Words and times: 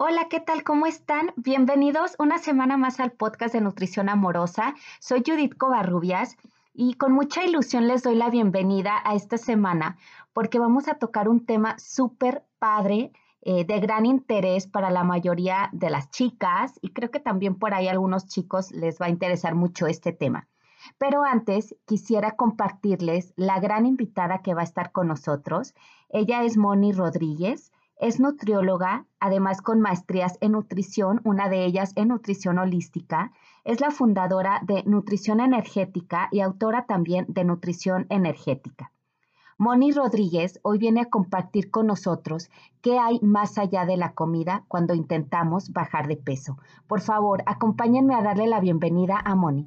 Hola, 0.00 0.28
¿qué 0.30 0.38
tal? 0.38 0.62
¿Cómo 0.62 0.86
están? 0.86 1.32
Bienvenidos 1.34 2.14
una 2.20 2.38
semana 2.38 2.76
más 2.76 3.00
al 3.00 3.10
podcast 3.10 3.52
de 3.52 3.60
Nutrición 3.60 4.08
Amorosa. 4.08 4.76
Soy 5.00 5.24
Judith 5.26 5.56
Covarrubias 5.56 6.36
y 6.72 6.94
con 6.94 7.10
mucha 7.10 7.44
ilusión 7.44 7.88
les 7.88 8.04
doy 8.04 8.14
la 8.14 8.30
bienvenida 8.30 9.02
a 9.04 9.16
esta 9.16 9.38
semana 9.38 9.98
porque 10.32 10.60
vamos 10.60 10.86
a 10.86 10.94
tocar 10.94 11.28
un 11.28 11.44
tema 11.44 11.76
súper 11.80 12.44
padre, 12.60 13.10
eh, 13.42 13.64
de 13.64 13.80
gran 13.80 14.06
interés 14.06 14.68
para 14.68 14.90
la 14.90 15.02
mayoría 15.02 15.68
de 15.72 15.90
las 15.90 16.12
chicas 16.12 16.78
y 16.80 16.90
creo 16.90 17.10
que 17.10 17.18
también 17.18 17.56
por 17.56 17.74
ahí 17.74 17.88
a 17.88 17.90
algunos 17.90 18.28
chicos 18.28 18.70
les 18.70 19.00
va 19.00 19.06
a 19.06 19.10
interesar 19.10 19.56
mucho 19.56 19.88
este 19.88 20.12
tema. 20.12 20.46
Pero 20.98 21.24
antes 21.24 21.74
quisiera 21.86 22.36
compartirles 22.36 23.32
la 23.34 23.58
gran 23.58 23.84
invitada 23.84 24.42
que 24.42 24.54
va 24.54 24.60
a 24.60 24.70
estar 24.70 24.92
con 24.92 25.08
nosotros. 25.08 25.74
Ella 26.08 26.44
es 26.44 26.56
Moni 26.56 26.92
Rodríguez. 26.92 27.72
Es 27.98 28.20
nutrióloga, 28.20 29.06
además 29.18 29.60
con 29.60 29.80
maestrías 29.80 30.38
en 30.40 30.52
nutrición, 30.52 31.20
una 31.24 31.48
de 31.48 31.64
ellas 31.64 31.92
en 31.96 32.08
nutrición 32.08 32.58
holística. 32.58 33.32
Es 33.64 33.80
la 33.80 33.90
fundadora 33.90 34.60
de 34.62 34.84
Nutrición 34.84 35.40
Energética 35.40 36.28
y 36.30 36.40
autora 36.40 36.86
también 36.86 37.26
de 37.28 37.42
Nutrición 37.42 38.06
Energética. 38.08 38.92
Moni 39.58 39.90
Rodríguez 39.90 40.60
hoy 40.62 40.78
viene 40.78 41.00
a 41.00 41.10
compartir 41.10 41.72
con 41.72 41.88
nosotros 41.88 42.48
qué 42.80 43.00
hay 43.00 43.18
más 43.20 43.58
allá 43.58 43.84
de 43.84 43.96
la 43.96 44.12
comida 44.12 44.64
cuando 44.68 44.94
intentamos 44.94 45.72
bajar 45.72 46.06
de 46.06 46.16
peso. 46.16 46.56
Por 46.86 47.00
favor, 47.00 47.42
acompáñenme 47.46 48.14
a 48.14 48.22
darle 48.22 48.46
la 48.46 48.60
bienvenida 48.60 49.20
a 49.24 49.34
Moni. 49.34 49.66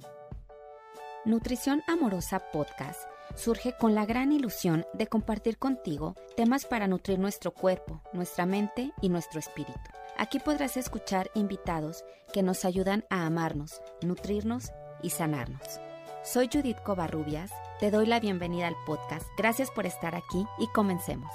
Nutrición 1.25 1.83
Amorosa 1.89 2.41
Podcast 2.53 3.10
surge 3.35 3.73
con 3.73 3.95
la 3.95 4.05
gran 4.05 4.31
ilusión 4.31 4.85
de 4.93 5.07
compartir 5.07 5.57
contigo 5.57 6.15
temas 6.35 6.65
para 6.65 6.87
nutrir 6.87 7.19
nuestro 7.19 7.51
cuerpo, 7.51 8.01
nuestra 8.13 8.45
mente 8.45 8.91
y 9.01 9.09
nuestro 9.09 9.39
espíritu. 9.39 9.79
Aquí 10.17 10.39
podrás 10.39 10.77
escuchar 10.77 11.31
invitados 11.33 12.03
que 12.33 12.43
nos 12.43 12.65
ayudan 12.65 13.05
a 13.09 13.25
amarnos, 13.25 13.81
nutrirnos 14.01 14.71
y 15.01 15.09
sanarnos. 15.09 15.79
Soy 16.23 16.49
Judith 16.51 16.77
Covarrubias, 16.83 17.51
te 17.79 17.89
doy 17.89 18.05
la 18.05 18.19
bienvenida 18.19 18.67
al 18.67 18.75
podcast. 18.85 19.25
Gracias 19.37 19.71
por 19.71 19.85
estar 19.85 20.15
aquí 20.15 20.45
y 20.59 20.67
comencemos. 20.67 21.31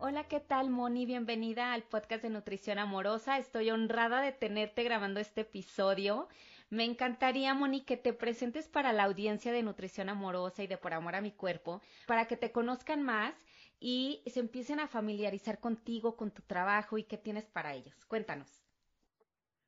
Hola, 0.00 0.24
¿qué 0.24 0.38
tal, 0.38 0.70
Moni? 0.70 1.06
Bienvenida 1.06 1.72
al 1.72 1.82
podcast 1.82 2.22
de 2.22 2.30
Nutrición 2.30 2.78
Amorosa. 2.78 3.36
Estoy 3.36 3.70
honrada 3.70 4.20
de 4.20 4.30
tenerte 4.30 4.84
grabando 4.84 5.18
este 5.18 5.40
episodio. 5.40 6.28
Me 6.70 6.84
encantaría, 6.84 7.54
Moni, 7.54 7.82
que 7.82 7.96
te 7.96 8.12
presentes 8.12 8.68
para 8.68 8.92
la 8.92 9.04
audiencia 9.04 9.52
de 9.52 9.62
Nutrición 9.62 10.08
Amorosa 10.10 10.62
y 10.62 10.66
de 10.66 10.76
Por 10.76 10.92
Amor 10.92 11.14
a 11.14 11.22
mi 11.22 11.32
Cuerpo, 11.32 11.80
para 12.06 12.26
que 12.26 12.36
te 12.36 12.52
conozcan 12.52 13.02
más 13.02 13.34
y 13.80 14.22
se 14.26 14.40
empiecen 14.40 14.80
a 14.80 14.88
familiarizar 14.88 15.60
contigo, 15.60 16.16
con 16.16 16.30
tu 16.30 16.42
trabajo 16.42 16.98
y 16.98 17.04
qué 17.04 17.16
tienes 17.16 17.46
para 17.46 17.74
ellos. 17.74 18.04
Cuéntanos. 18.04 18.48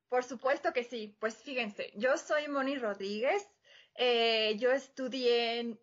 Por 0.08 0.24
supuesto 0.24 0.72
que 0.72 0.84
sí. 0.84 1.16
Pues 1.20 1.36
fíjense, 1.36 1.92
yo 1.96 2.18
soy 2.18 2.48
Moni 2.48 2.76
Rodríguez. 2.76 3.48
Eh, 3.94 4.56
yo 4.58 4.72
estudié 4.72 5.78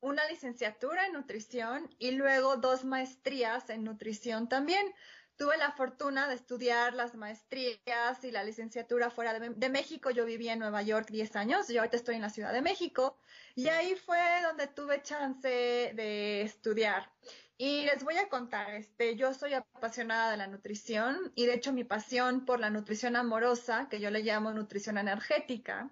una 0.00 0.26
licenciatura 0.28 1.06
en 1.06 1.14
nutrición 1.14 1.88
y 1.98 2.10
luego 2.12 2.56
dos 2.56 2.84
maestrías 2.84 3.70
en 3.70 3.84
nutrición 3.84 4.48
también. 4.48 4.94
Tuve 5.36 5.56
la 5.56 5.72
fortuna 5.72 6.28
de 6.28 6.34
estudiar 6.34 6.94
las 6.94 7.14
maestrías 7.14 8.22
y 8.22 8.30
la 8.30 8.44
licenciatura 8.44 9.10
fuera 9.10 9.38
de, 9.38 9.68
México. 9.68 10.10
Yo 10.10 10.24
vivía 10.24 10.52
en 10.52 10.60
Nueva 10.60 10.82
York 10.82 11.08
10 11.10 11.36
años 11.36 11.70
y 11.70 11.78
ahorita 11.78 11.96
estoy 11.96 12.16
en 12.16 12.22
la 12.22 12.30
Ciudad 12.30 12.52
de 12.52 12.62
México. 12.62 13.18
Y 13.54 13.68
ahí 13.68 13.94
fue 13.94 14.20
donde 14.42 14.66
tuve 14.68 15.02
chance 15.02 15.48
de 15.48 16.42
estudiar. 16.42 17.10
Y 17.58 17.84
les 17.84 18.02
voy 18.02 18.16
a 18.16 18.28
contar, 18.28 18.74
este, 18.74 19.14
yo 19.14 19.34
soy 19.34 19.54
apasionada 19.54 20.32
de 20.32 20.36
la 20.36 20.48
nutrición 20.48 21.32
y 21.34 21.46
de 21.46 21.54
hecho 21.54 21.72
mi 21.72 21.84
pasión 21.84 22.44
por 22.44 22.58
la 22.58 22.70
nutrición 22.70 23.14
amorosa, 23.14 23.88
que 23.88 24.00
yo 24.00 24.10
le 24.10 24.22
llamo 24.22 24.52
nutrición 24.52 24.98
energética, 24.98 25.88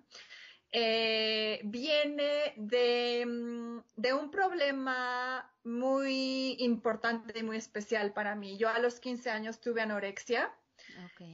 eh, 0.72 1.60
viene 1.64 2.54
de, 2.56 3.26
mm, 3.26 3.78
de, 3.96 4.14
un 4.14 4.30
problema 4.30 5.52
muy 5.64 6.56
importante 6.60 7.38
y 7.38 7.42
muy 7.42 7.56
especial 7.56 8.12
para 8.12 8.34
mí. 8.36 8.56
Yo 8.56 8.68
a 8.68 8.78
los 8.78 9.00
15 9.00 9.30
años 9.30 9.60
tuve 9.60 9.82
anorexia. 9.82 10.54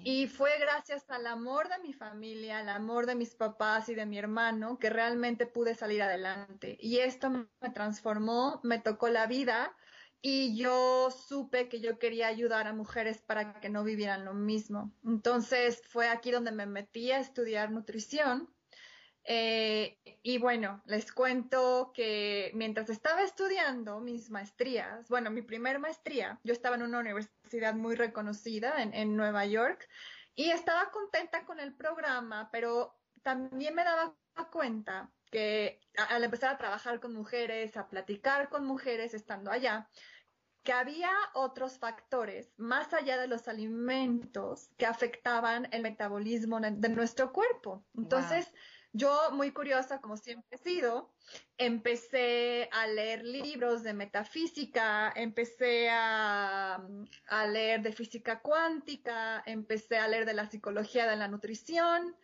Y 0.05 0.27
fue 0.27 0.59
gracias 0.59 1.09
al 1.09 1.27
amor 1.27 1.69
de 1.69 1.79
mi 1.79 1.93
familia, 1.93 2.59
al 2.59 2.69
amor 2.69 3.07
de 3.07 3.15
mis 3.15 3.35
papás 3.35 3.89
y 3.89 3.95
de 3.95 4.05
mi 4.05 4.19
hermano 4.19 4.79
que 4.79 4.91
realmente 4.91 5.47
pude 5.47 5.75
salir 5.75 6.03
adelante. 6.03 6.77
Y 6.81 6.99
esto 6.99 7.31
me 7.31 7.71
transformó, 7.73 8.61
me 8.65 8.81
tocó 8.81 9.09
la 9.09 9.27
vida 9.27 9.75
y 10.21 10.57
yo 10.57 11.11
supe 11.11 11.69
que 11.69 11.81
yo 11.81 11.99
quería 11.99 12.27
ayudar 12.27 12.67
a 12.67 12.73
mujeres 12.73 13.23
para 13.23 13.61
que 13.61 13.69
no 13.69 13.85
vivieran 13.85 14.25
lo 14.25 14.35
mismo. 14.35 14.93
Entonces 15.05 15.81
fue 15.89 16.09
aquí 16.09 16.33
donde 16.33 16.53
me 16.53 16.67
metí 16.67 17.13
a 17.13 17.21
estudiar 17.21 17.71
nutrición 17.71 18.51
eh, 19.29 19.99
y 20.23 20.39
bueno, 20.39 20.83
les 20.87 21.11
cuento 21.11 21.91
que 21.93 22.53
mientras 22.55 22.91
estaba 22.91 23.23
estudiando 23.23 23.99
mis 23.99 24.31
maestrías, 24.31 25.09
bueno, 25.09 25.31
mi 25.31 25.43
primer 25.43 25.81
maestría, 25.81 26.39
yo 26.45 26.53
estaba 26.53 26.77
en 26.77 26.83
una 26.83 27.01
universidad 27.01 27.75
muy 27.75 27.97
reconocida 27.97 28.81
en, 28.81 29.17
Nueva 29.17 29.45
York 29.45 29.89
y 30.37 30.51
estaba 30.51 30.91
contenta 30.93 31.45
con 31.45 31.59
el 31.59 31.75
programa, 31.75 32.51
pero 32.53 32.97
también 33.23 33.75
me 33.75 33.83
daba 33.83 34.17
cuenta 34.53 35.11
que 35.33 35.81
al 36.09 36.23
empezar 36.23 36.55
a 36.55 36.59
trabajar 36.59 37.01
con 37.01 37.13
mujeres, 37.13 37.77
a 37.77 37.89
platicar 37.89 38.49
con 38.49 38.65
mujeres 38.65 39.13
estando 39.13 39.51
allá, 39.51 39.89
que 40.63 40.73
había 40.73 41.11
otros 41.35 41.79
factores 41.79 42.53
más 42.57 42.93
allá 42.93 43.19
de 43.19 43.29
los 43.29 43.49
alimentos 43.49 44.69
que 44.77 44.87
afectaban 44.87 45.69
el 45.73 45.83
metabolismo 45.83 46.61
de 46.61 46.89
nuestro 46.89 47.33
cuerpo. 47.33 47.85
Entonces, 47.97 48.53
yo, 48.97 49.31
muy 49.33 49.53
curiosa, 49.53 50.01
como 50.01 50.17
siempre 50.17 50.57
he 50.57 50.59
sido, 50.59 51.13
empecé 51.59 52.69
a 52.73 52.87
leer 52.87 53.25
libros 53.25 53.83
de 53.83 53.93
metafísica, 53.93 55.13
empecé 55.15 55.89
a, 55.91 56.83
leer 57.49 57.83
de 57.83 57.93
física 57.93 58.41
cuántica, 58.41 59.43
empecé 59.47 59.99
a 59.99 60.09
leer 60.09 60.25
de 60.25 60.35
la 60.35 60.49
psicología 60.49 61.07
de 61.07 61.17
la 61.17 61.29
nutrición. 61.29 62.17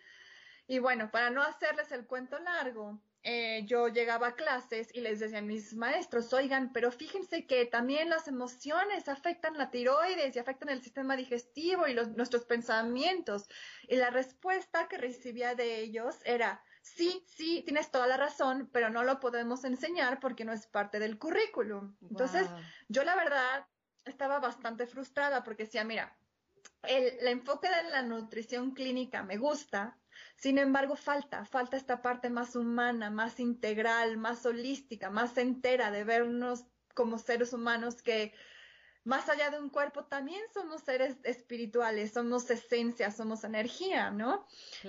Y 0.66 0.78
bueno, 0.78 1.10
para 1.10 1.30
no 1.30 1.42
hacerles 1.42 1.92
el 1.92 2.06
cuento 2.06 2.38
largo, 2.38 3.02
eh, 3.24 3.64
yo 3.66 3.86
llegaba 3.86 4.28
a 4.28 4.34
clases 4.34 4.88
y 4.92 5.00
les 5.00 5.20
decía 5.20 5.38
a 5.38 5.42
mis 5.42 5.74
maestros, 5.74 6.32
oigan, 6.32 6.72
pero 6.72 6.90
fíjense 6.90 7.46
que 7.46 7.66
también 7.66 8.10
las 8.10 8.26
emociones 8.26 9.08
afectan 9.08 9.56
la 9.56 9.70
tiroides 9.70 10.34
y 10.34 10.38
afectan 10.40 10.70
el 10.70 10.82
sistema 10.82 11.16
digestivo 11.16 11.86
y 11.86 11.94
nuestros 11.94 12.44
pensamientos. 12.44 13.48
Y 13.86 13.96
la 13.96 14.10
respuesta 14.10 14.88
que 14.88 14.98
recibía 14.98 15.54
de 15.54 15.80
ellos 15.80 16.16
era, 16.24 16.64
sí, 16.80 17.24
sí, 17.28 17.62
tienes 17.64 17.92
toda 17.92 18.08
la 18.08 18.16
razón, 18.16 18.68
pero 18.72 18.90
no 18.90 19.04
lo 19.04 19.20
podemos 19.20 19.62
enseñar 19.62 20.18
porque 20.18 20.44
no 20.44 20.52
es 20.52 20.66
parte 20.66 20.98
del 20.98 21.16
currículum. 21.16 21.96
Entonces, 22.02 22.48
yo 22.88 23.04
la 23.04 23.14
verdad 23.14 23.66
estaba 24.04 24.40
bastante 24.40 24.88
frustrada 24.88 25.44
porque 25.44 25.64
decía, 25.64 25.84
mira, 25.84 26.16
el 26.82 27.24
enfoque 27.28 27.68
de 27.68 27.90
la 27.90 28.02
nutrición 28.02 28.72
clínica 28.72 29.22
me 29.22 29.36
gusta, 29.36 29.96
sin 30.42 30.58
embargo, 30.58 30.96
falta, 30.96 31.44
falta 31.44 31.76
esta 31.76 32.02
parte 32.02 32.28
más 32.28 32.56
humana, 32.56 33.10
más 33.10 33.38
integral, 33.38 34.16
más 34.16 34.44
holística, 34.44 35.08
más 35.08 35.38
entera 35.38 35.92
de 35.92 36.02
vernos 36.02 36.64
como 36.94 37.16
seres 37.18 37.52
humanos 37.52 38.02
que 38.02 38.34
más 39.04 39.28
allá 39.28 39.50
de 39.50 39.60
un 39.60 39.70
cuerpo 39.70 40.06
también 40.06 40.42
somos 40.52 40.82
seres 40.82 41.16
espirituales, 41.22 42.12
somos 42.12 42.50
esencia, 42.50 43.12
somos 43.12 43.44
energía, 43.44 44.10
¿no? 44.10 44.44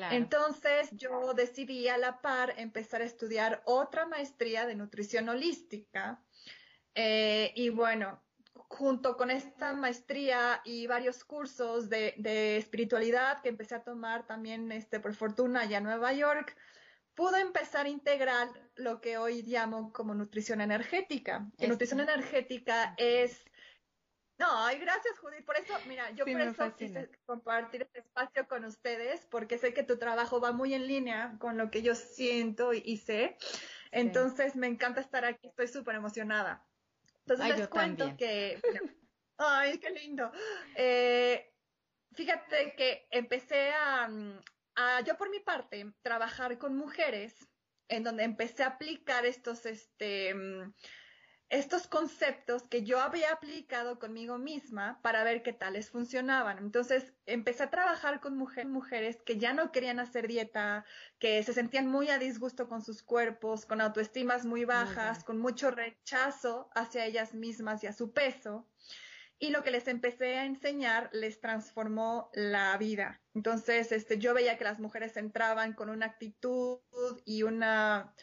Entonces 0.09 0.89
yo 0.93 1.35
decidí 1.35 1.87
a 1.87 1.99
la 1.99 2.19
par 2.19 2.55
empezar 2.57 3.03
a 3.03 3.05
estudiar 3.05 3.61
otra 3.65 4.07
maestría 4.07 4.65
de 4.65 4.73
nutrición 4.73 5.29
holística. 5.29 6.19
Eh, 6.95 7.51
y 7.55 7.69
bueno, 7.69 8.22
junto 8.73 9.15
con 9.17 9.29
esta 9.29 9.73
maestría 9.73 10.61
y 10.65 10.87
varios 10.87 11.23
cursos 11.23 11.89
de, 11.89 12.57
espiritualidad 12.57 13.41
que 13.41 13.49
empecé 13.49 13.75
a 13.75 13.83
tomar 13.83 14.25
también 14.25 14.71
este, 14.71 14.99
por 14.99 15.13
fortuna 15.13 15.61
allá 15.61 15.77
en 15.77 15.83
Nueva 15.83 16.11
York, 16.13 16.55
pude 17.13 17.39
empezar 17.39 17.85
a 17.85 17.89
integrar 17.89 18.49
lo 18.75 18.99
que 18.99 19.17
hoy 19.17 19.43
llamo 19.43 19.93
como 19.93 20.15
nutrición 20.15 20.61
energética. 20.61 21.47
Que 21.57 21.67
nutrición 21.67 21.99
energética 21.99 22.95
es... 22.97 23.45
No, 24.39 24.47
ay, 24.65 24.79
gracias 24.79 25.19
Judith, 25.19 25.45
por 25.45 25.55
eso, 25.55 25.73
mira, 25.87 26.09
yo 26.11 26.25
por 26.25 26.41
eso 26.41 26.75
quise 26.75 27.11
compartir 27.25 27.83
este 27.83 27.99
espacio 27.99 28.47
con 28.47 28.65
ustedes, 28.65 29.27
porque 29.29 29.59
sé 29.59 29.75
que 29.75 29.83
tu 29.83 29.99
trabajo 29.99 30.41
va 30.41 30.51
muy 30.51 30.73
en 30.73 30.87
línea 30.87 31.35
con 31.39 31.55
lo 31.55 31.69
que 31.69 31.83
yo 31.83 31.93
siento 31.93 32.73
y, 32.73 32.97
sé. 32.97 33.37
Entonces, 33.91 34.55
me 34.55 34.65
encanta 34.65 35.01
estar 35.01 35.23
aquí, 35.23 35.47
estoy 35.47 35.67
súper 35.67 35.95
emocionada. 35.95 36.65
Entonces 37.25 37.57
les 37.57 37.67
cuento 37.67 38.15
que, 38.17 38.59
ay, 39.37 39.77
qué 39.79 39.89
lindo. 39.91 40.31
Eh, 40.75 41.53
fíjate 42.13 42.75
que 42.75 43.07
empecé 43.11 43.71
mm, 44.09 44.39
a, 44.75 45.01
yo 45.01 45.17
por 45.17 45.29
mi 45.29 45.39
parte, 45.39 45.93
trabajar 46.01 46.57
con 46.57 46.75
mujeres, 46.75 47.35
en 47.87 48.03
donde 48.03 48.23
empecé 48.23 48.63
a 48.63 48.67
aplicar 48.67 49.25
estos, 49.25 49.65
este, 49.65 50.33
mm, 50.33 50.73
estos 51.49 51.87
conceptos 51.87 52.63
que 52.63 52.83
yo 52.83 52.99
había 52.99 53.31
aplicado 53.31 53.99
conmigo 53.99 54.37
misma 54.37 54.99
para 55.01 55.23
ver 55.23 55.43
qué 55.43 55.53
tales 55.53 55.91
funcionaban. 55.91 56.57
Entonces 56.57 57.13
empecé 57.25 57.63
a 57.63 57.69
trabajar 57.69 58.19
con 58.21 58.37
mujeres 58.37 59.21
que 59.23 59.37
ya 59.37 59.53
no 59.53 59.71
querían 59.71 59.99
hacer 59.99 60.27
dieta, 60.27 60.83
que 61.19 61.43
se 61.43 61.53
sentían 61.53 61.87
muy 61.87 62.09
a 62.09 62.17
disgusto 62.17 62.67
con 62.67 62.81
sus 62.81 63.03
cuerpos, 63.03 63.65
con 63.65 63.81
autoestimas 63.81 64.45
muy 64.45 64.65
bajas, 64.65 65.23
con 65.23 65.39
mucho 65.39 65.69
rechazo 65.69 66.69
hacia 66.73 67.05
ellas 67.05 67.33
mismas 67.33 67.83
y 67.83 67.87
a 67.87 67.93
su 67.93 68.13
peso. 68.13 68.67
Y 69.37 69.49
lo 69.49 69.61
que 69.61 69.71
les 69.71 69.87
empecé 69.87 70.37
a 70.37 70.45
enseñar 70.45 71.09
les 71.11 71.41
transformó 71.41 72.29
la 72.33 72.77
vida. 72.77 73.21
Entonces, 73.33 73.91
este, 73.91 74.17
yo 74.17 74.33
veía 74.33 74.57
que 74.57 74.63
las 74.63 74.79
mujeres 74.79 75.17
entraban 75.17 75.73
con 75.73 75.89
una 75.89 76.05
actitud 76.05 76.79
y 77.25 77.43
una 77.43 78.13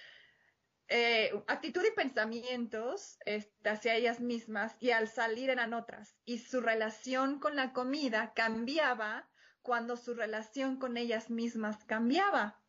eh, 0.93 1.33
actitud 1.47 1.83
y 1.87 1.95
pensamientos 1.95 3.17
este, 3.25 3.69
hacia 3.69 3.95
ellas 3.95 4.19
mismas 4.19 4.77
y 4.81 4.91
al 4.91 5.07
salir 5.07 5.49
eran 5.49 5.73
otras. 5.73 6.17
Y 6.25 6.39
su 6.39 6.61
relación 6.61 7.39
con 7.39 7.55
la 7.55 7.73
comida 7.73 8.33
cambiaba 8.35 9.29
cuando 9.63 9.97
su 9.97 10.15
relación 10.15 10.79
con 10.79 10.97
ellas 10.97 11.31
mismas 11.31 11.85
cambiaba. 11.85 12.61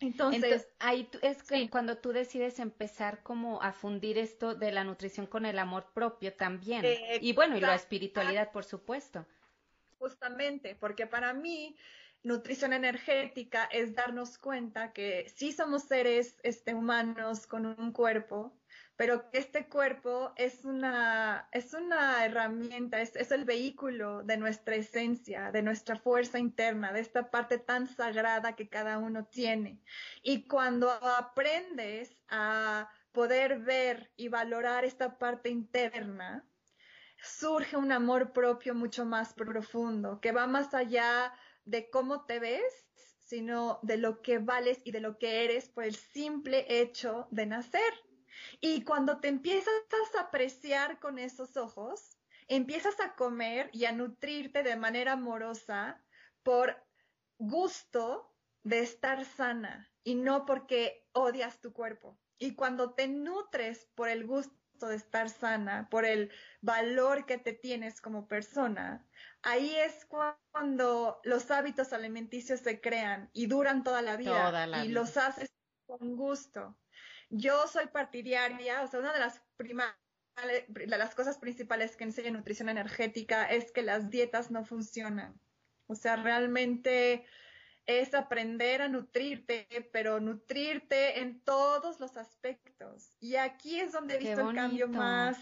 Entonces, 0.00 0.66
ahí 0.80 1.08
es 1.22 1.44
cuando 1.70 1.98
tú 1.98 2.12
decides 2.12 2.58
empezar 2.58 3.22
como 3.22 3.62
a 3.62 3.72
fundir 3.72 4.18
esto 4.18 4.56
de 4.56 4.72
la 4.72 4.82
nutrición 4.82 5.26
con 5.26 5.46
el 5.46 5.58
amor 5.58 5.92
propio 5.94 6.34
también. 6.34 6.84
y 7.20 7.32
bueno, 7.34 7.56
y 7.56 7.60
la 7.60 7.76
espiritualidad, 7.76 8.50
por 8.50 8.64
supuesto. 8.64 9.26
Justamente, 9.98 10.74
porque 10.74 11.06
para 11.06 11.34
mí 11.34 11.76
nutrición 12.22 12.72
energética 12.72 13.64
es 13.64 13.94
darnos 13.94 14.38
cuenta 14.38 14.92
que 14.92 15.30
sí 15.34 15.52
somos 15.52 15.84
seres 15.84 16.38
este, 16.42 16.74
humanos 16.74 17.46
con 17.46 17.66
un 17.66 17.92
cuerpo, 17.92 18.56
pero 18.96 19.30
que 19.30 19.38
este 19.38 19.66
cuerpo 19.66 20.32
es 20.36 20.64
una, 20.64 21.48
es 21.52 21.72
una 21.72 22.22
herramienta, 22.24 23.00
es, 23.00 23.16
es 23.16 23.30
el 23.30 23.46
vehículo 23.46 24.22
de 24.22 24.36
nuestra 24.36 24.74
esencia, 24.74 25.50
de 25.50 25.62
nuestra 25.62 25.96
fuerza 25.96 26.38
interna, 26.38 26.92
de 26.92 27.00
esta 27.00 27.30
parte 27.30 27.56
tan 27.56 27.86
sagrada 27.86 28.54
que 28.54 28.68
cada 28.68 28.98
uno 28.98 29.24
tiene. 29.24 29.80
Y 30.22 30.46
cuando 30.46 30.90
aprendes 30.90 32.22
a 32.28 32.90
poder 33.12 33.60
ver 33.60 34.12
y 34.16 34.28
valorar 34.28 34.84
esta 34.84 35.16
parte 35.16 35.48
interna, 35.48 36.44
surge 37.22 37.76
un 37.76 37.92
amor 37.92 38.32
propio 38.32 38.74
mucho 38.74 39.04
más 39.04 39.32
profundo, 39.32 40.20
que 40.20 40.32
va 40.32 40.46
más 40.46 40.74
allá 40.74 41.32
de 41.64 41.90
cómo 41.90 42.24
te 42.26 42.38
ves, 42.38 42.88
sino 43.24 43.78
de 43.82 43.96
lo 43.96 44.22
que 44.22 44.38
vales 44.38 44.80
y 44.84 44.90
de 44.90 45.00
lo 45.00 45.18
que 45.18 45.44
eres 45.44 45.68
por 45.68 45.84
el 45.84 45.94
simple 45.94 46.66
hecho 46.68 47.28
de 47.30 47.46
nacer. 47.46 47.92
Y 48.60 48.84
cuando 48.84 49.20
te 49.20 49.28
empiezas 49.28 49.72
a 50.18 50.22
apreciar 50.22 50.98
con 50.98 51.18
esos 51.18 51.56
ojos, 51.56 52.18
empiezas 52.48 52.98
a 53.00 53.14
comer 53.14 53.70
y 53.72 53.84
a 53.84 53.92
nutrirte 53.92 54.62
de 54.62 54.76
manera 54.76 55.12
amorosa 55.12 56.02
por 56.42 56.76
gusto 57.38 58.34
de 58.62 58.80
estar 58.80 59.24
sana 59.24 59.90
y 60.02 60.14
no 60.14 60.46
porque 60.46 61.06
odias 61.12 61.60
tu 61.60 61.72
cuerpo. 61.72 62.18
Y 62.38 62.54
cuando 62.54 62.94
te 62.94 63.06
nutres 63.06 63.88
por 63.94 64.08
el 64.08 64.26
gusto 64.26 64.59
de 64.86 64.96
estar 64.96 65.28
sana, 65.28 65.88
por 65.90 66.04
el 66.04 66.30
valor 66.60 67.26
que 67.26 67.38
te 67.38 67.52
tienes 67.52 68.00
como 68.00 68.28
persona, 68.28 69.06
ahí 69.42 69.74
es 69.76 70.06
cuando 70.06 71.20
los 71.24 71.50
hábitos 71.50 71.92
alimenticios 71.92 72.60
se 72.60 72.80
crean 72.80 73.30
y 73.32 73.46
duran 73.46 73.82
toda 73.82 74.02
la 74.02 74.16
vida 74.16 74.84
y 74.84 74.88
los 74.88 75.16
haces 75.16 75.50
con 75.86 76.16
gusto. 76.16 76.78
Yo 77.30 77.66
soy 77.68 77.86
partidaria, 77.86 78.82
o 78.82 78.86
sea, 78.88 79.00
una 79.00 79.12
de 79.12 79.20
las 79.20 79.42
de 80.46 80.86
las 80.86 81.14
cosas 81.14 81.38
principales 81.38 81.96
que 81.96 82.04
enseña 82.04 82.30
nutrición 82.30 82.68
energética 82.68 83.44
es 83.44 83.72
que 83.72 83.82
las 83.82 84.10
dietas 84.10 84.50
no 84.50 84.64
funcionan. 84.64 85.38
O 85.86 85.94
sea, 85.94 86.16
realmente 86.16 87.26
es 87.90 88.14
aprender 88.14 88.82
a 88.82 88.88
nutrirte, 88.88 89.66
pero 89.92 90.20
nutrirte 90.20 91.20
en 91.20 91.40
todos 91.40 92.00
los 92.00 92.16
aspectos. 92.16 93.16
Y 93.20 93.36
aquí 93.36 93.80
es 93.80 93.92
donde 93.92 94.14
he 94.14 94.18
visto 94.18 94.48
el 94.48 94.54
cambio 94.54 94.88
más, 94.88 95.36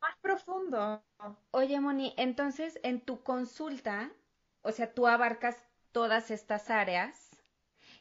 más 0.00 0.16
profundo. 0.20 1.04
Oye, 1.50 1.80
Moni, 1.80 2.14
entonces 2.16 2.78
en 2.82 3.00
tu 3.00 3.22
consulta, 3.22 4.10
o 4.62 4.72
sea, 4.72 4.94
tú 4.94 5.06
abarcas 5.06 5.56
todas 5.92 6.30
estas 6.30 6.70
áreas 6.70 7.30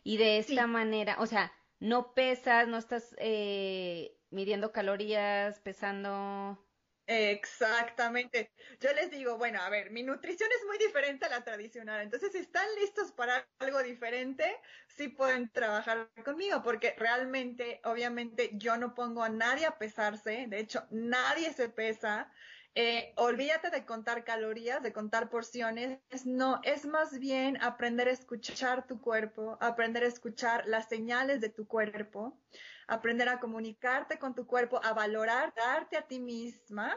y 0.03 0.17
de 0.17 0.37
esta 0.37 0.67
manera, 0.67 1.17
o 1.19 1.25
sea, 1.25 1.51
no 1.79 2.13
pesas, 2.13 2.67
no 2.67 2.77
estás 2.77 3.15
eh, 3.19 4.17
midiendo 4.29 4.71
calorías, 4.71 5.59
pesando. 5.59 6.64
Exactamente. 7.07 8.51
Yo 8.79 8.91
les 8.93 9.11
digo, 9.11 9.37
bueno, 9.37 9.61
a 9.61 9.69
ver, 9.69 9.91
mi 9.91 10.01
nutrición 10.01 10.49
es 10.59 10.65
muy 10.65 10.79
diferente 10.79 11.25
a 11.25 11.29
la 11.29 11.43
tradicional, 11.43 12.01
entonces 12.01 12.31
si 12.31 12.39
están 12.39 12.65
listos 12.79 13.11
para 13.11 13.47
algo 13.59 13.83
diferente, 13.83 14.59
sí 14.87 15.09
pueden 15.09 15.51
trabajar 15.51 16.09
conmigo, 16.23 16.63
porque 16.63 16.95
realmente, 16.97 17.79
obviamente, 17.83 18.49
yo 18.53 18.77
no 18.77 18.95
pongo 18.95 19.23
a 19.23 19.29
nadie 19.29 19.67
a 19.67 19.77
pesarse, 19.77 20.45
de 20.47 20.59
hecho, 20.59 20.87
nadie 20.89 21.53
se 21.53 21.69
pesa. 21.69 22.31
Eh, 22.77 23.13
olvídate 23.17 23.69
de 23.69 23.85
contar 23.85 24.25
calorías, 24.25 24.81
de 24.83 24.91
contar 24.91 25.29
porciones, 25.29 26.01
no, 26.25 26.59
es 26.63 26.85
más 26.85 27.19
bien 27.19 27.55
aprender 27.61 28.09
a 28.09 28.11
escuchar 28.11 28.85
tu 28.85 28.99
cuerpo, 28.99 29.57
aprender 29.61 30.03
a 30.03 30.07
escuchar 30.07 30.65
las 30.67 30.89
señales 30.89 31.39
de 31.39 31.49
tu 31.49 31.67
cuerpo, 31.67 32.41
aprender 32.87 33.29
a 33.29 33.39
comunicarte 33.39 34.19
con 34.19 34.35
tu 34.35 34.45
cuerpo, 34.45 34.79
a 34.83 34.93
valorar, 34.93 35.53
darte 35.55 35.97
a 35.97 36.07
ti 36.07 36.19
misma. 36.19 36.95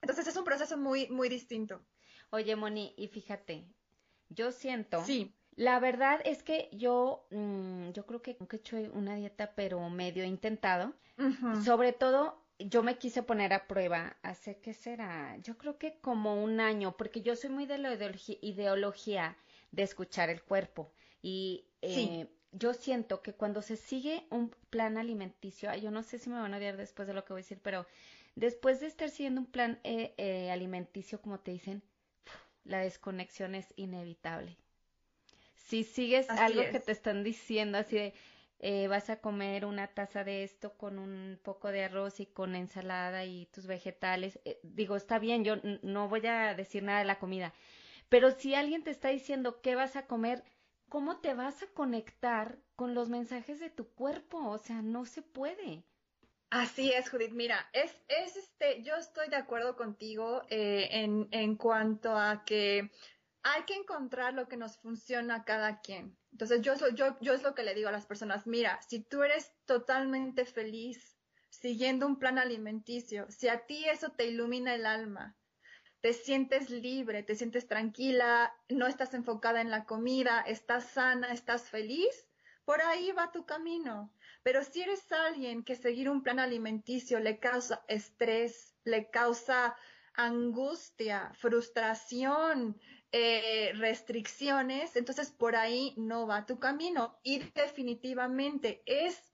Entonces 0.00 0.26
es 0.26 0.36
un 0.36 0.44
proceso 0.44 0.76
muy, 0.76 1.08
muy 1.08 1.28
distinto. 1.28 1.84
Oye, 2.30 2.56
Moni, 2.56 2.94
y 2.96 3.08
fíjate, 3.08 3.66
yo 4.28 4.52
siento. 4.52 5.04
Sí. 5.04 5.34
La 5.56 5.80
verdad 5.80 6.20
es 6.24 6.42
que 6.44 6.68
yo, 6.72 7.26
mm, 7.30 7.90
yo 7.90 8.06
creo 8.06 8.22
que 8.22 8.38
he 8.38 8.56
hecho 8.56 8.76
una 8.92 9.16
dieta, 9.16 9.54
pero 9.56 9.88
medio 9.90 10.24
intentado. 10.24 10.94
Sobre 11.64 11.92
todo, 11.92 12.46
yo 12.60 12.84
me 12.84 12.96
quise 12.96 13.24
poner 13.24 13.52
a 13.52 13.66
prueba 13.66 14.16
hace, 14.22 14.60
¿qué 14.60 14.72
será? 14.72 15.36
Yo 15.38 15.58
creo 15.58 15.76
que 15.76 15.98
como 16.00 16.42
un 16.42 16.60
año, 16.60 16.96
porque 16.96 17.22
yo 17.22 17.34
soy 17.34 17.50
muy 17.50 17.66
de 17.66 17.78
la 17.78 17.92
ideología, 17.92 19.36
de 19.72 19.82
escuchar 19.82 20.30
el 20.30 20.42
cuerpo. 20.44 20.92
Y 21.22 21.66
eh, 21.82 22.28
yo 22.52 22.74
siento 22.74 23.22
que 23.22 23.34
cuando 23.34 23.62
se 23.62 23.76
sigue 23.76 24.26
un 24.30 24.50
plan 24.70 24.96
alimenticio, 24.96 25.74
yo 25.76 25.90
no 25.90 26.02
sé 26.02 26.18
si 26.18 26.30
me 26.30 26.40
van 26.40 26.54
a 26.54 26.56
odiar 26.56 26.76
después 26.76 27.06
de 27.06 27.14
lo 27.14 27.24
que 27.24 27.32
voy 27.32 27.40
a 27.40 27.44
decir, 27.44 27.60
pero 27.62 27.86
después 28.34 28.80
de 28.80 28.86
estar 28.86 29.10
siguiendo 29.10 29.40
un 29.42 29.46
plan 29.46 29.78
eh, 29.84 30.14
eh, 30.16 30.50
alimenticio, 30.50 31.20
como 31.20 31.40
te 31.40 31.50
dicen, 31.50 31.82
la 32.64 32.78
desconexión 32.78 33.54
es 33.54 33.72
inevitable. 33.76 34.56
Si 35.56 35.84
sigues 35.84 36.30
algo 36.30 36.62
que 36.70 36.80
te 36.80 36.92
están 36.92 37.22
diciendo 37.22 37.76
así 37.76 37.96
de, 37.96 38.14
eh, 38.60 38.88
vas 38.88 39.10
a 39.10 39.20
comer 39.20 39.66
una 39.66 39.86
taza 39.86 40.24
de 40.24 40.42
esto 40.42 40.72
con 40.72 40.98
un 40.98 41.38
poco 41.42 41.70
de 41.70 41.84
arroz 41.84 42.20
y 42.20 42.26
con 42.26 42.56
ensalada 42.56 43.24
y 43.24 43.46
tus 43.46 43.66
vegetales, 43.66 44.40
digo, 44.62 44.96
está 44.96 45.18
bien, 45.18 45.44
yo 45.44 45.56
no 45.82 46.08
voy 46.08 46.26
a 46.26 46.54
decir 46.54 46.82
nada 46.82 47.00
de 47.00 47.04
la 47.04 47.18
comida, 47.18 47.52
pero 48.08 48.30
si 48.30 48.54
alguien 48.54 48.82
te 48.82 48.90
está 48.90 49.08
diciendo 49.08 49.60
qué 49.60 49.74
vas 49.74 49.96
a 49.96 50.06
comer, 50.06 50.42
¿cómo 50.88 51.20
te 51.20 51.34
vas 51.34 51.62
a 51.62 51.68
conectar 51.68 52.58
con 52.76 52.94
los 52.94 53.08
mensajes 53.08 53.60
de 53.60 53.70
tu 53.70 53.88
cuerpo? 53.94 54.38
O 54.48 54.58
sea, 54.58 54.82
no 54.82 55.04
se 55.04 55.22
puede. 55.22 55.84
Así 56.50 56.92
es, 56.92 57.10
Judith. 57.10 57.32
Mira, 57.32 57.68
es, 57.72 57.94
es 58.08 58.36
este, 58.36 58.82
yo 58.82 58.96
estoy 58.96 59.28
de 59.28 59.36
acuerdo 59.36 59.76
contigo 59.76 60.42
eh, 60.48 60.88
en, 60.90 61.28
en 61.30 61.56
cuanto 61.56 62.16
a 62.16 62.44
que 62.44 62.90
hay 63.42 63.62
que 63.64 63.74
encontrar 63.74 64.34
lo 64.34 64.48
que 64.48 64.56
nos 64.56 64.78
funciona 64.78 65.36
a 65.36 65.44
cada 65.44 65.80
quien. 65.80 66.18
Entonces, 66.32 66.60
yo, 66.62 66.72
es 66.74 67.42
lo 67.42 67.54
que 67.54 67.62
le 67.62 67.74
digo 67.74 67.88
a 67.88 67.92
las 67.92 68.06
personas, 68.06 68.46
mira, 68.46 68.80
si 68.82 69.00
tú 69.00 69.22
eres 69.22 69.52
totalmente 69.64 70.44
feliz 70.44 71.16
siguiendo 71.48 72.06
un 72.06 72.18
plan 72.18 72.38
alimenticio, 72.38 73.26
si 73.30 73.48
a 73.48 73.66
ti 73.66 73.84
eso 73.86 74.10
te 74.10 74.26
ilumina 74.26 74.74
el 74.74 74.86
alma, 74.86 75.36
te 76.00 76.12
sientes 76.12 76.70
libre, 76.70 77.22
te 77.22 77.34
sientes 77.34 77.66
tranquila, 77.66 78.54
no 78.68 78.86
estás 78.86 79.14
enfocada 79.14 79.60
en 79.60 79.70
la 79.70 79.84
comida, 79.84 80.40
estás 80.40 80.84
sana, 80.84 81.32
estás 81.32 81.62
feliz, 81.70 82.28
por 82.64 82.80
ahí 82.82 83.12
va 83.12 83.32
tu 83.32 83.44
camino. 83.46 84.12
Pero 84.42 84.62
si 84.62 84.82
eres 84.82 85.10
alguien 85.10 85.64
que 85.64 85.74
seguir 85.74 86.08
un 86.08 86.22
plan 86.22 86.38
alimenticio 86.38 87.18
le 87.18 87.38
causa 87.38 87.84
estrés, 87.88 88.76
le 88.84 89.10
causa 89.10 89.76
angustia, 90.14 91.32
frustración, 91.34 92.80
eh, 93.12 93.72
restricciones, 93.74 94.96
entonces 94.96 95.30
por 95.30 95.56
ahí 95.56 95.94
no 95.96 96.26
va 96.26 96.46
tu 96.46 96.58
camino. 96.58 97.18
Y 97.22 97.38
definitivamente 97.38 98.82
es 98.86 99.32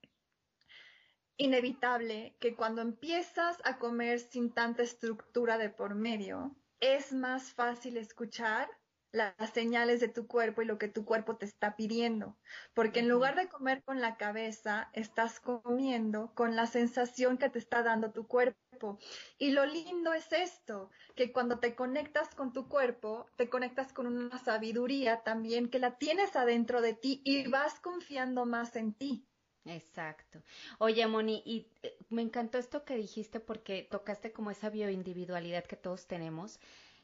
inevitable 1.37 2.35
que 2.39 2.55
cuando 2.55 2.81
empiezas 2.81 3.57
a 3.63 3.77
comer 3.77 4.19
sin 4.19 4.53
tanta 4.53 4.83
estructura 4.83 5.57
de 5.57 5.69
por 5.69 5.95
medio, 5.95 6.55
es 6.79 7.13
más 7.13 7.53
fácil 7.53 7.97
escuchar 7.97 8.69
las 9.15 9.51
señales 9.53 10.01
de 10.01 10.09
tu 10.09 10.27
cuerpo 10.27 10.61
y 10.61 10.65
lo 10.65 10.77
que 10.77 10.89
tu 10.89 11.05
cuerpo 11.05 11.37
te 11.37 11.45
está 11.45 11.75
pidiendo. 11.77 12.37
Porque 12.73 12.99
en 12.99 13.07
lugar 13.07 13.35
de 13.35 13.47
comer 13.47 13.81
con 13.83 14.01
la 14.01 14.17
cabeza, 14.17 14.89
estás 14.93 15.39
comiendo 15.39 16.33
con 16.35 16.55
la 16.55 16.67
sensación 16.67 17.37
que 17.37 17.49
te 17.49 17.59
está 17.59 17.81
dando 17.81 18.11
tu 18.11 18.27
cuerpo. 18.27 18.99
Y 19.37 19.51
lo 19.51 19.65
lindo 19.65 20.13
es 20.13 20.33
esto, 20.33 20.91
que 21.15 21.31
cuando 21.31 21.59
te 21.59 21.75
conectas 21.75 22.35
con 22.35 22.51
tu 22.51 22.67
cuerpo, 22.67 23.27
te 23.37 23.49
conectas 23.49 23.93
con 23.93 24.05
una 24.05 24.37
sabiduría 24.37 25.23
también 25.23 25.69
que 25.69 25.79
la 25.79 25.97
tienes 25.97 26.35
adentro 26.35 26.81
de 26.81 26.93
ti 26.93 27.21
y 27.23 27.47
vas 27.47 27.79
confiando 27.79 28.45
más 28.45 28.75
en 28.75 28.93
ti. 28.93 29.25
Exacto. 29.65 30.41
Oye, 30.77 31.05
Moni, 31.07 31.41
y 31.45 31.67
eh, 31.81 31.97
me 32.09 32.21
encantó 32.21 32.57
esto 32.57 32.85
que 32.85 32.95
dijiste 32.95 33.39
porque 33.39 33.87
tocaste 33.89 34.31
como 34.31 34.51
esa 34.51 34.69
bioindividualidad 34.69 35.65
que 35.65 35.75
todos 35.75 36.05
tenemos. 36.07 36.59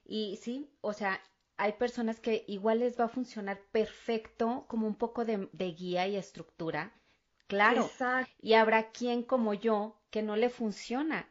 Y 0.05 0.37
sí, 0.41 0.69
o 0.81 0.93
sea, 0.93 1.21
hay 1.57 1.73
personas 1.73 2.19
que 2.19 2.43
igual 2.47 2.79
les 2.79 2.99
va 2.99 3.05
a 3.05 3.09
funcionar 3.09 3.59
perfecto 3.71 4.65
como 4.67 4.87
un 4.87 4.95
poco 4.95 5.25
de, 5.25 5.47
guía 5.53 6.07
y 6.07 6.15
estructura, 6.15 6.93
claro. 7.47 7.89
Y 8.41 8.53
habrá 8.53 8.91
quien 8.91 9.23
como 9.23 9.53
yo 9.53 9.99
que 10.09 10.21
no 10.21 10.35
le 10.35 10.49
funciona. 10.49 11.27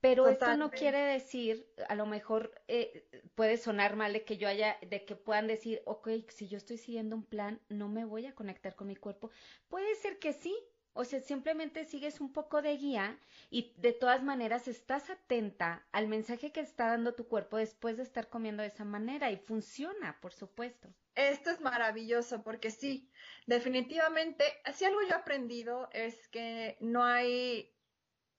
Pero 0.00 0.28
esto 0.28 0.56
no 0.56 0.70
quiere 0.70 0.98
decir, 0.98 1.66
a 1.88 1.94
lo 1.94 2.06
mejor 2.06 2.54
eh, 2.68 3.06
puede 3.34 3.58
sonar 3.58 3.96
mal 3.96 4.14
de 4.14 4.24
que 4.24 4.38
yo 4.38 4.48
haya, 4.48 4.78
de 4.88 5.04
que 5.04 5.14
puedan 5.14 5.46
decir, 5.46 5.82
ok, 5.84 6.08
si 6.28 6.48
yo 6.48 6.56
estoy 6.56 6.78
siguiendo 6.78 7.16
un 7.16 7.22
plan, 7.22 7.60
no 7.68 7.88
me 7.88 8.06
voy 8.06 8.24
a 8.24 8.34
conectar 8.34 8.74
con 8.74 8.86
mi 8.86 8.96
cuerpo. 8.96 9.30
Puede 9.68 9.94
ser 9.96 10.18
que 10.18 10.32
sí, 10.32 10.56
o 10.92 11.04
sea, 11.04 11.20
simplemente 11.20 11.84
sigues 11.84 12.20
un 12.20 12.32
poco 12.32 12.62
de 12.62 12.76
guía 12.76 13.18
y 13.48 13.74
de 13.78 13.92
todas 13.92 14.22
maneras 14.22 14.68
estás 14.68 15.08
atenta 15.10 15.86
al 15.92 16.08
mensaje 16.08 16.52
que 16.52 16.60
está 16.60 16.88
dando 16.88 17.14
tu 17.14 17.28
cuerpo 17.28 17.56
después 17.56 17.96
de 17.96 18.02
estar 18.02 18.28
comiendo 18.28 18.62
de 18.62 18.68
esa 18.68 18.84
manera 18.84 19.30
y 19.30 19.36
funciona, 19.36 20.20
por 20.20 20.32
supuesto. 20.32 20.88
Esto 21.14 21.50
es 21.50 21.60
maravilloso 21.60 22.42
porque 22.42 22.70
sí, 22.70 23.10
definitivamente, 23.46 24.44
si 24.72 24.84
algo 24.84 25.00
yo 25.02 25.08
he 25.08 25.12
aprendido 25.14 25.88
es 25.92 26.28
que 26.28 26.76
no 26.80 27.04
hay, 27.04 27.72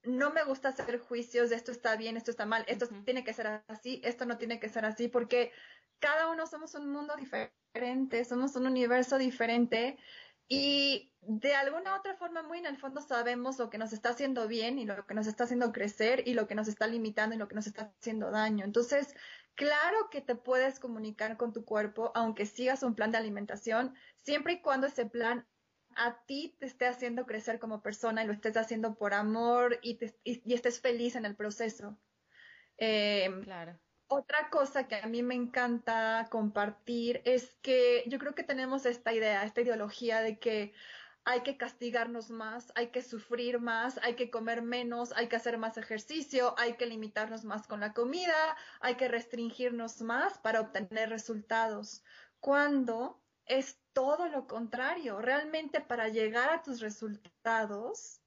no 0.03 0.31
me 0.31 0.43
gusta 0.43 0.69
hacer 0.69 0.99
juicios 0.99 1.49
de 1.49 1.55
esto 1.55 1.71
está 1.71 1.95
bien, 1.95 2.17
esto 2.17 2.31
está 2.31 2.45
mal, 2.45 2.65
esto 2.67 2.87
tiene 3.05 3.23
que 3.23 3.33
ser 3.33 3.63
así, 3.67 4.01
esto 4.03 4.25
no 4.25 4.37
tiene 4.37 4.59
que 4.59 4.69
ser 4.69 4.85
así, 4.85 5.07
porque 5.07 5.51
cada 5.99 6.29
uno 6.29 6.47
somos 6.47 6.75
un 6.75 6.89
mundo 6.89 7.15
diferente, 7.15 8.25
somos 8.25 8.55
un 8.55 8.65
universo 8.65 9.17
diferente 9.17 9.97
y 10.53 11.13
de 11.21 11.55
alguna 11.55 11.95
otra 11.95 12.17
forma, 12.17 12.43
muy 12.43 12.57
en 12.57 12.65
el 12.65 12.75
fondo 12.75 12.99
sabemos 12.99 13.57
lo 13.57 13.69
que 13.69 13.77
nos 13.77 13.93
está 13.93 14.09
haciendo 14.09 14.49
bien 14.49 14.79
y 14.79 14.85
lo 14.85 15.07
que 15.07 15.13
nos 15.13 15.25
está 15.25 15.45
haciendo 15.45 15.71
crecer 15.71 16.27
y 16.27 16.33
lo 16.33 16.45
que 16.45 16.55
nos 16.55 16.67
está 16.67 16.87
limitando 16.87 17.33
y 17.33 17.39
lo 17.39 17.47
que 17.47 17.55
nos 17.55 17.67
está 17.67 17.93
haciendo 17.97 18.31
daño. 18.31 18.65
Entonces, 18.65 19.15
claro 19.55 20.09
que 20.11 20.19
te 20.19 20.35
puedes 20.35 20.81
comunicar 20.81 21.37
con 21.37 21.53
tu 21.53 21.63
cuerpo, 21.63 22.11
aunque 22.15 22.45
sigas 22.45 22.83
un 22.83 22.95
plan 22.95 23.11
de 23.11 23.17
alimentación, 23.17 23.95
siempre 24.17 24.51
y 24.51 24.61
cuando 24.61 24.87
ese 24.87 25.05
plan 25.05 25.47
a 25.95 26.21
ti 26.25 26.53
te 26.59 26.65
esté 26.65 26.85
haciendo 26.85 27.25
crecer 27.25 27.57
como 27.57 27.81
persona 27.81 28.21
y 28.21 28.27
lo 28.27 28.33
estés 28.33 28.57
haciendo 28.57 28.95
por 28.95 29.13
amor 29.13 29.79
y, 29.81 29.99
y, 30.25 30.53
estés 30.53 30.81
feliz 30.81 31.15
en 31.15 31.23
el 31.23 31.37
proceso. 31.37 31.97
Eh, 32.77 33.29
claro. 33.45 33.79
Otra 34.13 34.49
cosa 34.49 34.89
que 34.89 34.95
a 34.95 35.07
mí 35.07 35.23
me 35.23 35.35
encanta 35.35 36.27
compartir 36.29 37.21
es 37.23 37.55
que 37.61 38.03
yo 38.07 38.19
creo 38.19 38.35
que 38.35 38.43
tenemos 38.43 38.85
esta 38.85 39.13
idea, 39.13 39.45
esta 39.45 39.61
ideología 39.61 40.19
de 40.19 40.37
que 40.37 40.73
hay 41.23 41.43
que 41.43 41.55
castigarnos 41.55 42.29
más, 42.29 42.73
hay 42.75 42.87
que 42.87 43.03
sufrir 43.03 43.61
más, 43.61 43.99
hay 44.03 44.15
que 44.15 44.29
comer 44.29 44.63
menos, 44.63 45.13
hay 45.13 45.29
que 45.29 45.37
hacer 45.37 45.57
más 45.57 45.77
ejercicio, 45.77 46.55
hay 46.57 46.73
que 46.73 46.87
limitarnos 46.87 47.45
más 47.45 47.67
con 47.67 47.79
la 47.79 47.93
comida, 47.93 48.57
hay 48.81 48.95
que 48.95 49.07
restringirnos 49.07 50.01
más 50.01 50.37
para 50.39 50.59
obtener 50.59 51.07
resultados. 51.07 52.03
Cuando 52.41 53.17
es 53.45 53.79
todo 53.93 54.27
lo 54.27 54.45
contrario, 54.45 55.21
realmente 55.21 55.79
para 55.79 56.09
llegar 56.09 56.49
a 56.49 56.63
tus 56.63 56.81
resultados, 56.81 58.19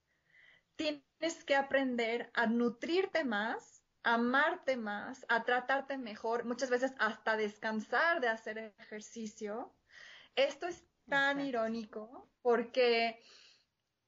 tienes 0.76 1.44
que 1.44 1.56
aprender 1.56 2.30
a 2.32 2.46
nutrirte 2.46 3.22
más 3.22 3.83
amarte 4.04 4.76
más, 4.76 5.24
a 5.28 5.42
tratarte 5.44 5.96
mejor, 5.96 6.44
muchas 6.44 6.70
veces 6.70 6.92
hasta 6.98 7.36
descansar 7.36 8.20
de 8.20 8.28
hacer 8.28 8.74
ejercicio. 8.78 9.74
Esto 10.36 10.66
es 10.66 10.84
tan 11.08 11.40
irónico 11.40 12.28
porque, 12.42 13.18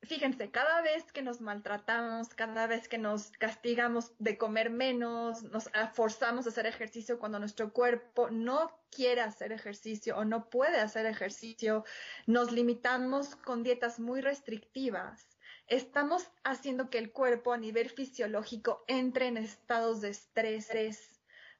fíjense, 0.03 0.51
cada 0.51 0.83
vez 0.83 1.11
que 1.13 1.23
nos 1.23 1.41
maltratamos, 1.41 2.29
cada 2.35 2.67
vez 2.67 2.89
que 2.89 2.99
nos 2.99 3.31
castigamos 3.33 4.13
de 4.19 4.37
comer 4.37 4.71
menos, 4.71 5.43
nos 5.45 5.71
forzamos 5.95 6.47
a 6.47 6.51
hacer 6.51 6.67
ejercicio 6.67 7.19
cuando 7.19 7.39
nuestro 7.39 7.73
cuerpo 7.73 8.31
no 8.31 8.71
quiere 8.91 9.23
hacer 9.23 9.53
ejercicio 9.53 10.17
o 10.17 10.25
no 10.25 10.51
puede 10.51 10.79
hacer 10.79 11.07
ejercicio, 11.07 11.85
nos 12.27 12.53
limitamos 12.53 13.35
con 13.37 13.63
dietas 13.63 13.99
muy 13.99 14.21
restrictivas 14.21 15.36
estamos 15.67 16.29
haciendo 16.45 16.91
que 16.91 16.99
el 16.99 17.13
cuerpo 17.13 17.53
a 17.53 17.59
nivel 17.59 17.91
fisiológico 17.91 18.85
entre 18.87 19.27
en 19.27 19.37
estados 19.37 20.01
de 20.01 20.11
estrés, 20.11 20.69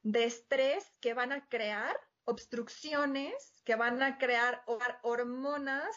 de 0.03 0.23
estrés 0.23 0.91
que 1.01 1.13
van 1.13 1.31
a 1.31 1.47
crear 1.47 1.99
obstrucciones, 2.25 3.61
que 3.63 3.75
van 3.75 4.01
a 4.03 4.17
crear 4.17 4.63
hormonas 5.01 5.95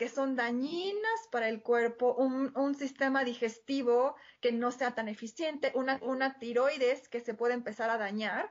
que 0.00 0.08
son 0.08 0.34
dañinas 0.34 1.28
para 1.30 1.50
el 1.50 1.62
cuerpo, 1.62 2.14
un, 2.14 2.74
sistema 2.74 3.22
digestivo 3.22 4.16
que 4.40 4.50
no 4.50 4.70
sea 4.70 4.94
tan 4.94 5.08
eficiente, 5.08 5.72
una, 5.74 5.98
una 6.00 6.38
tiroides 6.38 7.06
que 7.10 7.20
se 7.20 7.34
puede 7.34 7.52
empezar 7.52 7.90
a 7.90 7.98
dañar. 7.98 8.50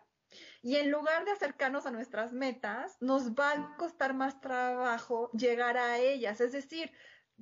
Y 0.61 0.75
en 0.75 0.91
lugar 0.91 1.25
de 1.25 1.31
acercarnos 1.31 1.87
a 1.87 1.91
nuestras 1.91 2.33
metas, 2.33 2.97
nos 2.99 3.31
va 3.31 3.53
a 3.53 3.77
costar 3.77 4.13
más 4.13 4.39
trabajo 4.41 5.31
llegar 5.31 5.75
a 5.77 5.97
ellas. 5.97 6.39
Es 6.39 6.51
decir, 6.51 6.91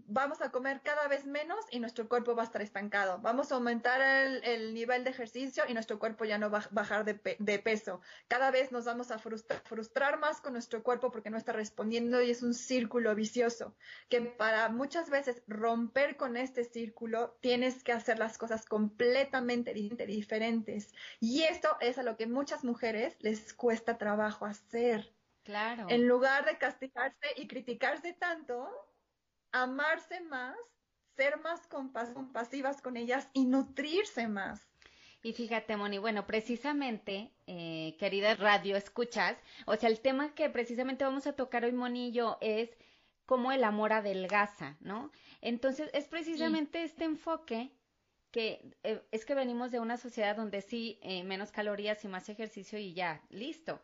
vamos 0.05 0.41
a 0.41 0.51
comer 0.51 0.81
cada 0.83 1.07
vez 1.07 1.25
menos 1.25 1.65
y 1.71 1.79
nuestro 1.79 2.07
cuerpo 2.07 2.35
va 2.35 2.43
a 2.43 2.45
estar 2.45 2.61
estancado. 2.61 3.19
Vamos 3.21 3.51
a 3.51 3.55
aumentar 3.55 4.01
el, 4.01 4.73
nivel 4.73 5.03
de 5.03 5.09
ejercicio 5.09 5.63
y 5.67 5.73
nuestro 5.73 5.99
cuerpo 5.99 6.25
ya 6.25 6.37
no 6.37 6.49
va 6.49 6.59
a 6.59 6.67
bajar 6.71 7.05
de, 7.05 7.59
peso. 7.59 8.01
Cada 8.27 8.51
vez 8.51 8.71
nos 8.71 8.85
vamos 8.85 9.11
a 9.11 9.19
frustrar, 9.19 10.19
más 10.19 10.41
con 10.41 10.53
nuestro 10.53 10.83
cuerpo 10.83 11.11
porque 11.11 11.29
no 11.29 11.37
está 11.37 11.51
respondiendo 11.51 12.21
y 12.21 12.31
es 12.31 12.43
un 12.43 12.53
círculo 12.53 13.15
vicioso. 13.15 13.75
Que 14.09 14.21
para 14.21 14.69
muchas 14.69 15.09
veces 15.09 15.41
romper 15.47 16.17
con 16.17 16.37
este 16.37 16.63
círculo 16.63 17.37
tienes 17.41 17.83
que 17.83 17.91
hacer 17.91 18.19
las 18.19 18.37
cosas 18.37 18.65
completamente 18.65 19.73
diferentes. 19.73 20.93
Y 21.19 21.43
esto 21.43 21.69
es 21.79 21.97
a 21.97 22.03
lo 22.03 22.17
que 22.17 22.27
muchas 22.27 22.63
mujeres 22.63 23.15
les 23.19 23.53
cuesta 23.53 23.97
trabajo 23.97 24.45
hacer. 24.45 25.13
Claro. 25.43 25.85
En 25.89 26.07
lugar 26.07 26.45
de 26.45 26.57
castigarse 26.57 27.27
y 27.37 27.47
criticarse 27.47 28.11
tanto, 28.11 28.69
amarse 29.63 30.21
más, 30.21 30.55
ser 31.15 31.39
más 31.39 31.67
compasivas 31.67 32.81
con 32.81 32.97
ellas 32.97 33.27
y 33.33 33.45
nutrirse 33.45 34.27
más. 34.27 34.67
Y 35.23 35.33
fíjate, 35.33 35.75
Moni, 35.75 35.97
bueno, 35.97 36.27
precisamente, 36.27 37.31
eh, 37.47 37.95
querida 37.99 38.35
radio, 38.35 38.77
escuchas, 38.77 39.35
o 39.65 39.75
sea, 39.75 39.89
el 39.89 39.99
tema 39.99 40.33
que 40.35 40.49
precisamente 40.49 41.03
vamos 41.03 41.27
a 41.27 41.33
tocar 41.33 41.65
hoy, 41.65 41.71
Moni 41.71 42.09
y 42.09 42.11
yo, 42.11 42.37
es 42.39 42.69
cómo 43.25 43.51
el 43.51 43.63
amor 43.63 43.93
adelgaza, 43.93 44.77
¿no? 44.79 45.11
Entonces, 45.41 45.89
es 45.93 46.07
precisamente 46.07 46.83
este 46.83 47.03
enfoque 47.03 47.71
que 48.31 48.77
eh, 48.83 49.01
es 49.11 49.25
que 49.25 49.35
venimos 49.35 49.71
de 49.71 49.79
una 49.79 49.97
sociedad 49.97 50.35
donde 50.35 50.61
sí, 50.61 50.99
eh, 51.01 51.23
menos 51.23 51.51
calorías 51.51 52.03
y 52.03 52.07
más 52.07 52.29
ejercicio 52.29 52.77
y 52.77 52.93
ya, 52.93 53.21
listo. 53.29 53.81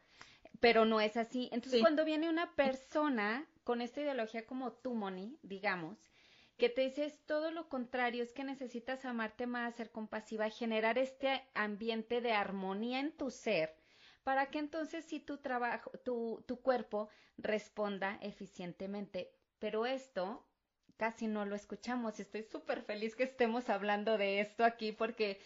Pero 0.60 0.86
no 0.86 1.02
es 1.02 1.18
así. 1.18 1.50
Entonces, 1.52 1.82
cuando 1.82 2.06
viene 2.06 2.30
una 2.30 2.56
persona 2.56 3.46
con 3.64 3.82
esta 3.82 4.02
ideología 4.02 4.46
como 4.46 4.74
tú, 4.74 4.94
Moni, 4.94 5.38
digamos, 5.42 6.10
que 6.58 6.70
te 6.70 6.82
dices 6.82 7.20
todo 7.26 7.52
lo 7.52 7.70
contrario, 7.70 8.24
es 8.24 8.34
que 8.34 8.44
necesitas 8.44 9.06
amarte 9.06 9.48
más, 9.48 9.76
ser 9.76 9.92
compasiva, 9.92 10.50
generar 10.50 10.98
este 10.98 11.44
ambiente 11.54 12.22
de 12.22 12.34
armonía 12.34 13.00
en 13.00 13.16
tu 13.16 13.32
ser, 13.32 13.76
para 14.24 14.50
que 14.52 14.60
entonces 14.60 15.06
sí 15.06 15.20
tu 15.20 15.40
trabajo, 15.40 15.92
tu, 16.06 16.44
tu 16.48 16.62
cuerpo 16.62 17.10
responda 17.38 18.20
eficientemente. 18.22 19.32
Pero 19.60 19.86
esto 19.86 20.46
casi 20.98 21.28
no 21.28 21.46
lo 21.46 21.56
escuchamos. 21.56 22.20
Estoy 22.20 22.44
súper 22.44 22.82
feliz 22.82 23.16
que 23.16 23.24
estemos 23.24 23.70
hablando 23.70 24.18
de 24.18 24.40
esto 24.40 24.64
aquí 24.64 24.92
porque 24.92 25.40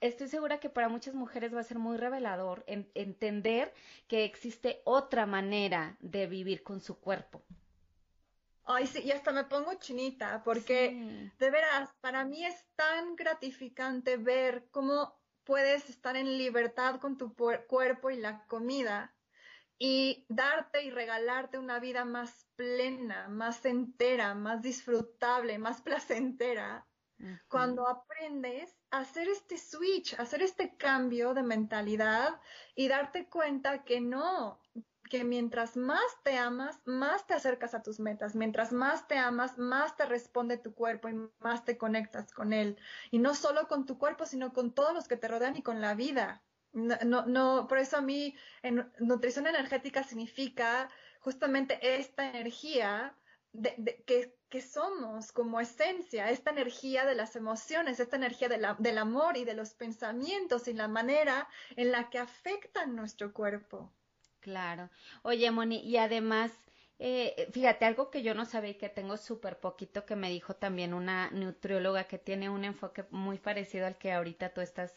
estoy 0.00 0.28
segura 0.28 0.60
que 0.60 0.70
para 0.70 0.88
muchas 0.88 1.14
mujeres 1.14 1.54
va 1.54 1.60
a 1.60 1.64
ser 1.64 1.78
muy 1.78 1.96
revelador 1.96 2.64
entender 2.66 3.72
que 4.06 4.24
existe 4.24 4.80
otra 4.84 5.26
manera 5.26 5.96
de 6.00 6.26
vivir 6.26 6.62
con 6.62 6.80
su 6.80 6.98
cuerpo. 6.98 7.42
Ay, 8.64 8.86
sí, 8.86 9.00
y 9.02 9.12
hasta 9.12 9.32
me 9.32 9.44
pongo 9.44 9.72
chinita 9.74 10.42
porque 10.44 11.30
de 11.38 11.50
veras, 11.50 11.90
para 12.00 12.24
mí 12.24 12.44
es 12.44 12.66
tan 12.76 13.16
gratificante 13.16 14.18
ver 14.18 14.66
cómo 14.70 15.18
puedes 15.44 15.88
estar 15.88 16.16
en 16.16 16.36
libertad 16.36 17.00
con 17.00 17.16
tu 17.16 17.34
cuerpo 17.34 18.10
y 18.10 18.16
la 18.16 18.44
comida 18.44 19.14
y 19.78 20.26
darte 20.28 20.82
y 20.82 20.90
regalarte 20.90 21.58
una 21.58 21.78
vida 21.78 22.04
más 22.04 22.46
plena, 22.56 23.28
más 23.28 23.64
entera, 23.64 24.34
más 24.34 24.62
disfrutable, 24.62 25.58
más 25.58 25.80
placentera, 25.82 26.86
cuando 27.48 27.88
aprendes 27.88 28.76
a 28.90 28.98
hacer 28.98 29.28
este 29.28 29.58
switch, 29.58 30.14
a 30.14 30.22
hacer 30.22 30.40
este 30.42 30.76
cambio 30.76 31.34
de 31.34 31.42
mentalidad 31.42 32.40
y 32.76 32.86
darte 32.86 33.28
cuenta 33.28 33.82
que 33.82 34.00
no, 34.00 34.60
que 35.08 35.24
mientras 35.24 35.76
más 35.76 36.04
te 36.22 36.36
amas, 36.38 36.78
más 36.84 37.26
te 37.26 37.34
acercas 37.34 37.74
a 37.74 37.82
tus 37.82 37.98
metas. 37.98 38.36
Mientras 38.36 38.72
más 38.72 39.08
te 39.08 39.18
amas, 39.18 39.58
más 39.58 39.96
te 39.96 40.04
responde 40.06 40.58
tu 40.58 40.74
cuerpo 40.74 41.08
y 41.08 41.28
más 41.40 41.64
te 41.64 41.76
conectas 41.76 42.32
con 42.32 42.52
él. 42.52 42.78
Y 43.10 43.18
no 43.18 43.34
solo 43.34 43.66
con 43.66 43.84
tu 43.86 43.98
cuerpo, 43.98 44.26
sino 44.26 44.52
con 44.52 44.72
todos 44.72 44.94
los 44.94 45.08
que 45.08 45.16
te 45.16 45.28
rodean 45.28 45.56
y 45.56 45.62
con 45.62 45.80
la 45.80 45.94
vida. 45.94 46.44
No, 46.72 47.24
no, 47.26 47.66
por 47.66 47.78
eso 47.78 47.96
a 47.96 48.02
mí 48.02 48.36
nutrición 48.98 49.46
energética 49.46 50.02
significa 50.02 50.90
justamente 51.20 51.78
esta 51.82 52.28
energía 52.30 53.14
de, 53.52 54.02
que, 54.06 54.34
que, 54.48 54.60
somos 54.60 55.32
como 55.32 55.60
esencia, 55.60 56.30
esta 56.30 56.50
energía 56.50 57.06
de 57.06 57.14
las 57.14 57.36
emociones, 57.36 57.98
esta 57.98 58.16
energía 58.16 58.48
del 58.48 58.98
amor 58.98 59.36
y 59.36 59.44
de 59.44 59.54
los 59.54 59.74
pensamientos 59.74 60.68
y 60.68 60.74
la 60.74 60.88
manera 60.88 61.48
en 61.76 61.90
la 61.90 62.10
que 62.10 62.18
afectan 62.18 62.94
nuestro 62.94 63.32
cuerpo. 63.32 63.90
Claro. 64.40 64.90
Oye, 65.22 65.50
Moni, 65.50 65.80
y 65.80 65.96
además, 65.96 66.52
eh, 66.98 67.48
fíjate, 67.52 67.84
algo 67.84 68.10
que 68.10 68.22
yo 68.22 68.34
no 68.34 68.44
sabía 68.44 68.70
y 68.70 68.78
que 68.78 68.88
tengo 68.88 69.16
súper 69.16 69.58
poquito 69.58 70.04
que 70.06 70.16
me 70.16 70.30
dijo 70.30 70.54
también 70.54 70.94
una 70.94 71.30
nutrióloga 71.30 72.04
que 72.04 72.18
tiene 72.18 72.48
un 72.50 72.64
enfoque 72.64 73.04
muy 73.10 73.38
parecido 73.38 73.86
al 73.86 73.98
que 73.98 74.12
ahorita 74.12 74.50
tú 74.50 74.60
estás 74.60 74.94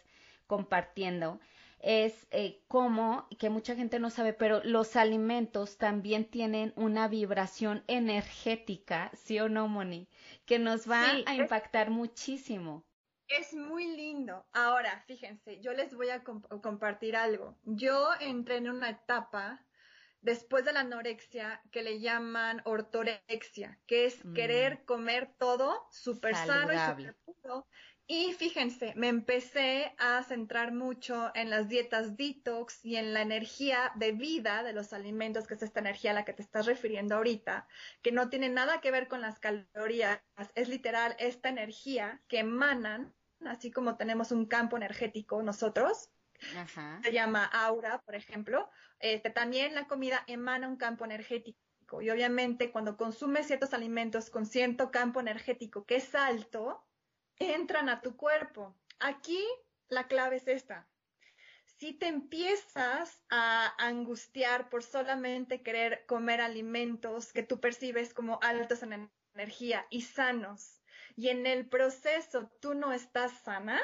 compartiendo, 0.48 1.40
es 1.82 2.28
eh, 2.32 2.62
cómo, 2.68 3.28
que 3.40 3.50
mucha 3.50 3.76
gente 3.76 4.00
no 4.00 4.10
sabe, 4.10 4.34
pero 4.34 4.62
los 4.64 4.96
alimentos 4.96 5.78
también 5.78 6.26
tienen 6.26 6.74
una 6.76 7.08
vibración 7.08 7.84
energética, 7.88 9.12
¿sí 9.16 9.40
o 9.40 9.50
no, 9.50 9.68
Moni? 9.68 10.08
Que 10.46 10.60
nos 10.60 10.90
va 10.90 11.04
a 11.26 11.36
impactar 11.36 11.90
muchísimo. 11.90 12.86
Es 13.28 13.54
muy 13.54 13.96
lindo. 13.96 14.46
Ahora, 14.54 15.04
fíjense, 15.08 15.60
yo 15.62 15.74
les 15.74 15.96
voy 15.96 16.10
a 16.10 16.24
compartir 16.24 17.16
algo. 17.16 17.58
Yo 17.64 18.10
entré 18.20 18.58
en 18.58 18.70
una 18.70 18.90
etapa 18.90 19.66
después 20.22 20.66
de 20.66 20.74
la 20.74 20.82
anorexia 20.82 21.62
que 21.72 21.82
le 21.82 22.00
llaman 22.00 22.62
ortorexia, 22.66 23.80
que 23.88 24.06
es 24.06 24.24
mm. 24.24 24.34
querer 24.34 24.86
comer 24.86 25.34
todo 25.40 25.88
súper 25.92 26.36
sano 26.36 26.74
y 26.74 26.78
súper 26.78 27.16
puro 27.26 27.68
y 28.14 28.34
fíjense, 28.34 28.92
me 28.98 29.08
empecé 29.08 29.96
a 29.98 30.22
centrar 30.24 30.74
mucho 30.74 31.32
en 31.34 31.50
las 31.50 31.70
dietas 31.70 32.18
detox 32.18 32.84
y 32.84 32.98
en 32.98 33.14
la 33.14 33.22
energía 33.22 33.94
de 33.96 34.12
vida 34.12 34.64
de 34.64 34.74
los 34.74 34.92
alimentos, 34.92 35.48
que 35.48 35.54
es 35.54 35.64
esta 35.64 35.80
energía 35.80 36.12
a 36.12 36.16
la 36.16 36.26
que 36.26 36.34
te 36.34 36.42
estás 36.42 36.66
refiriendo 36.66 37.16
ahorita, 37.16 37.70
que 38.02 38.12
no 38.12 38.28
tiene 38.28 38.50
nada 38.50 38.82
que 38.82 38.92
ver 38.92 39.08
con 39.08 39.22
las 39.22 39.40
calorías, 39.40 40.20
es 40.56 40.68
literal 40.68 41.16
esta 41.20 41.48
energía 41.48 42.22
que 42.28 42.40
emanan, 42.40 43.14
así 43.46 43.72
como 43.72 43.96
tenemos 43.96 44.34
un 44.34 44.46
campo 44.46 44.76
energético 44.76 45.42
nosotros, 45.42 46.12
se 47.04 47.14
llama 47.14 47.46
aura, 47.46 48.02
por 48.02 48.16
ejemplo, 48.16 48.70
este, 49.00 49.30
también 49.30 49.74
la 49.74 49.88
comida 49.88 50.26
emana 50.28 50.68
un 50.68 50.76
campo 50.76 51.06
energético. 51.06 52.02
Y 52.02 52.10
obviamente 52.10 52.72
cuando 52.72 52.98
consumes 52.98 53.48
ciertos 53.48 53.74
alimentos 53.74 54.30
con 54.30 54.46
cierto 54.46 54.92
campo 54.92 55.22
energético 55.22 55.86
que 55.86 55.96
es 55.96 56.14
alto, 56.14 56.86
entran 57.42 57.90
a 57.90 58.02
tu 58.02 58.16
cuerpo. 58.16 58.76
Aquí 59.00 59.44
la 59.90 60.08
clave 60.08 60.38
es 60.38 60.48
esta. 60.48 60.88
Si 61.66 61.94
te 61.94 62.08
empiezas 62.08 63.24
a 63.30 63.74
angustiar 63.84 64.70
por 64.70 64.84
solamente 64.84 65.64
querer 65.64 66.06
comer 66.06 66.40
alimentos 66.40 67.34
que 67.34 67.44
tú 67.44 67.60
percibes 67.60 68.14
como 68.14 68.40
altos 68.44 68.84
en 68.84 69.12
energía 69.34 69.88
y 69.90 70.02
sanos, 70.02 70.82
y 71.16 71.30
en 71.30 71.48
el 71.48 71.68
proceso 71.68 72.52
tú 72.62 72.74
no 72.76 72.94
estás 72.94 73.32
sana, 73.44 73.82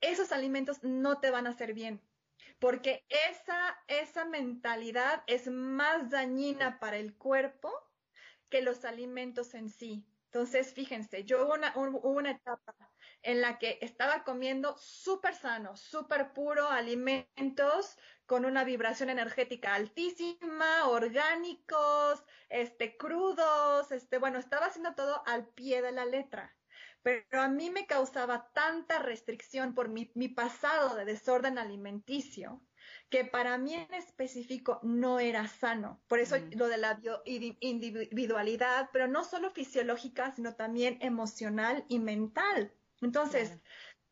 esos 0.00 0.32
alimentos 0.32 0.82
no 0.82 1.18
te 1.18 1.30
van 1.30 1.46
a 1.46 1.50
hacer 1.50 1.72
bien, 1.72 2.00
porque 2.58 3.06
esa, 3.30 3.76
esa 3.88 4.24
mentalidad 4.24 5.22
es 5.26 5.48
más 5.48 6.10
dañina 6.10 6.78
para 6.78 6.98
el 6.98 7.14
cuerpo 7.16 7.72
que 8.48 8.62
los 8.62 8.84
alimentos 8.84 9.54
en 9.54 9.70
sí. 9.70 10.06
Entonces, 10.30 10.74
fíjense, 10.74 11.24
yo 11.24 11.46
hubo 11.46 11.54
una, 12.10 12.30
etapa 12.32 12.74
en 13.22 13.40
la 13.40 13.58
que 13.58 13.78
estaba 13.80 14.24
comiendo 14.24 14.76
súper 14.76 15.34
sano, 15.34 15.74
súper 15.74 16.34
puro, 16.34 16.68
alimentos 16.68 17.96
con 18.26 18.44
una 18.44 18.62
vibración 18.62 19.08
energética 19.08 19.74
altísima, 19.74 20.86
orgánicos, 20.86 22.22
este, 22.50 22.98
crudos, 22.98 23.90
este, 23.90 24.18
bueno, 24.18 24.38
estaba 24.38 24.66
haciendo 24.66 24.94
todo 24.94 25.22
al 25.26 25.48
pie 25.48 25.80
de 25.80 25.92
la 25.92 26.04
letra. 26.04 26.54
Pero 27.02 27.40
a 27.40 27.48
mí 27.48 27.70
me 27.70 27.86
causaba 27.86 28.50
tanta 28.52 28.98
restricción 28.98 29.74
por 29.74 29.88
mi 29.88 30.28
pasado 30.28 30.94
de 30.94 31.06
desorden 31.06 31.56
alimenticio 31.56 32.60
que 33.10 33.24
para 33.24 33.56
mí 33.58 33.74
en 33.74 33.94
específico 33.94 34.80
no 34.82 35.18
era 35.18 35.46
sano. 35.48 36.00
Por 36.08 36.18
eso 36.20 36.36
mm. 36.36 36.58
lo 36.58 36.68
de 36.68 36.78
la 36.78 37.00
individualidad, 37.60 38.90
pero 38.92 39.08
no 39.08 39.24
solo 39.24 39.50
fisiológica, 39.50 40.30
sino 40.34 40.54
también 40.54 40.98
emocional 41.00 41.84
y 41.88 41.98
mental. 41.98 42.72
Entonces, 43.00 43.52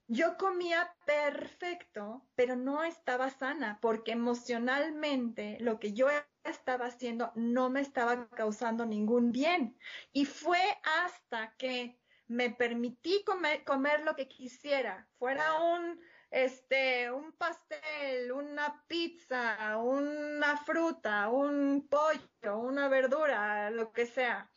yo 0.09 0.37
comía 0.37 0.95
perfecto, 1.05 2.25
pero 2.37 2.55
no 2.55 2.85
estaba 2.85 3.31
sana 3.31 3.79
porque 3.83 4.13
emocionalmente 4.13 5.59
lo 5.61 5.81
que 5.81 5.93
yo 5.93 6.09
estaba 6.45 6.87
haciendo 6.87 7.33
no 7.35 7.71
me 7.71 7.81
estaba 7.81 8.29
causando 8.31 8.87
ningún 8.87 9.33
bien. 9.33 9.77
Y 10.13 10.25
fue 10.25 10.61
hasta 11.05 11.55
que 11.59 11.99
me 12.29 12.51
permití 12.51 13.23
comer, 13.25 13.65
comer 13.65 14.03
lo 14.03 14.15
que 14.17 14.29
quisiera, 14.29 15.09
fuera 15.19 15.61
un 15.61 16.01
este, 16.31 17.11
un 17.11 17.33
pastel, 17.33 18.33
una 18.33 18.85
pizza, 18.87 19.77
una 19.79 20.57
fruta, 20.57 21.29
un 21.29 21.87
pollo, 21.89 22.59
una 22.59 22.89
verdura, 22.89 23.71
lo 23.71 23.93
que 23.93 24.07
sea, 24.07 24.51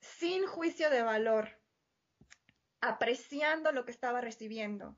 sin 0.00 0.46
juicio 0.46 0.90
de 0.90 1.02
valor, 1.02 1.48
apreciando 2.80 3.72
lo 3.72 3.84
que 3.84 3.92
estaba 3.92 4.20
recibiendo, 4.20 4.96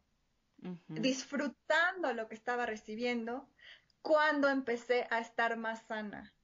disfrutando 0.88 2.12
lo 2.14 2.28
que 2.28 2.34
estaba 2.34 2.66
recibiendo, 2.66 3.48
cuando 4.00 4.48
empecé 4.48 5.06
a 5.10 5.20
estar 5.20 5.56
más 5.56 5.86
sana. 5.86 6.34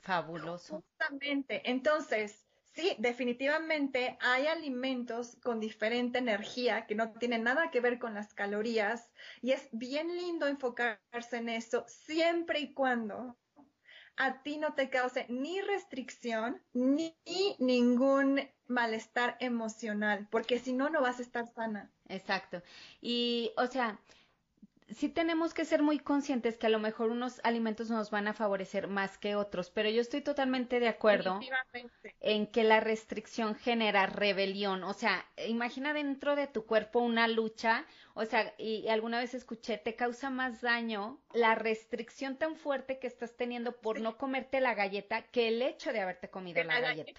Fabuloso. 0.00 0.82
Justamente. 0.82 1.68
Entonces, 1.68 2.47
Sí, 2.78 2.94
definitivamente 3.00 4.16
hay 4.20 4.46
alimentos 4.46 5.34
con 5.42 5.58
diferente 5.58 6.20
energía 6.20 6.86
que 6.86 6.94
no 6.94 7.10
tienen 7.10 7.42
nada 7.42 7.72
que 7.72 7.80
ver 7.80 7.98
con 7.98 8.14
las 8.14 8.34
calorías 8.34 9.10
y 9.42 9.50
es 9.50 9.68
bien 9.72 10.16
lindo 10.16 10.46
enfocarse 10.46 11.38
en 11.38 11.48
eso 11.48 11.84
siempre 11.88 12.60
y 12.60 12.72
cuando 12.74 13.36
a 14.16 14.44
ti 14.44 14.58
no 14.58 14.74
te 14.74 14.90
cause 14.90 15.26
ni 15.28 15.60
restricción 15.60 16.62
ni 16.72 17.16
ningún 17.58 18.48
malestar 18.68 19.36
emocional, 19.40 20.28
porque 20.30 20.60
si 20.60 20.72
no, 20.72 20.88
no 20.88 21.00
vas 21.00 21.18
a 21.18 21.22
estar 21.22 21.48
sana. 21.48 21.90
Exacto. 22.08 22.62
Y, 23.00 23.50
o 23.56 23.66
sea, 23.66 23.98
sí 24.90 25.08
tenemos 25.08 25.54
que 25.54 25.64
ser 25.64 25.82
muy 25.82 25.98
conscientes 25.98 26.56
que 26.56 26.66
a 26.66 26.70
lo 26.70 26.78
mejor 26.78 27.10
unos 27.10 27.40
alimentos 27.44 27.90
nos 27.90 28.10
van 28.10 28.28
a 28.28 28.32
favorecer 28.32 28.88
más 28.88 29.18
que 29.18 29.36
otros, 29.36 29.70
pero 29.70 29.90
yo 29.90 30.00
estoy 30.00 30.22
totalmente 30.22 30.80
de 30.80 30.88
acuerdo 30.88 31.40
en 32.20 32.46
que 32.46 32.64
la 32.64 32.80
restricción 32.80 33.54
genera 33.54 34.06
rebelión. 34.06 34.84
O 34.84 34.94
sea, 34.94 35.26
imagina 35.46 35.92
dentro 35.92 36.36
de 36.36 36.46
tu 36.46 36.64
cuerpo 36.64 37.00
una 37.00 37.28
lucha, 37.28 37.84
o 38.14 38.24
sea, 38.24 38.54
y, 38.58 38.88
alguna 38.88 39.18
vez 39.18 39.34
escuché, 39.34 39.78
te 39.78 39.94
causa 39.94 40.30
más 40.30 40.62
daño 40.62 41.20
la 41.32 41.54
restricción 41.54 42.36
tan 42.36 42.56
fuerte 42.56 42.98
que 42.98 43.06
estás 43.06 43.36
teniendo 43.36 43.72
por 43.80 44.00
no 44.00 44.16
comerte 44.16 44.60
la 44.60 44.74
galleta 44.74 45.22
que 45.22 45.48
el 45.48 45.62
hecho 45.62 45.92
de 45.92 46.00
haberte 46.00 46.30
comido 46.30 46.62
la, 46.64 46.80
galleta. 46.80 47.12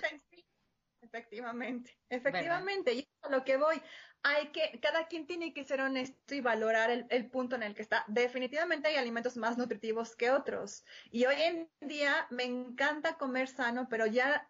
Efectivamente, 1.12 1.98
efectivamente, 2.10 2.94
y 2.94 3.10
a 3.24 3.30
lo 3.30 3.44
que 3.44 3.58
voy, 3.58 3.82
hay 4.24 4.48
que, 4.50 4.80
cada 4.82 5.08
quien 5.08 5.26
tiene 5.26 5.54
que 5.54 5.64
ser 5.64 5.82
honesto 5.82 6.36
y 6.36 6.42
valorar 6.42 6.90
el, 7.10 7.30
punto 7.30 7.56
en 7.56 7.64
el 7.64 7.74
que 7.74 7.82
está. 7.82 8.04
Definitivamente 8.08 8.90
hay 8.90 8.98
alimentos 8.98 9.38
más 9.38 9.58
nutritivos 9.58 10.16
que 10.16 10.32
otros. 10.32 10.86
Y 11.12 11.26
hoy 11.26 11.36
en 11.42 11.70
día 11.82 12.28
me 12.30 12.44
encanta 12.44 13.18
comer 13.18 13.48
sano, 13.48 13.88
pero 13.90 14.06
ya 14.06 14.50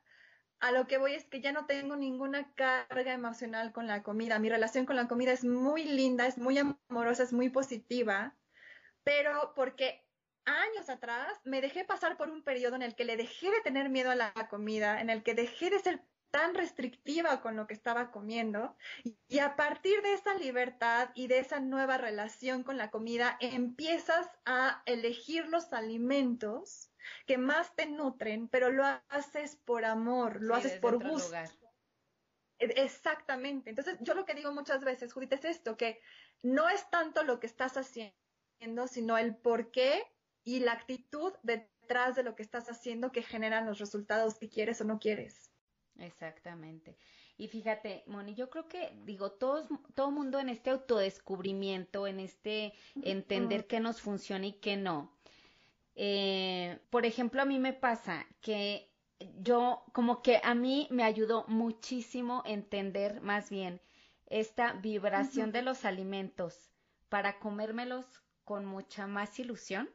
a 0.59 0.71
lo 0.71 0.87
que 0.87 0.97
voy 0.97 1.13
es 1.13 1.25
que 1.25 1.41
ya 1.41 1.51
no 1.51 1.65
tengo 1.65 1.95
ninguna 1.95 2.53
carga 2.55 3.13
emocional 3.13 3.71
con 3.71 3.87
la 3.87 4.03
comida. 4.03 4.39
Mi 4.39 4.49
relación 4.49 4.85
con 4.85 4.95
la 4.95 5.07
comida 5.07 5.31
es 5.31 5.45
muy 5.45 5.83
linda, 5.83 6.27
es 6.27 6.37
muy 6.37 6.57
amorosa, 6.57 7.23
es 7.23 7.31
muy 7.31 7.49
positiva, 7.49 8.35
pero 9.03 9.53
porque 9.55 10.03
años 10.45 10.89
atrás 10.89 11.39
me 11.43 11.61
dejé 11.61 11.85
pasar 11.85 12.17
por 12.17 12.29
un 12.29 12.43
periodo 12.43 12.75
en 12.75 12.81
el 12.81 12.95
que 12.95 13.05
le 13.05 13.17
dejé 13.17 13.51
de 13.51 13.61
tener 13.61 13.89
miedo 13.89 14.09
a 14.11 14.15
la 14.15 14.33
comida, 14.49 14.99
en 14.99 15.09
el 15.09 15.23
que 15.23 15.35
dejé 15.35 15.69
de 15.69 15.79
ser 15.79 16.01
tan 16.31 16.53
restrictiva 16.53 17.41
con 17.41 17.55
lo 17.55 17.67
que 17.67 17.73
estaba 17.73 18.11
comiendo 18.11 18.75
y 19.27 19.39
a 19.39 19.55
partir 19.55 20.01
de 20.01 20.13
esa 20.13 20.33
libertad 20.35 21.09
y 21.15 21.27
de 21.27 21.39
esa 21.39 21.59
nueva 21.59 21.97
relación 21.97 22.63
con 22.63 22.77
la 22.77 22.91
comida 22.91 23.37
empiezas 23.39 24.29
a 24.45 24.83
elegir 24.85 25.47
los 25.47 25.73
alimentos 25.73 26.91
que 27.25 27.37
más 27.37 27.75
te 27.75 27.87
nutren, 27.87 28.47
pero 28.47 28.69
lo 28.69 28.83
haces 29.09 29.55
por 29.55 29.85
amor, 29.85 30.41
lo 30.41 30.55
haces 30.55 30.79
por 30.79 31.03
gusto. 31.03 31.35
E, 32.59 32.65
exactamente. 32.83 33.69
Entonces, 33.69 33.97
yo 34.01 34.13
lo 34.13 34.25
que 34.25 34.35
digo 34.35 34.53
muchas 34.53 34.83
veces, 34.83 35.13
Judith, 35.13 35.33
es 35.33 35.45
esto, 35.45 35.77
que 35.77 35.99
no 36.43 36.69
es 36.69 36.89
tanto 36.89 37.23
lo 37.23 37.39
que 37.39 37.47
estás 37.47 37.77
haciendo, 37.77 38.87
sino 38.87 39.17
el 39.17 39.35
por 39.35 39.71
qué 39.71 40.03
y 40.43 40.59
la 40.59 40.73
actitud 40.73 41.33
detrás 41.43 42.15
de 42.15 42.23
lo 42.23 42.35
que 42.35 42.43
estás 42.43 42.69
haciendo 42.69 43.11
que 43.11 43.23
generan 43.23 43.65
los 43.65 43.79
resultados 43.79 44.37
que 44.37 44.49
quieres 44.49 44.81
o 44.81 44.83
no 44.83 44.99
quieres. 44.99 45.48
Exactamente. 45.99 46.97
Y 47.37 47.47
fíjate, 47.47 48.03
Moni, 48.07 48.35
yo 48.35 48.49
creo 48.49 48.67
que, 48.67 48.91
digo, 49.05 49.31
todos, 49.31 49.67
todo 49.95 50.11
mundo 50.11 50.39
en 50.39 50.49
este 50.49 50.69
autodescubrimiento, 50.69 52.07
en 52.07 52.19
este 52.19 52.73
entender 53.01 53.67
qué 53.67 53.79
nos 53.79 54.01
funciona 54.01 54.47
y 54.47 54.53
qué 54.53 54.77
no. 54.77 55.11
Eh, 55.95 56.79
por 56.89 57.05
ejemplo, 57.05 57.41
a 57.41 57.45
mí 57.45 57.59
me 57.59 57.73
pasa 57.73 58.25
que 58.41 58.89
yo, 59.41 59.83
como 59.93 60.21
que 60.21 60.39
a 60.43 60.55
mí 60.55 60.87
me 60.91 61.03
ayudó 61.03 61.45
muchísimo 61.47 62.43
entender 62.45 63.21
más 63.21 63.49
bien 63.49 63.81
esta 64.27 64.73
vibración 64.73 65.51
de 65.51 65.61
los 65.61 65.85
alimentos 65.85 66.69
para 67.09 67.39
comérmelos 67.39 68.05
con 68.45 68.65
mucha 68.65 69.07
más 69.07 69.39
ilusión 69.39 69.89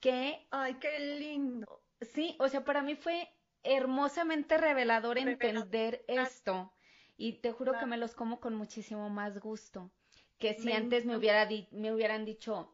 que... 0.00 0.46
¡Ay, 0.50 0.74
qué 0.74 0.98
lindo! 1.18 1.82
Sí, 2.00 2.36
o 2.38 2.48
sea, 2.48 2.64
para 2.64 2.82
mí 2.82 2.96
fue 2.96 3.28
hermosamente 3.66 4.58
revelador 4.58 5.18
entender 5.18 6.04
esto. 6.08 6.72
Y 7.18 7.40
te 7.40 7.52
juro 7.52 7.78
que 7.78 7.86
me 7.86 7.96
los 7.96 8.14
como 8.14 8.40
con 8.40 8.54
muchísimo 8.54 9.08
más 9.10 9.38
gusto 9.38 9.90
que 10.38 10.54
si 10.54 10.72
antes 10.72 11.04
me, 11.04 11.16
hubiera 11.16 11.48
me 11.70 11.92
hubieran 11.92 12.24
dicho 12.24 12.72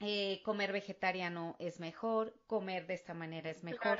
eh, 0.00 0.40
comer 0.44 0.72
vegetariano 0.72 1.56
es 1.58 1.80
mejor, 1.80 2.34
comer 2.46 2.86
de 2.86 2.94
esta 2.94 3.14
manera 3.14 3.50
es 3.50 3.64
mejor. 3.64 3.98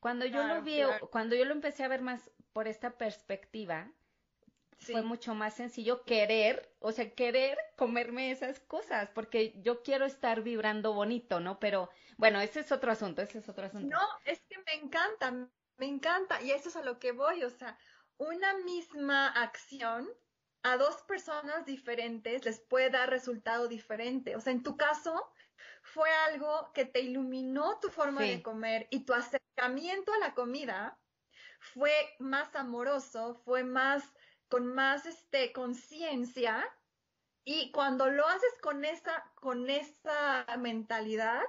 Cuando 0.00 0.26
yo 0.26 0.42
lo 0.44 0.62
vi, 0.62 0.80
cuando 1.10 1.36
yo 1.36 1.44
lo 1.44 1.52
empecé 1.52 1.84
a 1.84 1.88
ver 1.88 2.02
más 2.02 2.30
por 2.52 2.66
esta 2.66 2.98
perspectiva, 2.98 3.90
fue 4.78 5.02
mucho 5.02 5.34
más 5.34 5.54
sencillo 5.54 6.02
querer, 6.04 6.74
o 6.80 6.90
sea, 6.90 7.10
querer 7.10 7.56
comerme 7.76 8.32
esas 8.32 8.58
cosas, 8.58 9.10
porque 9.10 9.60
yo 9.62 9.84
quiero 9.84 10.06
estar 10.06 10.42
vibrando 10.42 10.92
bonito, 10.92 11.38
¿no? 11.38 11.60
Pero 11.60 11.88
bueno, 12.16 12.40
ese 12.40 12.60
es 12.60 12.72
otro 12.72 12.90
asunto, 12.90 13.22
ese 13.22 13.38
es 13.38 13.48
otro 13.48 13.66
asunto. 13.66 13.96
No, 13.96 14.02
es 14.24 14.40
que 14.48 14.58
me 14.58 14.74
encanta, 14.74 15.48
me 15.76 15.86
encanta, 15.86 16.40
y 16.42 16.50
eso 16.50 16.68
es 16.68 16.76
a 16.76 16.82
lo 16.82 16.98
que 16.98 17.12
voy, 17.12 17.42
o 17.44 17.50
sea, 17.50 17.78
una 18.18 18.54
misma 18.58 19.28
acción 19.28 20.08
a 20.62 20.76
dos 20.76 21.02
personas 21.02 21.66
diferentes 21.66 22.44
les 22.44 22.60
puede 22.60 22.90
dar 22.90 23.10
resultado 23.10 23.68
diferente. 23.68 24.36
O 24.36 24.40
sea, 24.40 24.52
en 24.52 24.62
tu 24.62 24.76
caso, 24.76 25.32
fue 25.82 26.08
algo 26.28 26.70
que 26.72 26.84
te 26.84 27.00
iluminó 27.00 27.80
tu 27.80 27.88
forma 27.88 28.22
de 28.22 28.42
comer 28.42 28.86
y 28.90 29.04
tu 29.04 29.12
acercamiento 29.12 30.12
a 30.12 30.18
la 30.18 30.34
comida 30.34 30.98
fue 31.58 31.92
más 32.18 32.54
amoroso, 32.54 33.34
fue 33.44 33.64
más 33.64 34.04
con 34.48 34.66
más 34.66 35.06
este 35.06 35.52
conciencia 35.52 36.64
y 37.44 37.72
cuando 37.72 38.10
lo 38.10 38.26
haces 38.26 38.52
con 38.60 38.84
esa 38.84 39.32
con 39.34 39.68
esa 39.70 40.44
mentalidad, 40.58 41.42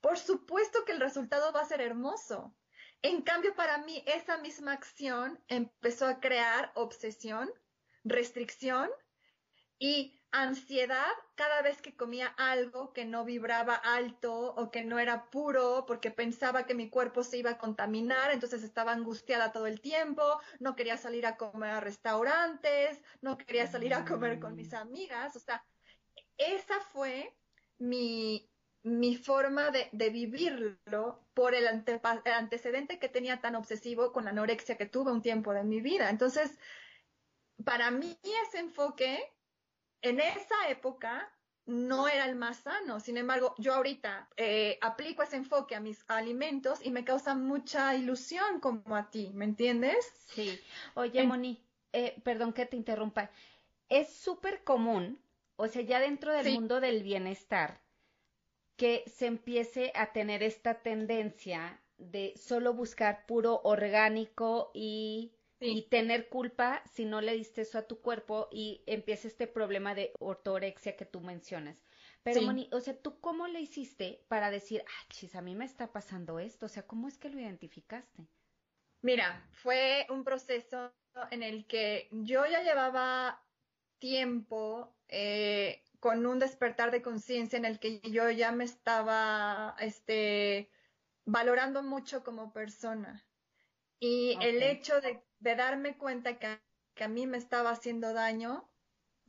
por 0.00 0.18
supuesto 0.18 0.84
que 0.84 0.92
el 0.92 1.00
resultado 1.00 1.52
va 1.52 1.62
a 1.62 1.66
ser 1.66 1.80
hermoso. 1.80 2.54
En 3.02 3.22
cambio, 3.22 3.54
para 3.54 3.78
mí 3.78 4.02
esa 4.06 4.36
misma 4.38 4.72
acción 4.72 5.42
empezó 5.48 6.06
a 6.06 6.20
crear 6.20 6.70
obsesión, 6.74 7.50
restricción 8.04 8.90
y 9.78 10.20
ansiedad 10.32 11.10
cada 11.34 11.62
vez 11.62 11.80
que 11.80 11.96
comía 11.96 12.28
algo 12.36 12.92
que 12.92 13.04
no 13.04 13.24
vibraba 13.24 13.74
alto 13.74 14.54
o 14.54 14.70
que 14.70 14.84
no 14.84 14.98
era 14.98 15.30
puro 15.30 15.84
porque 15.86 16.10
pensaba 16.10 16.66
que 16.66 16.74
mi 16.74 16.88
cuerpo 16.88 17.24
se 17.24 17.38
iba 17.38 17.50
a 17.50 17.58
contaminar, 17.58 18.30
entonces 18.30 18.62
estaba 18.62 18.92
angustiada 18.92 19.50
todo 19.50 19.66
el 19.66 19.80
tiempo, 19.80 20.22
no 20.60 20.76
quería 20.76 20.96
salir 20.96 21.26
a 21.26 21.36
comer 21.36 21.70
a 21.70 21.80
restaurantes, 21.80 23.02
no 23.22 23.38
quería 23.38 23.66
salir 23.66 23.94
a 23.94 24.04
comer 24.04 24.38
con 24.38 24.54
mis 24.54 24.72
mm. 24.72 24.76
amigas, 24.76 25.34
o 25.34 25.40
sea, 25.40 25.64
esa 26.36 26.78
fue 26.80 27.34
mi, 27.78 28.49
mi 28.82 29.16
forma 29.16 29.70
de, 29.70 30.10
vivirlo 30.10 31.20
por 31.34 31.54
el, 31.54 31.66
el 31.66 32.32
antecedente 32.32 32.98
que 32.98 33.08
tenía 33.08 33.40
tan 33.40 33.54
obsesivo 33.54 34.12
con 34.12 34.24
la 34.24 34.30
anorexia 34.30 34.76
que 34.76 34.86
tuve 34.86 35.12
un 35.12 35.22
tiempo 35.22 35.52
de 35.52 35.64
mi 35.64 35.80
vida. 35.80 36.08
Entonces, 36.08 36.58
para 37.64 37.90
mí 37.90 38.18
ese 38.46 38.58
enfoque 38.58 39.20
en 40.02 40.20
esa 40.20 40.68
época 40.68 41.30
no 41.66 42.08
era 42.08 42.24
el 42.26 42.36
más 42.36 42.58
sano. 42.58 43.00
Sin 43.00 43.16
embargo, 43.16 43.54
yo 43.58 43.74
ahorita 43.74 44.28
eh, 44.36 44.78
aplico 44.80 45.22
ese 45.22 45.36
enfoque 45.36 45.76
a 45.76 45.80
mis 45.80 46.04
alimentos 46.08 46.80
y 46.84 46.90
me 46.90 47.04
causa 47.04 47.34
mucha 47.34 47.94
ilusión 47.94 48.60
como 48.60 48.96
a 48.96 49.10
ti, 49.10 49.30
¿me 49.34 49.44
entiendes? 49.44 50.04
Sí. 50.26 50.58
Oye, 50.94 51.22
Moni, 51.24 51.62
eh, 51.92 52.20
perdón 52.24 52.52
que 52.52 52.66
te 52.66 52.76
interrumpa. 52.76 53.30
Es 53.88 54.12
súper 54.14 54.64
común, 54.64 55.20
o 55.56 55.68
sea, 55.68 55.82
ya 55.82 56.00
dentro 56.00 56.32
del 56.32 56.54
mundo 56.54 56.80
del 56.80 57.02
bienestar, 57.02 57.80
que 58.80 59.04
se 59.06 59.26
empiece 59.26 59.92
a 59.94 60.10
tener 60.10 60.42
esta 60.42 60.80
tendencia 60.80 61.82
de 61.98 62.32
solo 62.36 62.72
buscar 62.72 63.26
puro 63.26 63.60
orgánico 63.62 64.70
y 64.72 65.34
y 65.62 65.82
tener 65.90 66.30
culpa 66.30 66.82
si 66.86 67.04
no 67.04 67.20
le 67.20 67.34
diste 67.34 67.60
eso 67.60 67.76
a 67.76 67.86
tu 67.86 68.00
cuerpo 68.00 68.48
y 68.50 68.82
empieza 68.86 69.28
este 69.28 69.46
problema 69.46 69.94
de 69.94 70.10
ortorexia 70.18 70.96
que 70.96 71.04
tú 71.04 71.20
mencionas. 71.20 71.84
Pero, 72.22 72.40
Moni, 72.40 72.70
o 72.72 72.80
sea, 72.80 72.96
¿tú 72.96 73.20
cómo 73.20 73.46
le 73.46 73.60
hiciste 73.60 74.24
para 74.28 74.50
decir, 74.50 74.82
ah, 74.86 75.06
chis, 75.10 75.34
a 75.34 75.42
mí 75.42 75.54
me 75.54 75.66
está 75.66 75.92
pasando 75.92 76.38
esto? 76.38 76.64
O 76.64 76.68
sea, 76.70 76.86
¿cómo 76.86 77.08
es 77.08 77.18
que 77.18 77.28
lo 77.28 77.38
identificaste? 77.38 78.26
Mira, 79.02 79.46
fue 79.52 80.06
un 80.08 80.24
proceso 80.24 80.94
en 81.30 81.42
el 81.42 81.66
que 81.66 82.08
yo 82.10 82.46
ya 82.46 82.62
llevaba 82.62 83.42
tiempo 83.98 84.96
eh, 85.08 85.82
con 86.00 86.26
un 86.26 86.38
despertar 86.38 86.90
de 86.90 87.02
conciencia 87.02 87.58
en 87.58 87.64
el 87.64 87.78
que 87.78 88.00
yo 88.00 88.30
ya 88.30 88.52
me 88.52 88.64
estaba 88.64 89.76
este, 89.78 90.70
valorando 91.24 91.82
mucho 91.82 92.24
como 92.24 92.52
persona. 92.52 93.24
Y 94.00 94.36
el 94.40 94.62
hecho 94.62 95.00
de 95.00 95.22
de 95.40 95.56
darme 95.56 95.96
cuenta 95.96 96.38
que, 96.38 96.60
a 97.02 97.08
mí 97.08 97.26
me 97.26 97.38
estaba 97.38 97.70
haciendo 97.70 98.12
daño 98.12 98.70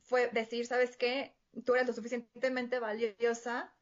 fue 0.02 0.28
decir, 0.28 0.66
¿sabes 0.66 0.98
qué? 0.98 1.34
Tú 1.64 1.74
eres 1.74 1.86
lo 1.86 1.94
suficientemente 1.94 2.78
valiosa 2.78 3.74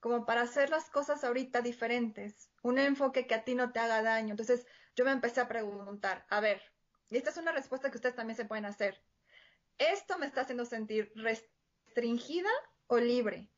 como 0.00 0.24
para 0.24 0.40
hacer 0.40 0.70
las 0.70 0.88
cosas 0.88 1.22
ahorita 1.22 1.60
diferentes, 1.60 2.50
un 2.62 2.78
enfoque 2.78 3.26
que 3.26 3.34
a 3.34 3.44
ti 3.44 3.54
no 3.54 3.72
te 3.72 3.80
haga 3.80 4.02
daño. 4.02 4.30
Entonces 4.30 4.66
yo 4.94 5.04
me 5.04 5.10
empecé 5.10 5.42
a 5.42 5.48
preguntar, 5.48 6.24
a 6.30 6.40
ver, 6.40 6.62
y 7.10 7.18
esta 7.18 7.28
es 7.28 7.36
una 7.36 7.52
respuesta 7.52 7.90
que 7.90 7.98
ustedes 7.98 8.16
también 8.16 8.36
se 8.38 8.46
pueden 8.46 8.64
hacer. 8.64 9.02
¿Esto 9.76 10.18
me 10.18 10.24
está 10.24 10.42
haciendo 10.42 10.64
sentir 10.64 11.12
restringida 11.96 12.50
o 12.88 12.98
libre? 12.98 13.48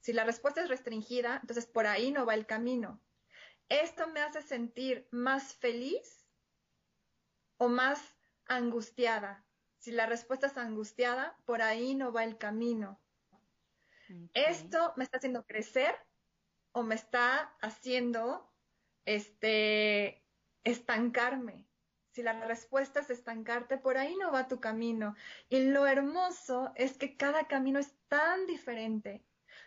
Si 0.00 0.12
la 0.12 0.24
respuesta 0.24 0.60
es 0.60 0.68
restringida, 0.68 1.38
entonces 1.40 1.66
por 1.66 1.86
ahí 1.86 2.10
no 2.10 2.26
va 2.26 2.34
el 2.34 2.44
camino. 2.44 3.00
¿Esto 3.68 4.08
me 4.08 4.20
hace 4.20 4.42
sentir 4.42 5.08
más 5.12 5.54
feliz 5.54 6.26
o 7.58 7.68
más 7.68 8.00
angustiada? 8.46 9.44
Si 9.78 9.92
la 9.92 10.06
respuesta 10.06 10.48
es 10.48 10.56
angustiada, 10.56 11.36
por 11.44 11.62
ahí 11.62 11.94
no 11.94 12.12
va 12.12 12.24
el 12.24 12.38
camino. 12.38 13.00
¿Esto 14.34 14.92
me 14.96 15.04
está 15.04 15.18
haciendo 15.18 15.46
crecer 15.46 15.94
o 16.72 16.82
me 16.82 16.96
está 16.96 17.56
haciendo 17.60 18.52
este 19.04 20.24
estancarme? 20.64 21.65
Si 22.16 22.22
la 22.22 22.32
respuesta 22.46 23.00
es 23.00 23.10
estancarte, 23.10 23.76
por 23.76 23.98
ahí 23.98 24.16
no 24.16 24.32
va 24.32 24.48
tu 24.48 24.58
camino. 24.58 25.14
Y 25.50 25.64
lo 25.64 25.86
hermoso 25.86 26.72
es 26.74 26.96
que 26.96 27.14
cada 27.14 27.46
camino 27.46 27.78
es 27.78 27.94
tan 28.08 28.46
diferente. 28.46 29.22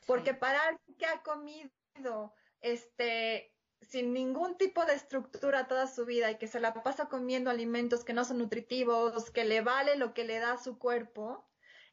Porque 0.07 0.33
para 0.33 0.59
alguien 0.63 0.97
que 0.97 1.05
ha 1.05 1.21
comido 1.21 2.33
este 2.61 3.53
sin 3.83 4.13
ningún 4.13 4.57
tipo 4.57 4.83
de 4.85 4.95
estructura 4.95 5.67
toda 5.67 5.85
su 5.85 6.07
vida 6.07 6.31
y 6.31 6.39
que 6.39 6.47
se 6.47 6.59
la 6.59 6.73
pasa 6.73 7.05
comiendo 7.05 7.51
alimentos 7.51 8.03
que 8.03 8.13
no 8.13 8.25
son 8.25 8.39
nutritivos, 8.39 9.29
que 9.29 9.45
le 9.45 9.61
vale 9.61 9.95
lo 9.95 10.15
que 10.15 10.23
le 10.23 10.39
da 10.39 10.53
a 10.53 10.57
su 10.57 10.79
cuerpo, 10.79 11.47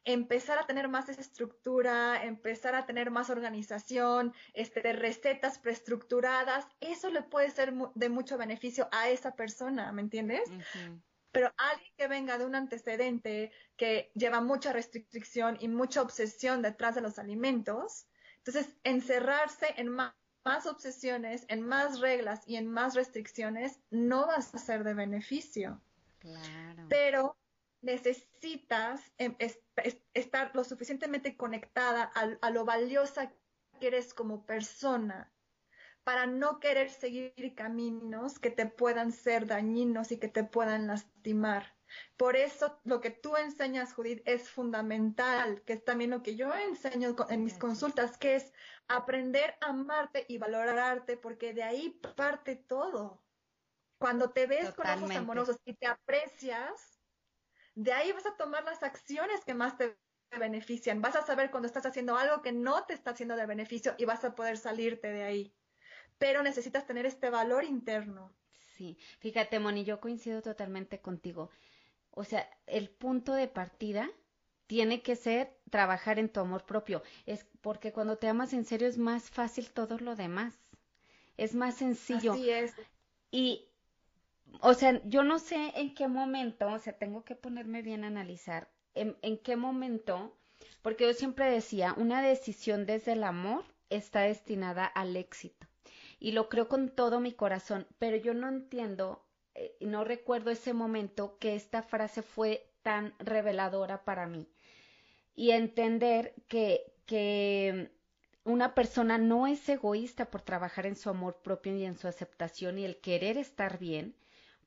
empezar 0.07 0.57
a 0.57 0.65
tener 0.65 0.87
más 0.87 1.09
estructura, 1.09 2.23
empezar 2.23 2.75
a 2.75 2.85
tener 2.85 3.11
más 3.11 3.29
organización, 3.29 4.33
este, 4.53 4.93
recetas 4.93 5.59
preestructuradas, 5.59 6.65
eso 6.79 7.09
le 7.09 7.21
puede 7.21 7.51
ser 7.51 7.73
de 7.93 8.09
mucho 8.09 8.37
beneficio 8.37 8.87
a 8.93 9.09
esa 9.09 9.35
persona, 9.35 9.91
¿me 9.91 10.01
entiendes? 10.01 10.49
Pero 11.33 11.53
alguien 11.57 11.91
que 11.97 12.07
venga 12.07 12.37
de 12.37 12.45
un 12.45 12.55
antecedente 12.55 13.51
que 13.75 14.09
lleva 14.15 14.39
mucha 14.39 14.71
restricción 14.71 15.57
y 15.59 15.67
mucha 15.67 16.01
obsesión 16.01 16.61
detrás 16.61 16.95
de 16.95 17.01
los 17.01 17.19
alimentos, 17.19 18.07
entonces 18.37 18.77
encerrarse 18.83 19.73
en 19.75 19.89
más 19.89 20.13
más 20.45 20.65
obsesiones, 20.65 21.43
en 21.49 21.61
más 21.61 21.99
reglas 21.99 22.41
y 22.47 22.55
en 22.55 22.71
más 22.71 22.95
restricciones, 22.95 23.81
no 23.89 24.27
vas 24.27 24.55
a 24.55 24.57
ser 24.57 24.85
de 24.85 24.93
beneficio. 24.93 25.81
Claro. 26.19 26.85
Pero 26.87 27.35
necesitas 27.81 29.11
em, 29.17 29.35
estar 30.13 30.55
lo 30.55 30.63
suficientemente 30.63 31.37
conectada 31.37 32.03
a, 32.03 32.49
lo 32.49 32.65
valiosa 32.65 33.31
que 33.79 33.87
eres 33.87 34.13
como 34.13 34.45
persona 34.45 35.31
para 36.03 36.25
no 36.25 36.59
querer 36.59 36.89
seguir 36.89 37.53
caminos 37.55 38.39
que 38.39 38.49
te 38.49 38.65
puedan 38.65 39.11
ser 39.11 39.45
dañinos 39.45 40.11
y 40.11 40.17
que 40.17 40.29
te 40.29 40.43
puedan 40.43 40.87
lastimar. 40.87 41.75
Por 42.15 42.35
eso 42.35 42.79
lo 42.83 43.01
que 43.01 43.11
tú 43.11 43.35
enseñas, 43.37 43.93
Judith, 43.93 44.21
es 44.25 44.49
fundamental, 44.49 45.61
que 45.63 45.73
es 45.73 45.85
también 45.85 46.11
lo 46.11 46.23
que 46.23 46.35
yo 46.35 46.53
enseño 46.53 47.15
en 47.29 47.43
mis 47.43 47.57
consultas, 47.57 48.17
que 48.17 48.35
es 48.35 48.53
aprender 48.87 49.55
a 49.61 49.67
amarte 49.67 50.25
y 50.27 50.37
valorarte, 50.37 51.17
porque 51.17 51.53
de 51.53 51.63
ahí 51.63 51.99
parte 52.15 52.55
todo. 52.55 53.21
Cuando 53.99 54.31
te 54.31 54.47
ves 54.47 54.71
con 54.71 54.87
ojos 54.87 55.15
amorosos 55.15 55.57
y 55.65 55.73
te 55.73 55.87
aprecias, 55.87 56.96
de 57.77 57.93
ahí 57.93 58.11
vas 58.11 58.25
a 58.25 58.35
tomar 58.35 58.63
las 58.63 58.81
acciones 58.81 59.45
que 59.45 59.53
más 59.53 59.77
te 59.77 59.95
benefician. 60.39 60.99
Vas 60.99 61.15
a 61.15 61.21
saber 61.21 61.51
cuando 61.51 61.67
estás 61.67 61.85
haciendo 61.85 62.17
algo 62.17 62.41
que 62.41 62.51
no 62.51 62.83
te 62.85 62.95
está 62.95 63.11
haciendo 63.11 63.35
de 63.35 63.45
beneficio 63.45 63.93
y 63.99 64.05
vas 64.05 64.25
a 64.25 64.33
poder 64.33 64.57
salirte 64.57 65.11
de 65.11 65.23
ahí. 65.23 65.53
Pero 66.17 66.41
necesitas 66.41 66.87
tener 66.87 67.05
este 67.05 67.29
valor 67.29 67.63
interno. 67.63 68.33
Sí, 68.75 68.97
fíjate, 69.19 69.59
Moni, 69.59 69.83
yo 69.83 69.99
coincido 69.99 70.41
totalmente 70.41 71.01
contigo. 71.01 71.51
O 72.09 72.23
sea, 72.23 72.49
el 72.65 72.89
punto 72.89 73.33
de 73.33 73.47
partida 73.47 74.09
tiene 74.65 75.03
que 75.03 75.15
ser 75.15 75.55
trabajar 75.69 76.17
en 76.17 76.29
tu 76.29 76.39
amor 76.39 76.65
propio. 76.65 77.03
Es 77.27 77.45
porque 77.61 77.93
cuando 77.93 78.17
te 78.17 78.27
amas 78.27 78.53
en 78.53 78.65
serio 78.65 78.87
es 78.87 78.97
más 78.97 79.29
fácil 79.29 79.69
todo 79.69 79.99
lo 79.99 80.15
demás. 80.15 80.55
Es 81.37 81.53
más 81.53 81.75
sencillo. 81.75 82.33
Así 82.33 82.49
es. 82.49 82.73
Y, 83.29 83.66
o 84.61 84.73
sea, 84.73 85.01
yo 85.05 85.23
no 85.23 85.39
sé 85.39 85.73
en 85.75 85.93
qué 85.93 86.07
momento, 86.07 86.67
o 86.67 86.79
sea, 86.79 86.93
tengo 86.93 87.23
que 87.23 87.35
ponerme 87.35 87.81
bien 87.81 88.03
a 88.03 88.07
analizar 88.07 88.69
en, 88.95 89.37
qué 89.37 89.55
momento, 89.55 90.35
porque 90.81 91.05
yo 91.05 91.13
siempre 91.13 91.49
decía, 91.49 91.93
una 91.97 92.21
decisión 92.21 92.85
desde 92.85 93.13
el 93.13 93.23
amor 93.23 93.63
está 93.89 94.21
destinada 94.21 94.85
al 94.85 95.15
éxito. 95.15 95.67
Y 96.19 96.31
lo 96.31 96.49
creo 96.49 96.67
con 96.67 96.89
todo 96.89 97.19
mi 97.19 97.31
corazón, 97.31 97.85
pero 97.99 98.17
yo 98.17 98.33
no 98.33 98.47
entiendo 98.47 99.23
eh, 99.57 99.75
no 99.81 100.03
recuerdo 100.03 100.51
ese 100.51 100.73
momento 100.73 101.37
que 101.39 101.55
esta 101.55 101.81
frase 101.81 102.21
fue 102.21 102.69
tan 102.83 103.13
reveladora 103.19 104.03
para 104.03 104.27
mí. 104.27 104.47
Y 105.35 105.51
entender 105.51 106.33
que, 106.47 106.93
que 107.05 107.91
una 108.43 108.75
persona 108.75 109.17
no 109.17 109.47
es 109.47 109.67
egoísta 109.67 110.25
por 110.25 110.41
trabajar 110.41 110.85
en 110.85 110.95
su 110.95 111.09
amor 111.09 111.41
propio 111.43 111.75
y 111.75 111.85
en 111.85 111.97
su 111.97 112.07
aceptación 112.07 112.79
y 112.79 112.85
el 112.85 112.97
querer 112.97 113.37
estar 113.37 113.79
bien, 113.79 114.15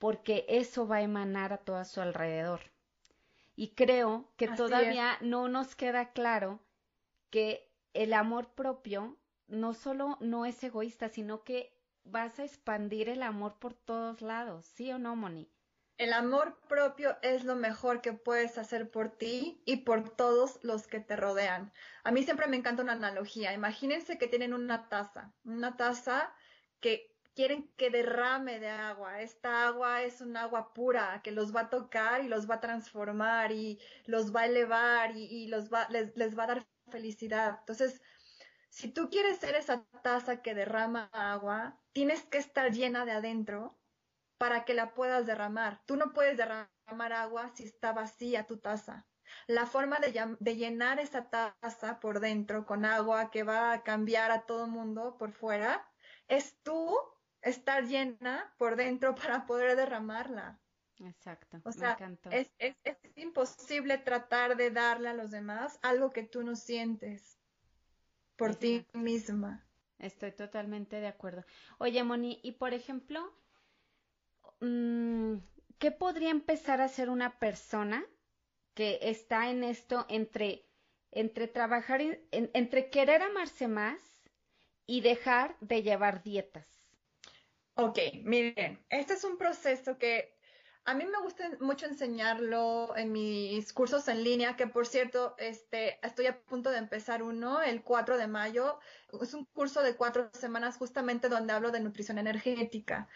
porque 0.00 0.46
eso 0.48 0.88
va 0.88 0.96
a 0.96 1.02
emanar 1.02 1.52
a 1.52 1.58
todo 1.58 1.76
a 1.76 1.84
su 1.84 2.00
alrededor. 2.00 2.62
Y 3.54 3.74
creo 3.74 4.32
que 4.36 4.48
todavía 4.48 5.18
no 5.20 5.46
nos 5.48 5.76
queda 5.76 6.12
claro 6.12 6.58
que 7.28 7.70
el 7.92 8.14
amor 8.14 8.54
propio 8.54 9.18
no 9.46 9.74
solo 9.74 10.16
no 10.20 10.46
es 10.46 10.64
egoísta, 10.64 11.10
sino 11.10 11.44
que 11.44 11.76
vas 12.04 12.38
a 12.40 12.44
expandir 12.44 13.10
el 13.10 13.22
amor 13.22 13.58
por 13.58 13.74
todos 13.74 14.22
lados, 14.22 14.64
¿sí 14.64 14.90
o 14.90 14.98
no, 14.98 15.16
Moni? 15.16 15.52
El 15.98 16.14
amor 16.14 16.58
propio 16.66 17.18
es 17.20 17.44
lo 17.44 17.56
mejor 17.56 18.00
que 18.00 18.14
puedes 18.14 18.56
hacer 18.56 18.90
por 18.90 19.10
ti 19.10 19.62
y 19.66 19.78
por 19.78 20.08
todos 20.08 20.58
los 20.62 20.86
que 20.86 21.00
te 21.00 21.14
rodean. 21.14 21.74
A 22.04 22.10
mí 22.10 22.22
siempre 22.22 22.46
me 22.46 22.56
encanta 22.56 22.82
una 22.82 22.94
analogía. 22.94 23.52
Imagínense 23.52 24.16
que 24.16 24.28
tienen 24.28 24.54
una 24.54 24.88
taza, 24.88 25.34
una 25.44 25.76
taza 25.76 26.32
que 26.80 27.14
quieren 27.40 27.72
que 27.78 27.88
derrame 27.88 28.60
de 28.60 28.68
agua. 28.68 29.22
Esta 29.22 29.66
agua 29.66 30.02
es 30.02 30.20
un 30.20 30.36
agua 30.36 30.74
pura 30.74 31.22
que 31.24 31.32
los 31.32 31.56
va 31.56 31.62
a 31.62 31.70
tocar 31.70 32.22
y 32.22 32.28
los 32.28 32.50
va 32.50 32.56
a 32.56 32.60
transformar 32.60 33.50
y 33.50 33.78
los 34.04 34.36
va 34.36 34.42
a 34.42 34.44
elevar 34.44 35.16
y, 35.16 35.46
les, 35.46 35.72
va 35.72 35.86
a 35.88 36.46
dar 36.46 36.66
felicidad. 36.90 37.56
Entonces, 37.60 38.02
si 38.68 38.88
tú 38.90 39.08
quieres 39.08 39.38
ser 39.38 39.54
esa 39.54 39.86
taza 40.02 40.42
que 40.42 40.54
derrama 40.54 41.08
agua, 41.14 41.80
tienes 41.94 42.22
que 42.24 42.36
estar 42.36 42.72
llena 42.72 43.06
de 43.06 43.12
adentro 43.12 43.74
para 44.36 44.66
que 44.66 44.74
la 44.74 44.92
puedas 44.92 45.24
derramar. 45.24 45.80
Tú 45.86 45.96
no 45.96 46.12
puedes 46.12 46.36
derramar 46.36 47.12
agua 47.14 47.48
si 47.54 47.64
está 47.64 47.94
vacía 47.94 48.46
tu 48.46 48.58
taza. 48.58 49.06
La 49.46 49.64
forma 49.64 49.98
de, 49.98 50.56
llenar 50.56 51.00
esa 51.00 51.30
taza 51.30 52.00
por 52.00 52.20
dentro 52.20 52.66
con 52.66 52.84
agua 52.84 53.30
que 53.30 53.44
va 53.44 53.72
a 53.72 53.82
cambiar 53.82 54.30
a 54.30 54.42
todo 54.42 54.66
mundo 54.66 55.16
por 55.16 55.32
fuera 55.32 55.88
es 56.28 56.60
tú 56.62 56.94
estar 57.42 57.84
llena 57.84 58.52
por 58.58 58.76
dentro 58.76 59.14
para 59.14 59.46
poder 59.46 59.76
derramarla. 59.76 60.58
Exacto. 61.04 61.60
O 61.64 61.72
sea, 61.72 61.96
es, 62.30 62.50
es, 62.58 62.76
imposible 63.16 63.96
tratar 63.98 64.56
de 64.56 64.70
darle 64.70 65.08
a 65.08 65.14
los 65.14 65.30
demás 65.30 65.78
algo 65.82 66.12
que 66.12 66.24
tú 66.24 66.42
no 66.42 66.56
sientes 66.56 67.38
por 68.36 68.54
ti 68.54 68.86
misma. 68.92 69.66
Estoy 69.98 70.32
totalmente 70.32 71.00
de 71.00 71.06
acuerdo. 71.06 71.44
Oye, 71.78 72.02
Moni, 72.04 72.40
y 72.42 72.52
por 72.52 72.74
ejemplo, 72.74 73.34
mm, 74.60 75.36
¿qué 75.78 75.90
podría 75.90 76.30
empezar 76.30 76.80
a 76.80 76.84
hacer 76.84 77.10
una 77.10 77.38
persona 77.38 78.04
que 78.74 78.98
está 79.02 79.50
en 79.50 79.64
esto 79.64 80.06
entre, 80.08 80.66
entre 81.10 81.48
trabajar, 81.48 82.00
entre 82.30 82.90
querer 82.90 83.22
amarse 83.22 83.68
más 83.68 84.22
y 84.86 85.00
dejar 85.00 85.56
de 85.60 85.82
llevar 85.82 86.22
dietas? 86.22 86.79
Ok, 87.82 87.98
miren, 88.24 88.78
este 88.90 89.14
es 89.14 89.24
un 89.24 89.38
proceso 89.38 89.96
que 89.96 90.34
a 90.84 90.92
mí 90.92 91.06
me 91.06 91.18
gusta 91.22 91.48
mucho 91.60 91.86
enseñarlo 91.86 92.94
en 92.94 93.10
mis 93.10 93.72
cursos 93.72 94.06
en 94.08 94.22
línea, 94.22 94.54
que 94.54 94.66
por 94.66 94.86
cierto, 94.86 95.34
este, 95.38 95.98
estoy 96.06 96.26
a 96.26 96.38
punto 96.42 96.70
de 96.70 96.76
empezar 96.76 97.22
uno 97.22 97.62
el 97.62 97.82
4 97.82 98.18
de 98.18 98.26
mayo. 98.26 98.78
Es 99.22 99.32
un 99.32 99.46
curso 99.46 99.82
de 99.82 99.96
cuatro 99.96 100.30
semanas 100.34 100.76
justamente 100.76 101.30
donde 101.30 101.54
hablo 101.54 101.70
de 101.70 101.80
nutrición 101.80 102.18
energética. 102.18 103.08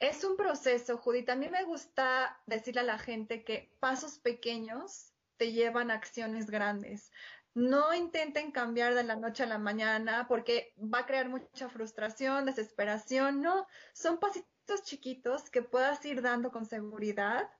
Es 0.00 0.22
un 0.22 0.36
proceso, 0.36 0.98
Judith. 0.98 1.30
A 1.30 1.36
mí 1.36 1.48
me 1.48 1.64
gusta 1.64 2.38
decirle 2.44 2.82
a 2.82 2.84
la 2.84 2.98
gente 2.98 3.42
que 3.42 3.72
pasos 3.80 4.18
pequeños 4.18 5.14
te 5.38 5.52
llevan 5.52 5.90
a 5.90 5.94
acciones 5.94 6.50
grandes. 6.50 7.10
No 7.54 7.92
intenten 7.94 8.52
cambiar 8.52 8.94
de 8.94 9.02
la 9.02 9.16
noche 9.16 9.42
a 9.42 9.46
la 9.46 9.58
mañana 9.58 10.26
porque 10.28 10.72
va 10.78 11.00
a 11.00 11.06
crear 11.06 11.28
mucha 11.28 11.68
frustración, 11.68 12.46
desesperación. 12.46 13.42
No, 13.42 13.66
son 13.92 14.18
pasitos 14.18 14.82
chiquitos 14.84 15.50
que 15.50 15.62
puedas 15.62 16.04
ir 16.04 16.22
dando 16.22 16.52
con 16.52 16.64
seguridad 16.64 17.50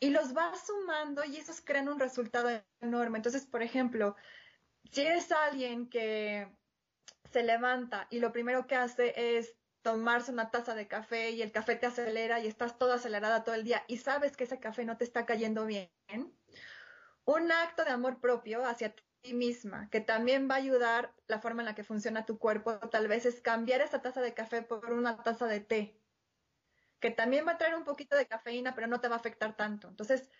y 0.00 0.10
los 0.10 0.32
vas 0.32 0.66
sumando 0.66 1.24
y 1.24 1.36
esos 1.36 1.60
crean 1.60 1.88
un 1.88 1.98
resultado 1.98 2.48
enorme. 2.80 3.18
Entonces, 3.18 3.44
por 3.46 3.62
ejemplo, 3.62 4.16
si 4.90 5.02
eres 5.02 5.30
alguien 5.32 5.90
que 5.90 6.50
se 7.30 7.42
levanta 7.42 8.06
y 8.10 8.20
lo 8.20 8.32
primero 8.32 8.66
que 8.66 8.76
hace 8.76 9.38
es 9.38 9.56
tomarse 9.82 10.32
una 10.32 10.50
taza 10.50 10.74
de 10.74 10.88
café 10.88 11.30
y 11.30 11.42
el 11.42 11.52
café 11.52 11.76
te 11.76 11.86
acelera 11.86 12.40
y 12.40 12.46
estás 12.46 12.78
toda 12.78 12.96
acelerada 12.96 13.44
todo 13.44 13.54
el 13.54 13.64
día 13.64 13.84
y 13.86 13.98
sabes 13.98 14.36
que 14.36 14.44
ese 14.44 14.60
café 14.60 14.84
no 14.84 14.96
te 14.96 15.04
está 15.04 15.26
cayendo 15.26 15.66
bien, 15.66 15.90
un 17.24 17.52
acto 17.52 17.84
de 17.84 17.90
amor 17.90 18.20
propio 18.20 18.64
hacia 18.64 18.94
ti 19.20 19.34
misma, 19.34 19.88
que 19.90 20.00
también 20.00 20.48
va 20.50 20.54
a 20.54 20.58
ayudar 20.58 21.14
la 21.26 21.40
forma 21.40 21.62
en 21.62 21.66
la 21.66 21.74
que 21.74 21.84
funciona 21.84 22.26
tu 22.26 22.38
cuerpo, 22.38 22.78
tal 22.90 23.08
vez 23.08 23.26
es 23.26 23.40
cambiar 23.40 23.80
esa 23.80 24.02
taza 24.02 24.20
de 24.20 24.34
café 24.34 24.62
por 24.62 24.92
una 24.92 25.22
taza 25.22 25.46
de 25.46 25.60
té 25.60 25.98
que 27.00 27.10
también 27.10 27.46
va 27.46 27.52
a 27.52 27.58
traer 27.58 27.76
un 27.76 27.84
poquito 27.84 28.16
de 28.16 28.26
cafeína, 28.26 28.74
pero 28.74 28.86
no 28.86 29.00
te 29.00 29.08
va 29.08 29.14
a 29.14 29.18
afectar 29.18 29.56
tanto. 29.56 29.88
Entonces, 29.88 30.30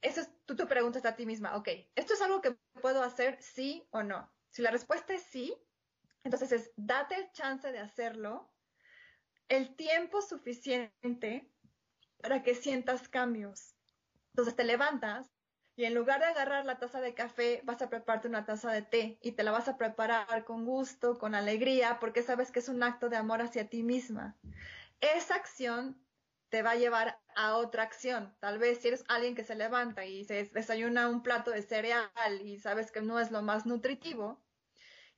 eso 0.00 0.20
es, 0.20 0.30
tú 0.44 0.56
te 0.56 0.66
preguntas 0.66 1.04
a 1.04 1.16
ti 1.16 1.26
misma, 1.26 1.56
ok, 1.56 1.68
¿esto 1.94 2.14
es 2.14 2.22
algo 2.22 2.40
que 2.40 2.52
puedo 2.80 3.02
hacer 3.02 3.40
sí 3.42 3.86
o 3.90 4.02
no? 4.02 4.32
Si 4.50 4.62
la 4.62 4.70
respuesta 4.70 5.14
es 5.14 5.22
sí, 5.22 5.54
entonces 6.24 6.52
es 6.52 6.72
date 6.76 7.14
el 7.16 7.30
chance 7.32 7.70
de 7.70 7.78
hacerlo 7.78 8.52
el 9.48 9.76
tiempo 9.76 10.22
suficiente 10.22 11.52
para 12.20 12.42
que 12.42 12.54
sientas 12.54 13.08
cambios. 13.08 13.76
Entonces 14.30 14.56
te 14.56 14.64
levantas 14.64 15.35
y 15.76 15.84
en 15.84 15.94
lugar 15.94 16.20
de 16.20 16.26
agarrar 16.26 16.64
la 16.66 16.78
taza 16.78 17.00
de 17.00 17.14
café, 17.14 17.60
vas 17.64 17.82
a 17.82 17.90
prepararte 17.90 18.28
una 18.28 18.46
taza 18.46 18.72
de 18.72 18.82
té 18.82 19.18
y 19.22 19.32
te 19.32 19.42
la 19.44 19.52
vas 19.52 19.68
a 19.68 19.76
preparar 19.76 20.44
con 20.44 20.64
gusto, 20.64 21.18
con 21.18 21.34
alegría, 21.34 21.98
porque 22.00 22.22
sabes 22.22 22.50
que 22.50 22.60
es 22.60 22.68
un 22.68 22.82
acto 22.82 23.08
de 23.08 23.16
amor 23.16 23.42
hacia 23.42 23.68
ti 23.68 23.82
misma 23.82 24.36
esa 25.00 25.34
acción 25.34 26.00
te 26.48 26.62
va 26.62 26.72
a 26.72 26.76
llevar 26.76 27.20
a 27.34 27.56
otra 27.56 27.82
acción. 27.82 28.34
Tal 28.40 28.58
vez 28.58 28.78
si 28.80 28.88
eres 28.88 29.04
alguien 29.08 29.34
que 29.34 29.44
se 29.44 29.54
levanta 29.54 30.04
y 30.06 30.24
se 30.24 30.44
desayuna 30.44 31.08
un 31.08 31.22
plato 31.22 31.50
de 31.50 31.62
cereal 31.62 32.10
y 32.42 32.58
sabes 32.58 32.92
que 32.92 33.02
no 33.02 33.18
es 33.20 33.30
lo 33.30 33.42
más 33.42 33.66
nutritivo, 33.66 34.44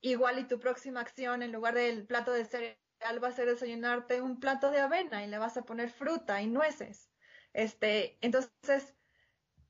igual 0.01 0.39
y 0.39 0.45
tu 0.45 0.59
próxima 0.59 1.01
acción 1.01 1.43
en 1.43 1.53
lugar 1.53 1.75
del 1.75 2.07
plato 2.07 2.33
de 2.33 2.45
cereal 2.45 2.79
va 3.23 3.29
a 3.29 3.33
ser 3.33 3.47
desayunarte 3.47 4.21
un 4.23 4.41
plato 4.41 4.71
de 4.71 4.81
avena 4.81 5.25
y 5.25 5.29
le 5.29 5.39
vas 5.39 5.57
a 5.57 5.65
poner 5.65 5.91
fruta 5.91 6.41
y 6.43 6.47
nueces. 6.47 7.11
Este, 7.53 8.19
entonces, 8.21 8.97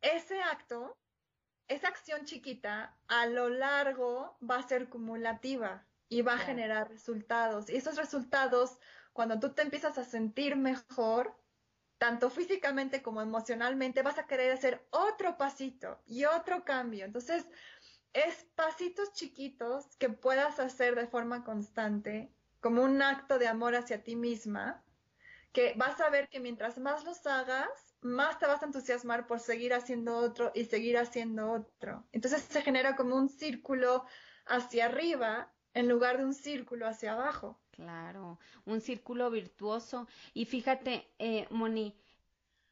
ese 0.00 0.40
acto, 0.40 0.96
esa 1.68 1.88
acción 1.88 2.24
chiquita, 2.24 2.96
a 3.08 3.26
lo 3.26 3.48
largo 3.48 4.36
va 4.48 4.56
a 4.56 4.68
ser 4.68 4.88
cumulativa 4.88 5.86
y 6.08 6.22
va 6.22 6.34
a 6.34 6.38
generar 6.38 6.88
resultados. 6.88 7.68
Y 7.68 7.76
esos 7.76 7.96
resultados 7.96 8.78
cuando 9.12 9.40
tú 9.40 9.52
te 9.52 9.62
empiezas 9.62 9.98
a 9.98 10.04
sentir 10.04 10.56
mejor, 10.56 11.36
tanto 11.98 12.30
físicamente 12.30 13.02
como 13.02 13.20
emocionalmente, 13.20 14.02
vas 14.02 14.18
a 14.18 14.26
querer 14.26 14.52
hacer 14.52 14.86
otro 14.90 15.36
pasito 15.36 16.00
y 16.06 16.24
otro 16.24 16.64
cambio. 16.64 17.04
Entonces, 17.04 17.44
es 18.12 18.46
pasitos 18.54 19.12
chiquitos 19.12 19.96
que 19.96 20.08
puedas 20.08 20.60
hacer 20.60 20.94
de 20.94 21.06
forma 21.06 21.44
constante, 21.44 22.32
como 22.60 22.82
un 22.82 23.02
acto 23.02 23.38
de 23.38 23.48
amor 23.48 23.74
hacia 23.74 24.02
ti 24.02 24.16
misma, 24.16 24.84
que 25.52 25.74
vas 25.76 26.00
a 26.00 26.10
ver 26.10 26.28
que 26.28 26.40
mientras 26.40 26.78
más 26.78 27.04
los 27.04 27.26
hagas, 27.26 27.87
más 28.00 28.38
te 28.38 28.46
vas 28.46 28.62
a 28.62 28.66
entusiasmar 28.66 29.26
por 29.26 29.40
seguir 29.40 29.74
haciendo 29.74 30.16
otro 30.16 30.52
y 30.54 30.64
seguir 30.64 30.98
haciendo 30.98 31.52
otro. 31.52 32.04
Entonces 32.12 32.42
se 32.42 32.62
genera 32.62 32.96
como 32.96 33.16
un 33.16 33.28
círculo 33.28 34.04
hacia 34.46 34.86
arriba 34.86 35.52
en 35.74 35.88
lugar 35.88 36.18
de 36.18 36.24
un 36.24 36.34
círculo 36.34 36.86
hacia 36.86 37.12
abajo. 37.12 37.60
Claro, 37.70 38.38
un 38.64 38.80
círculo 38.80 39.30
virtuoso. 39.30 40.08
Y 40.34 40.46
fíjate, 40.46 41.06
eh, 41.18 41.46
Moni, 41.50 41.96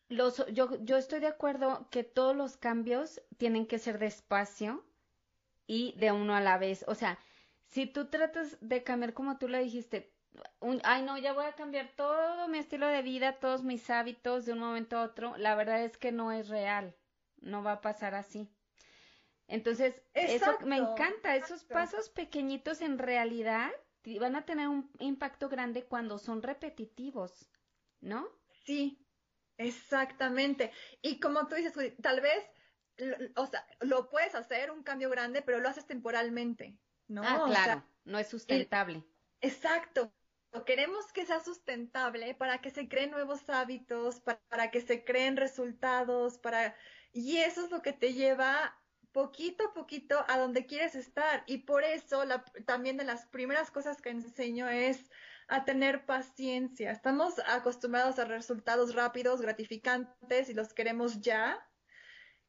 los, 0.08 0.44
yo, 0.52 0.76
yo 0.82 0.96
estoy 0.96 1.20
de 1.20 1.28
acuerdo 1.28 1.88
que 1.90 2.04
todos 2.04 2.34
los 2.34 2.56
cambios 2.56 3.20
tienen 3.36 3.66
que 3.66 3.78
ser 3.78 3.98
despacio 3.98 4.84
y 5.66 5.94
de 5.98 6.12
uno 6.12 6.34
a 6.34 6.40
la 6.40 6.58
vez. 6.58 6.84
O 6.88 6.94
sea, 6.94 7.18
si 7.66 7.86
tú 7.86 8.06
tratas 8.06 8.56
de 8.60 8.82
cambiar 8.82 9.14
como 9.14 9.38
tú 9.38 9.48
lo 9.48 9.58
dijiste, 9.58 10.12
ay 10.84 11.02
no, 11.02 11.18
ya 11.18 11.32
voy 11.32 11.46
a 11.46 11.52
cambiar 11.52 11.88
todo 11.96 12.48
mi 12.48 12.58
estilo 12.58 12.86
de 12.88 13.02
vida, 13.02 13.38
todos 13.38 13.62
mis 13.62 13.88
hábitos 13.90 14.46
de 14.46 14.52
un 14.52 14.60
momento 14.60 14.98
a 14.98 15.04
otro, 15.04 15.36
la 15.36 15.54
verdad 15.54 15.84
es 15.84 15.96
que 15.96 16.12
no 16.12 16.32
es 16.32 16.48
real, 16.48 16.94
no 17.40 17.62
va 17.62 17.72
a 17.72 17.80
pasar 17.80 18.14
así. 18.14 18.48
Entonces, 19.48 20.02
eso 20.14 20.58
me 20.64 20.76
encanta, 20.76 21.36
esos 21.36 21.64
pasos 21.64 22.08
pequeñitos 22.08 22.80
en 22.80 22.98
realidad 22.98 23.70
van 24.20 24.36
a 24.36 24.44
tener 24.44 24.68
un 24.68 24.90
impacto 24.98 25.48
grande 25.48 25.84
cuando 25.84 26.18
son 26.18 26.42
repetitivos, 26.42 27.48
¿no? 28.00 28.28
Sí, 28.64 28.98
exactamente. 29.56 30.72
Y 31.02 31.18
como 31.20 31.46
tú 31.46 31.56
dices, 31.56 31.74
tal 32.02 32.20
vez, 32.20 32.44
o 33.36 33.46
sea, 33.46 33.66
lo 33.80 34.08
puedes 34.08 34.34
hacer 34.34 34.70
un 34.70 34.82
cambio 34.82 35.10
grande, 35.10 35.42
pero 35.42 35.60
lo 35.60 35.68
haces 35.68 35.86
temporalmente, 35.86 36.78
¿no? 37.08 37.22
Ah, 37.22 37.42
claro, 37.46 37.84
no 38.04 38.18
es 38.18 38.28
sustentable. 38.28 39.02
exacto 39.40 40.12
queremos 40.64 41.12
que 41.12 41.26
sea 41.26 41.40
sustentable 41.40 42.34
para 42.34 42.60
que 42.60 42.70
se 42.70 42.88
creen 42.88 43.10
nuevos 43.10 43.48
hábitos, 43.48 44.20
para, 44.20 44.70
que 44.70 44.80
se 44.80 45.04
creen 45.04 45.36
resultados, 45.36 46.38
para 46.38 46.74
y 47.12 47.38
eso 47.38 47.64
es 47.64 47.70
lo 47.70 47.80
que 47.80 47.92
te 47.92 48.12
lleva 48.12 48.78
poquito 49.12 49.68
a 49.68 49.72
poquito 49.72 50.22
a 50.28 50.38
donde 50.38 50.66
quieres 50.66 50.94
estar. 50.94 51.44
Y 51.46 51.58
por 51.58 51.82
eso 51.82 52.22
también 52.66 52.98
de 52.98 53.04
las 53.04 53.24
primeras 53.26 53.70
cosas 53.70 54.02
que 54.02 54.10
enseño 54.10 54.68
es 54.68 55.10
a 55.48 55.64
tener 55.64 56.04
paciencia. 56.04 56.90
Estamos 56.90 57.38
acostumbrados 57.46 58.18
a 58.18 58.26
resultados 58.26 58.94
rápidos, 58.94 59.40
gratificantes 59.40 60.50
y 60.50 60.54
los 60.54 60.74
queremos 60.74 61.20
ya. 61.20 61.66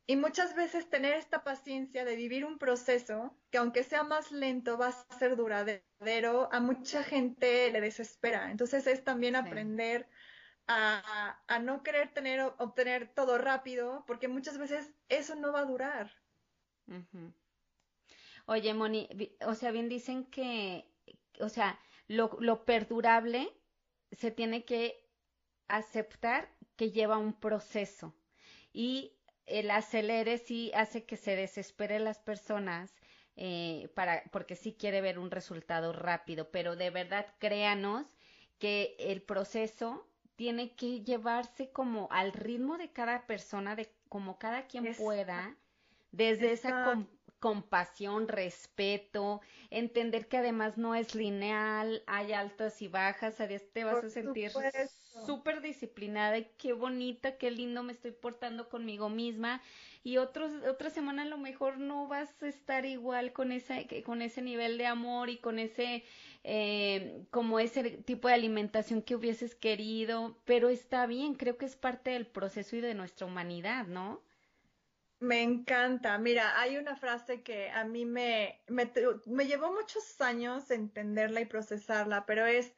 Y 0.10 0.16
muchas 0.16 0.56
veces 0.56 0.90
tener 0.90 1.16
esta 1.16 1.44
paciencia 1.44 2.06
de 2.06 2.16
vivir 2.16 2.46
un 2.46 2.58
proceso 2.58 3.38
que 3.52 3.58
aunque 3.58 3.84
sea 3.84 4.04
más 4.04 4.32
lento 4.32 4.78
va 4.78 4.88
a 4.88 5.18
ser 5.20 5.36
duradero, 5.36 6.48
a 6.54 6.62
mucha 6.62 7.04
gente 7.04 7.70
le 7.72 7.82
desespera. 7.82 8.50
Entonces 8.50 8.88
es 8.88 9.04
también 9.04 9.36
aprender 9.36 10.08
a, 10.66 11.60
no 11.62 11.84
querer 11.84 12.14
tener, 12.14 12.40
obtener 12.58 13.14
todo 13.14 13.38
rápido, 13.38 14.06
porque 14.08 14.30
muchas 14.30 14.58
veces 14.58 14.90
eso 15.10 15.36
no 15.36 15.52
va 15.52 15.60
a 15.60 15.66
durar. 15.66 16.10
Oye, 18.46 18.74
Moni, 18.74 19.10
o 19.46 19.56
sea, 19.56 19.72
bien 19.72 19.90
dicen 19.90 20.24
que, 20.26 20.86
o 21.42 21.50
sea, 21.50 21.78
lo, 22.08 22.38
lo 22.40 22.64
perdurable 22.64 23.52
se 24.14 24.32
tiene 24.32 24.64
que 24.64 25.06
aceptar 25.68 26.50
que 26.78 26.92
lleva 26.92 27.18
un 27.18 27.34
proceso. 27.34 28.16
Y 28.72 29.17
el 29.48 29.72
acelere 29.72 30.38
sí 30.38 30.72
hace 30.76 31.06
que 31.06 31.18
se 31.18 31.36
desespere 31.36 32.00
las 32.00 32.20
personas 32.20 32.94
eh, 33.36 33.90
para, 33.96 34.24
porque 34.32 34.56
sí 34.56 34.74
quiere 34.74 35.02
ver 35.02 35.20
un 35.20 35.32
resultado 35.32 35.94
rápido, 35.94 36.50
pero 36.52 36.76
de 36.76 36.90
verdad 36.90 37.26
créanos 37.40 38.08
que 38.60 38.96
el 39.00 39.22
proceso 39.22 40.08
tiene 40.36 40.76
que 40.76 41.04
llevarse 41.04 41.72
como 41.72 42.08
al 42.12 42.34
ritmo 42.34 42.78
de 42.78 42.92
cada 42.92 43.26
persona, 43.26 43.76
de 43.76 43.92
como 44.10 44.38
cada 44.38 44.68
quien 44.68 44.94
pueda, 44.96 45.56
desde 46.12 46.52
esa 46.52 47.08
compasión, 47.40 48.28
respeto, 48.28 49.42
entender 49.70 50.28
que 50.28 50.38
además 50.38 50.78
no 50.78 50.96
es 50.96 51.14
lineal, 51.14 52.04
hay 52.08 52.34
altas 52.34 52.82
y 52.82 52.88
bajas, 52.88 53.36
te 53.74 53.84
vas 53.84 54.04
a 54.04 54.10
sentir 54.10 54.52
súper 55.26 55.62
disciplinada 55.62 56.38
y 56.38 56.48
qué 56.58 56.74
bonita, 56.74 57.38
qué 57.38 57.52
lindo 57.52 57.84
me 57.84 57.92
estoy 57.92 58.12
portando 58.12 58.70
conmigo 58.70 59.10
misma 59.10 59.62
y 60.04 60.18
otros, 60.18 60.52
otra 60.70 60.90
semana 60.90 61.24
a 61.24 61.26
lo 61.26 61.38
mejor 61.38 61.80
no 61.80 62.08
vas 62.08 62.42
a 62.42 62.48
estar 62.48 62.86
igual 62.86 63.34
con, 63.34 63.52
esa, 63.52 63.76
con 64.06 64.22
ese 64.22 64.42
nivel 64.42 64.78
de 64.78 64.86
amor 64.86 65.30
y 65.30 65.38
con 65.38 65.60
ese, 65.60 66.04
eh, 66.44 67.26
como 67.30 67.60
ese 67.60 67.84
tipo 67.92 68.28
de 68.30 68.36
alimentación 68.36 69.02
que 69.02 69.16
hubieses 69.16 69.54
querido, 69.54 70.38
pero 70.46 70.70
está 70.70 71.06
bien, 71.08 71.34
creo 71.34 71.58
que 71.58 71.66
es 71.66 71.76
parte 71.76 72.12
del 72.12 72.26
proceso 72.26 72.76
y 72.78 72.82
de 72.82 72.94
nuestra 72.94 73.28
humanidad, 73.28 73.88
¿no? 73.88 74.22
Me 75.20 75.42
encanta. 75.42 76.18
Mira, 76.20 76.60
hay 76.60 76.78
una 76.78 76.96
frase 76.96 77.42
que 77.42 77.70
a 77.72 77.84
mí 77.84 78.06
me, 78.06 78.62
me, 78.68 78.92
me, 79.26 79.46
llevó 79.46 79.74
muchos 79.74 80.22
años 80.22 80.70
entenderla 80.70 81.42
y 81.42 81.46
procesarla, 81.46 82.26
pero 82.28 82.46
es, 82.46 82.76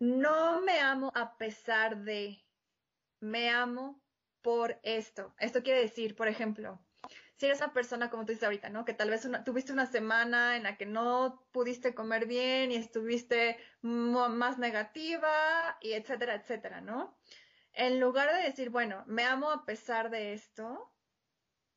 no 0.00 0.60
me 0.62 0.80
amo 0.80 1.10
a 1.14 1.36
pesar 1.36 1.98
de, 1.98 2.44
me 3.20 3.50
amo 3.50 4.02
por 4.42 4.78
esto. 4.82 5.34
Esto 5.38 5.62
quiere 5.62 5.80
decir, 5.80 6.16
por 6.16 6.28
ejemplo, 6.28 6.80
si 7.36 7.46
eres 7.46 7.58
una 7.58 7.72
persona 7.72 8.10
como 8.10 8.24
tú 8.24 8.32
dices 8.32 8.44
ahorita, 8.44 8.68
¿no? 8.68 8.84
Que 8.84 8.94
tal 8.94 9.10
vez 9.10 9.28
tuviste 9.44 9.72
una 9.72 9.86
semana 9.86 10.56
en 10.56 10.62
la 10.62 10.76
que 10.76 10.86
no 10.86 11.46
pudiste 11.52 11.94
comer 11.94 12.26
bien 12.26 12.70
y 12.70 12.76
estuviste 12.76 13.58
más 13.82 14.58
negativa 14.58 15.76
y 15.80 15.92
etcétera, 15.92 16.34
etcétera, 16.34 16.80
¿no? 16.80 17.18
En 17.72 17.98
lugar 17.98 18.32
de 18.32 18.42
decir, 18.42 18.70
bueno, 18.70 19.02
me 19.06 19.24
amo 19.24 19.50
a 19.50 19.64
pesar 19.64 20.10
de 20.10 20.32
esto, 20.32 20.92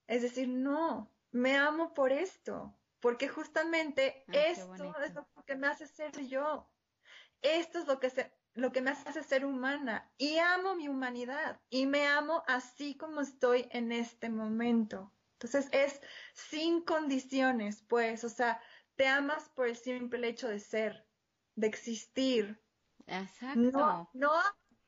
es 0.05 0.21
decir, 0.21 0.47
no, 0.47 1.11
me 1.31 1.57
amo 1.57 1.93
por 1.93 2.11
esto, 2.11 2.77
porque 2.99 3.27
justamente 3.27 4.23
esto 4.27 4.75
es 5.03 5.13
lo 5.15 5.27
que 5.45 5.55
me 5.55 5.67
hace 5.67 5.87
ser 5.87 6.11
yo. 6.27 6.69
Esto 7.41 7.79
es 7.79 7.87
lo 7.87 7.99
que, 7.99 8.11
lo 8.53 8.71
que 8.71 8.81
me 8.81 8.91
hace 8.91 9.23
ser 9.23 9.45
humana 9.45 10.11
y 10.17 10.37
amo 10.37 10.75
mi 10.75 10.87
humanidad 10.87 11.61
y 11.69 11.85
me 11.85 12.07
amo 12.07 12.43
así 12.47 12.95
como 12.97 13.21
estoy 13.21 13.67
en 13.71 13.91
este 13.91 14.29
momento. 14.29 15.13
Entonces 15.33 15.69
es 15.71 16.01
sin 16.33 16.81
condiciones, 16.81 17.83
pues, 17.87 18.23
o 18.23 18.29
sea, 18.29 18.59
te 18.95 19.07
amas 19.07 19.49
por 19.49 19.67
el 19.67 19.75
simple 19.75 20.27
hecho 20.27 20.47
de 20.47 20.59
ser, 20.59 21.07
de 21.55 21.67
existir. 21.67 22.59
Exacto. 23.05 23.59
No, 23.59 24.09
no, 24.13 24.33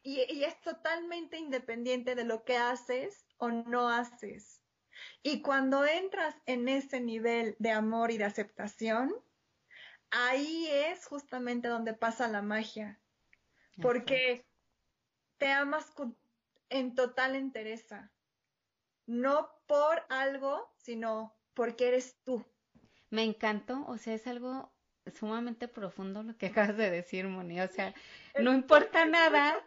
y, 0.02 0.22
y 0.34 0.44
es 0.44 0.60
totalmente 0.62 1.38
independiente 1.38 2.16
de 2.16 2.24
lo 2.24 2.44
que 2.44 2.58
haces 2.58 3.28
o 3.38 3.50
no 3.50 3.90
haces. 3.90 4.64
Y 5.22 5.42
cuando 5.42 5.86
entras 5.86 6.36
en 6.46 6.68
ese 6.68 7.00
nivel 7.00 7.56
de 7.60 7.72
amor 7.72 8.12
y 8.12 8.18
de 8.18 8.26
aceptación, 8.26 9.14
ahí 10.12 10.68
es 10.70 11.06
justamente 11.06 11.68
donde 11.68 11.94
pasa 11.94 12.28
la 12.28 12.42
magia. 12.42 13.00
Porque 13.82 14.46
te 15.38 15.48
amas 15.48 15.94
en 16.70 16.96
total 16.96 17.36
entereza. 17.36 18.12
No 19.06 19.50
por 19.68 20.04
algo, 20.10 20.70
sino 20.78 21.36
porque 21.54 21.88
eres 21.88 22.18
tú. 22.24 22.46
Me 23.10 23.24
encantó, 23.24 23.86
o 23.88 23.98
sea, 23.98 24.14
es 24.14 24.28
algo 24.28 24.72
sumamente 25.14 25.68
profundo 25.68 26.24
lo 26.24 26.38
que 26.38 26.48
acabas 26.74 26.78
de 26.78 26.90
decir, 26.90 27.28
Moni. 27.28 27.60
O 27.62 27.68
sea, 27.68 27.94
no 28.40 28.54
importa 28.54 29.06
nada, 29.06 29.66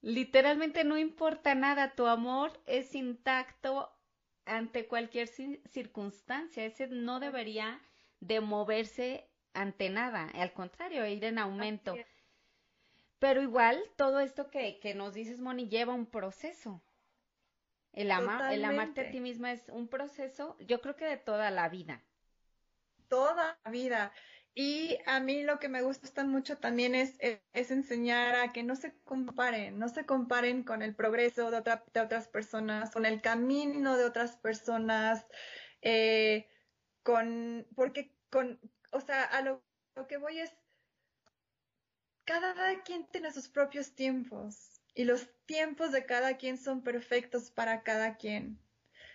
literalmente 0.00 0.84
no 0.84 0.98
importa 0.98 1.54
nada, 1.54 1.94
tu 1.94 2.06
amor 2.06 2.60
es 2.66 2.94
intacto 2.94 3.92
ante 4.44 4.86
cualquier 4.86 5.28
circunstancia. 5.28 6.64
Ese 6.64 6.86
no 6.88 7.20
debería 7.20 7.80
de 8.20 8.40
moverse 8.40 9.28
ante 9.54 9.90
nada, 9.90 10.28
al 10.34 10.52
contrario, 10.52 11.06
ir 11.06 11.24
en 11.24 11.38
aumento. 11.38 11.96
Pero 13.18 13.42
igual, 13.42 13.82
todo 13.96 14.20
esto 14.20 14.50
que, 14.50 14.78
que 14.78 14.94
nos 14.94 15.14
dices, 15.14 15.40
Moni, 15.40 15.68
lleva 15.68 15.94
un 15.94 16.06
proceso. 16.06 16.82
El, 17.92 18.12
ama, 18.12 18.54
el 18.54 18.64
amarte 18.64 19.00
a 19.00 19.10
ti 19.10 19.18
misma 19.18 19.50
es 19.50 19.68
un 19.70 19.88
proceso, 19.88 20.56
yo 20.60 20.80
creo 20.80 20.94
que 20.94 21.06
de 21.06 21.16
toda 21.16 21.50
la 21.50 21.68
vida. 21.68 22.02
Toda 23.08 23.58
la 23.64 23.70
vida. 23.70 24.12
Y 24.54 24.98
a 25.06 25.20
mí 25.20 25.42
lo 25.42 25.58
que 25.58 25.68
me 25.68 25.82
gusta 25.82 26.24
mucho 26.24 26.58
también 26.58 26.94
es, 26.94 27.16
es, 27.20 27.70
enseñar 27.70 28.34
a 28.36 28.52
que 28.52 28.62
no 28.62 28.76
se 28.76 28.92
comparen, 29.04 29.78
no 29.78 29.88
se 29.88 30.04
comparen 30.04 30.64
con 30.64 30.82
el 30.82 30.94
progreso 30.94 31.50
de, 31.50 31.58
otra, 31.58 31.84
de 31.92 32.00
otras 32.00 32.28
personas, 32.28 32.90
con 32.90 33.06
el 33.06 33.20
camino 33.20 33.96
de 33.96 34.04
otras 34.04 34.36
personas, 34.36 35.26
eh, 35.80 36.48
con, 37.08 37.66
porque 37.74 38.12
con, 38.28 38.60
o 38.90 39.00
sea, 39.00 39.24
a 39.24 39.40
lo, 39.40 39.64
lo 39.94 40.06
que 40.06 40.18
voy 40.18 40.40
es, 40.40 40.52
cada 42.26 42.82
quien 42.82 43.06
tiene 43.06 43.32
sus 43.32 43.48
propios 43.48 43.94
tiempos 43.94 44.82
y 44.92 45.04
los 45.04 45.26
tiempos 45.46 45.90
de 45.90 46.04
cada 46.04 46.36
quien 46.36 46.58
son 46.58 46.82
perfectos 46.82 47.50
para 47.50 47.82
cada 47.82 48.18
quien. 48.18 48.58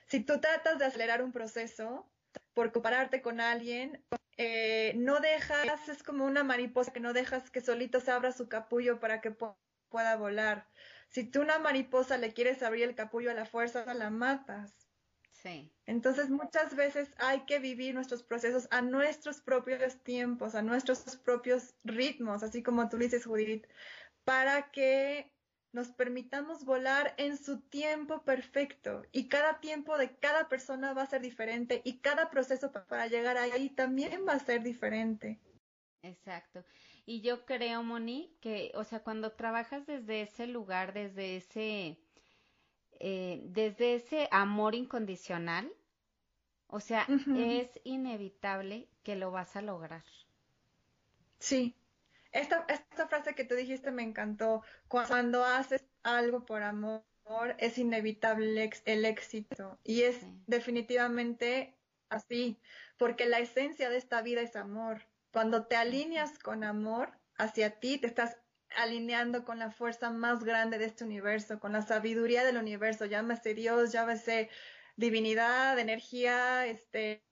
Si 0.08 0.22
tú 0.22 0.42
tratas 0.42 0.80
de 0.80 0.86
acelerar 0.86 1.22
un 1.22 1.32
proceso 1.32 2.10
por 2.56 2.72
compararte 2.72 3.22
con 3.22 3.40
alguien, 3.40 4.04
eh, 4.38 4.94
no 4.96 5.20
dejas, 5.20 5.88
es 5.88 6.02
como 6.02 6.26
una 6.26 6.44
mariposa 6.44 6.94
que 6.94 7.00
no 7.00 7.14
dejas 7.14 7.52
que 7.52 7.62
solito 7.62 8.00
se 8.00 8.10
abra 8.10 8.32
su 8.32 8.50
capullo 8.50 9.00
para 9.00 9.22
que 9.22 9.30
pueda 9.30 10.16
volar. 10.16 10.68
Si 11.10 11.26
tú 11.26 11.42
una 11.42 11.60
mariposa 11.60 12.18
le 12.18 12.34
quieres 12.34 12.64
abrir 12.64 12.86
el 12.86 12.96
capullo 12.96 13.30
a 13.30 13.36
la 13.36 13.46
fuerza, 13.46 13.94
la 13.94 14.10
matas. 14.10 14.83
Sí. 15.44 15.70
Entonces 15.86 16.30
muchas 16.30 16.76
veces 16.76 17.10
hay 17.18 17.42
que 17.42 17.60
vivir 17.60 17.94
nuestros 17.94 18.24
procesos 18.24 18.68
a 18.72 18.82
nuestros 18.82 19.42
propios 19.42 19.98
tiempos, 20.04 20.56
a 20.56 20.62
nuestros 20.62 21.18
propios 21.18 21.76
ritmos, 21.84 22.44
así 22.44 22.64
como 22.64 22.88
tú 22.88 22.98
dices, 22.98 23.26
Judith, 23.26 23.68
para 24.24 24.72
que 24.72 25.30
nos 25.74 25.90
permitamos 25.90 26.64
volar 26.64 27.14
en 27.18 27.36
su 27.38 27.60
tiempo 27.60 28.24
perfecto 28.24 29.02
y 29.12 29.28
cada 29.28 29.60
tiempo 29.60 29.98
de 29.98 30.16
cada 30.18 30.48
persona 30.48 30.94
va 30.94 31.02
a 31.02 31.08
ser 31.08 31.22
diferente 31.22 31.82
y 31.84 31.98
cada 31.98 32.30
proceso 32.30 32.72
para 32.72 33.08
llegar 33.08 33.38
ahí 33.38 33.70
también 33.70 34.26
va 34.26 34.34
a 34.34 34.40
ser 34.40 34.62
diferente. 34.62 35.40
Exacto. 36.04 36.64
Y 37.06 37.22
yo 37.22 37.46
creo, 37.46 37.82
Moni, 37.84 38.38
que, 38.40 38.72
o 38.76 38.84
sea, 38.84 39.02
cuando 39.02 39.32
trabajas 39.32 39.86
desde 39.86 40.22
ese 40.22 40.48
lugar, 40.48 40.94
desde 40.94 41.38
ese, 41.38 41.98
eh, 43.06 43.42
desde 43.44 43.96
ese 43.96 44.30
amor 44.32 44.76
incondicional, 44.76 45.70
o 46.68 46.80
sea, 46.80 47.06
es 47.36 47.70
inevitable 47.84 48.88
que 49.04 49.18
lo 49.18 49.30
vas 49.30 49.58
a 49.58 49.62
lograr. 49.62 50.06
Sí, 51.38 51.76
esta, 52.32 52.66
esta 52.70 53.10
frase 53.10 53.36
que 53.36 53.44
tú 53.44 53.56
dijiste 53.56 53.92
me 53.92 54.04
encantó. 54.04 54.64
Cuando 54.88 55.44
haces 55.44 55.84
algo 56.04 56.46
por 56.46 56.64
amor, 56.64 57.04
es 57.58 57.78
inevitable 57.78 58.70
el 58.86 59.04
éxito. 59.04 59.78
Y 59.84 60.04
es 60.04 60.22
definitivamente 60.48 61.76
así, 62.08 62.58
porque 62.98 63.26
la 63.26 63.40
esencia 63.40 63.90
de 63.90 63.98
esta 63.98 64.22
vida 64.22 64.40
es 64.40 64.56
amor. 64.56 65.02
Cuando 65.34 65.66
te 65.66 65.76
alineas 65.76 66.40
con 66.40 66.64
amor 66.64 67.20
hacia 67.36 67.82
ti, 67.82 67.98
te 67.98 68.08
estás 68.08 68.38
alineando 68.78 69.44
con 69.46 69.60
la 69.60 69.72
fuerza 69.72 70.10
más 70.10 70.44
grande 70.44 70.78
de 70.78 70.86
este 70.86 71.04
universo, 71.04 71.60
con 71.60 71.74
la 71.74 71.82
sabiduría 71.82 72.44
del 72.44 72.58
universo, 72.58 73.06
llámese 73.06 73.54
Dios, 73.54 73.92
llámese 73.92 74.50
divinidad, 74.96 75.78
energía, 75.80 76.66
este, 76.68 77.24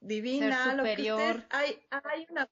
divina, 0.00 0.76
superior. 0.76 1.46
hay, 1.50 1.78
hay 1.90 2.26
una 2.30 2.48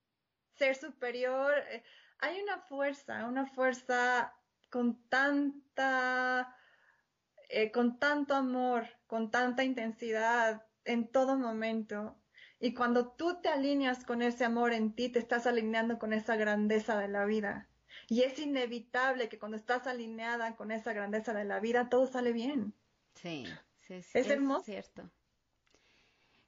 ser 0.57 0.77
superior. 0.77 1.55
Eh, 1.71 1.83
hay 2.19 2.41
una 2.41 2.59
fuerza, 2.59 3.27
una 3.27 3.47
fuerza 3.47 4.33
con 4.71 5.09
tanta, 5.09 6.57
eh, 7.49 7.71
con 7.71 7.99
tanto 7.99 8.35
amor, 8.35 8.87
con 9.07 9.31
tanta 9.31 9.65
intensidad 9.65 10.65
en 10.85 11.11
todo 11.11 11.37
momento. 11.37 12.19
Y 12.59 12.73
cuando 12.73 13.13
tú 13.13 13.41
te 13.43 13.49
alineas 13.49 14.05
con 14.05 14.23
ese 14.23 14.45
amor 14.45 14.73
en 14.73 14.95
ti, 14.95 15.11
te 15.11 15.19
estás 15.19 15.47
alineando 15.47 15.99
con 15.99 16.13
esa 16.13 16.37
grandeza 16.37 16.99
de 16.99 17.09
la 17.09 17.25
vida. 17.27 17.69
Y 18.09 18.23
es 18.23 18.39
inevitable 18.39 19.29
que 19.29 19.39
cuando 19.39 19.57
estás 19.57 19.87
alineada 19.87 20.57
con 20.57 20.71
esa 20.71 20.93
grandeza 20.93 21.33
de 21.33 21.45
la 21.45 21.61
vida, 21.61 21.89
todo 21.89 22.07
sale 22.07 22.33
bien. 22.33 22.75
Sí, 23.15 23.47
sí, 23.81 24.03
sí 24.03 24.19
es, 24.19 24.29
hermoso. 24.29 24.65
cierto. 24.65 25.11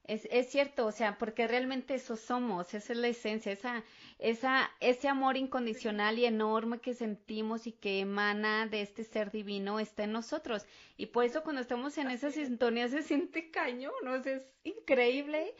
Es, 0.04 0.28
es, 0.30 0.50
cierto, 0.50 0.86
o 0.86 0.92
sea, 0.92 1.18
porque 1.18 1.48
realmente 1.48 1.96
eso 1.96 2.16
somos, 2.16 2.74
esa 2.74 2.92
es 2.92 2.98
la 2.98 3.09
esencia, 3.09 3.50
esa, 3.50 3.82
esa, 4.20 4.70
ese 4.78 5.09
amor 5.09 5.36
incondicional 5.36 6.16
y 6.18 6.26
enorme 6.26 6.78
que 6.78 6.94
sentimos 6.94 7.66
y 7.66 7.72
que 7.72 8.00
emana 8.00 8.68
de 8.68 8.82
este 8.82 9.02
ser 9.02 9.32
divino 9.32 9.80
está 9.80 10.04
en 10.04 10.12
nosotros. 10.12 10.64
Y 10.96 11.07
por 11.07 11.24
eso 11.24 11.42
cuando 11.42 11.61
estamos 11.61 11.98
en 11.98 12.11
esa 12.12 12.30
sintonía 12.30 12.86
se 12.88 13.02
siente 13.02 13.50
cañón, 13.50 13.94
¿no? 14.04 14.14
es 14.14 14.46
increíble 14.62 15.54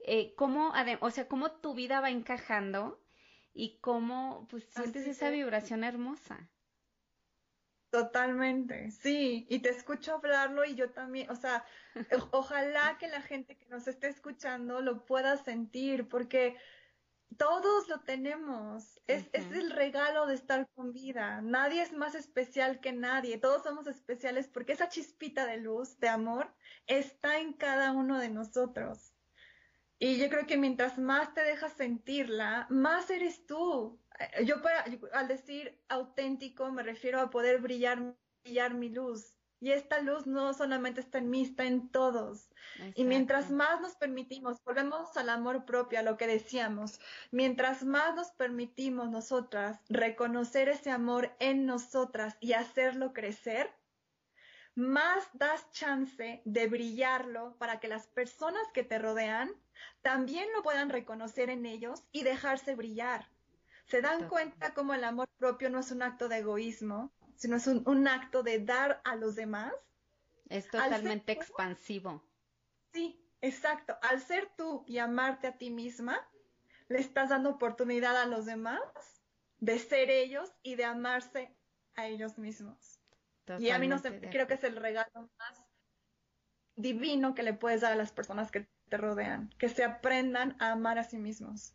eh, 0.00 0.32
cómo, 0.36 0.72
o 1.00 1.10
sea, 1.10 1.26
cómo 1.26 1.50
tu 1.50 1.74
vida 1.74 2.00
va 2.00 2.10
encajando 2.10 3.00
y 3.52 3.78
cómo 3.78 4.46
pues 4.48 4.64
sientes 4.70 5.06
esa 5.06 5.30
vibración 5.30 5.84
hermosa. 5.84 6.48
Totalmente, 7.90 8.90
sí, 8.90 9.46
y 9.48 9.60
te 9.60 9.70
escucho 9.70 10.14
hablarlo 10.14 10.66
y 10.66 10.74
yo 10.74 10.90
también, 10.90 11.30
o 11.30 11.36
sea, 11.36 11.64
ojalá 12.32 12.98
que 12.98 13.08
la 13.08 13.22
gente 13.22 13.56
que 13.56 13.66
nos 13.66 13.88
esté 13.88 14.08
escuchando 14.08 14.82
lo 14.82 15.06
pueda 15.06 15.38
sentir, 15.38 16.06
porque 16.06 16.58
todos 17.38 17.88
lo 17.88 18.00
tenemos, 18.00 19.00
es, 19.06 19.30
es 19.32 19.50
el 19.52 19.70
regalo 19.70 20.26
de 20.26 20.34
estar 20.34 20.68
con 20.74 20.92
vida, 20.92 21.40
nadie 21.40 21.80
es 21.80 21.94
más 21.94 22.14
especial 22.14 22.80
que 22.80 22.92
nadie, 22.92 23.38
todos 23.38 23.62
somos 23.62 23.86
especiales 23.86 24.48
porque 24.48 24.72
esa 24.72 24.90
chispita 24.90 25.46
de 25.46 25.56
luz, 25.56 25.98
de 25.98 26.10
amor, 26.10 26.54
está 26.86 27.38
en 27.38 27.54
cada 27.54 27.92
uno 27.92 28.18
de 28.18 28.28
nosotros. 28.28 29.14
Y 29.98 30.18
yo 30.18 30.28
creo 30.28 30.46
que 30.46 30.56
mientras 30.56 30.98
más 30.98 31.34
te 31.34 31.42
dejas 31.42 31.72
sentirla, 31.72 32.66
más 32.70 33.10
eres 33.10 33.46
tú. 33.46 33.98
Eh, 34.18 34.44
yo, 34.44 34.56
al 35.12 35.28
decir 35.28 35.80
auténtico 35.88 36.70
me 36.70 36.82
refiero 36.82 37.20
a 37.20 37.30
poder 37.30 37.60
brillar, 37.60 38.14
brillar 38.44 38.74
mi 38.74 38.90
luz. 38.90 39.34
Y 39.60 39.72
esta 39.72 40.00
luz 40.00 40.26
no 40.26 40.54
solamente 40.54 41.00
está 41.00 41.18
en 41.18 41.30
mí, 41.30 41.42
está 41.42 41.64
en 41.64 41.90
todos. 41.90 42.48
Y 42.94 43.02
mientras 43.02 43.50
más 43.50 43.80
nos 43.80 43.96
permitimos, 43.96 44.62
volvemos 44.64 45.16
al 45.16 45.28
amor 45.30 45.64
propio, 45.64 45.98
a 45.98 46.02
lo 46.02 46.16
que 46.16 46.28
decíamos, 46.28 47.00
mientras 47.32 47.82
más 47.82 48.14
nos 48.14 48.30
permitimos 48.30 49.10
nosotras 49.10 49.80
reconocer 49.88 50.68
ese 50.68 50.92
amor 50.92 51.34
en 51.40 51.66
nosotras 51.66 52.36
y 52.38 52.52
hacerlo 52.52 53.12
crecer, 53.12 53.74
más 54.78 55.28
das 55.32 55.70
chance 55.72 56.40
de 56.44 56.66
brillarlo 56.68 57.56
para 57.58 57.80
que 57.80 57.88
las 57.88 58.06
personas 58.06 58.62
que 58.72 58.84
te 58.84 58.98
rodean 58.98 59.50
también 60.02 60.46
lo 60.54 60.62
puedan 60.62 60.88
reconocer 60.88 61.50
en 61.50 61.66
ellos 61.66 62.04
y 62.12 62.22
dejarse 62.22 62.74
brillar 62.74 63.28
se 63.88 64.02
dan 64.02 64.28
cuenta 64.28 64.74
como 64.74 64.92
el 64.94 65.02
amor 65.02 65.28
propio 65.38 65.70
no 65.70 65.80
es 65.80 65.90
un 65.90 66.02
acto 66.02 66.28
de 66.28 66.38
egoísmo, 66.38 67.10
sino 67.36 67.56
es 67.56 67.66
un, 67.66 68.06
acto 68.06 68.42
de 68.42 68.58
dar 68.58 69.00
a 69.04 69.16
los 69.16 69.34
demás. 69.34 69.72
Es 70.50 70.68
totalmente 70.68 71.32
expansivo. 71.32 72.22
Sí, 72.92 73.18
exacto. 73.40 73.96
Al 74.02 74.20
ser 74.20 74.50
tú 74.56 74.84
y 74.86 74.98
amarte 74.98 75.46
a 75.46 75.56
ti 75.56 75.70
misma, 75.70 76.20
le 76.88 76.98
estás 76.98 77.30
dando 77.30 77.50
oportunidad 77.50 78.16
a 78.16 78.26
los 78.26 78.44
demás 78.44 78.82
de 79.58 79.78
ser 79.78 80.10
ellos 80.10 80.52
y 80.62 80.74
de 80.74 80.84
amarse 80.84 81.56
a 81.96 82.06
ellos 82.06 82.36
mismos. 82.36 82.97
Y 83.58 83.70
a 83.70 83.78
mí 83.78 83.88
no 83.88 83.98
sé, 83.98 84.20
creo 84.30 84.46
que 84.46 84.54
es 84.54 84.64
el 84.64 84.76
regalo 84.76 85.30
más 85.38 85.64
divino 86.76 87.34
que 87.34 87.42
le 87.42 87.54
puedes 87.54 87.80
dar 87.80 87.92
a 87.92 87.96
las 87.96 88.12
personas 88.12 88.50
que 88.50 88.68
te 88.88 88.96
rodean, 88.96 89.50
que 89.58 89.68
se 89.68 89.84
aprendan 89.84 90.56
a 90.60 90.72
amar 90.72 90.98
a 90.98 91.04
sí 91.04 91.18
mismos. 91.18 91.74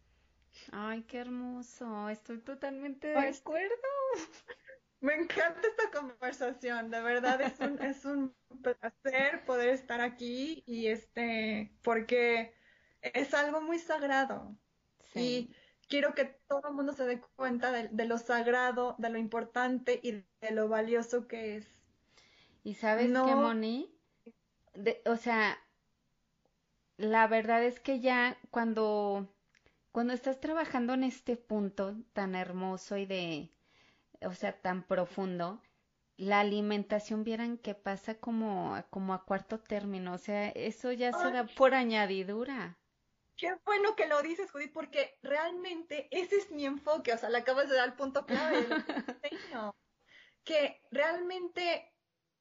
Ay, 0.71 1.03
qué 1.03 1.19
hermoso. 1.19 2.09
Estoy 2.09 2.39
totalmente 2.39 3.07
de 3.07 3.17
acuerdo. 3.17 3.73
Me 5.01 5.15
encanta 5.15 5.59
esta 5.67 5.99
conversación, 5.99 6.89
de 6.89 7.01
verdad 7.01 7.41
es 7.41 7.59
un, 7.59 7.81
es 7.81 8.05
un 8.05 8.33
placer 8.61 9.43
poder 9.45 9.67
estar 9.67 9.99
aquí 9.99 10.63
y 10.65 10.87
este, 10.87 11.75
porque 11.81 12.55
es 13.01 13.33
algo 13.33 13.59
muy 13.61 13.79
sagrado. 13.79 14.55
Y 15.13 15.53
quiero 15.87 16.13
que 16.13 16.25
todo 16.47 16.61
el 16.69 16.73
mundo 16.73 16.93
se 16.93 17.05
dé 17.05 17.21
cuenta 17.35 17.71
de, 17.71 18.05
lo 18.05 18.17
sagrado, 18.17 18.95
de 18.97 19.09
lo 19.09 19.17
importante 19.17 19.99
y 20.01 20.23
de 20.41 20.51
lo 20.51 20.67
valioso 20.67 21.27
que 21.27 21.57
es. 21.57 21.67
Y 22.63 22.75
sabes 22.75 23.07
qué, 23.07 23.35
Moni, 23.35 23.93
o 25.05 25.17
sea, 25.17 25.59
la 26.97 27.27
verdad 27.27 27.63
es 27.63 27.79
que 27.79 27.99
ya 27.99 28.37
cuando 28.51 29.27
cuando 29.93 30.13
estás 30.13 30.39
trabajando 30.39 30.95
en 30.95 31.03
este 31.03 31.37
punto 31.37 31.95
tan 32.13 32.33
hermoso 32.33 32.97
y 32.97 33.05
de, 33.05 33.51
o 34.25 34.33
sea, 34.33 34.59
tan 34.59 34.81
profundo, 34.81 35.61
la 36.17 36.39
alimentación 36.39 37.23
vieran 37.23 37.59
que 37.59 37.75
pasa 37.75 38.15
como, 38.15 38.75
como 38.89 39.13
a 39.13 39.23
cuarto 39.23 39.59
término, 39.59 40.13
o 40.13 40.17
sea, 40.17 40.49
eso 40.49 40.91
ya 40.91 41.13
se 41.13 41.31
da 41.31 41.45
por 41.45 41.75
añadidura. 41.75 42.75
Qué 43.37 43.55
bueno 43.65 43.95
que 43.95 44.07
lo 44.07 44.21
dices, 44.21 44.51
Judith, 44.51 44.71
porque 44.73 45.17
realmente 45.23 46.07
ese 46.11 46.37
es 46.37 46.51
mi 46.51 46.65
enfoque, 46.65 47.13
o 47.13 47.17
sea, 47.17 47.29
le 47.29 47.39
acabas 47.39 47.69
de 47.69 47.75
dar 47.75 47.89
el 47.89 47.95
punto 47.95 48.25
clave 48.25 48.67
que 50.43 50.81
realmente 50.91 51.91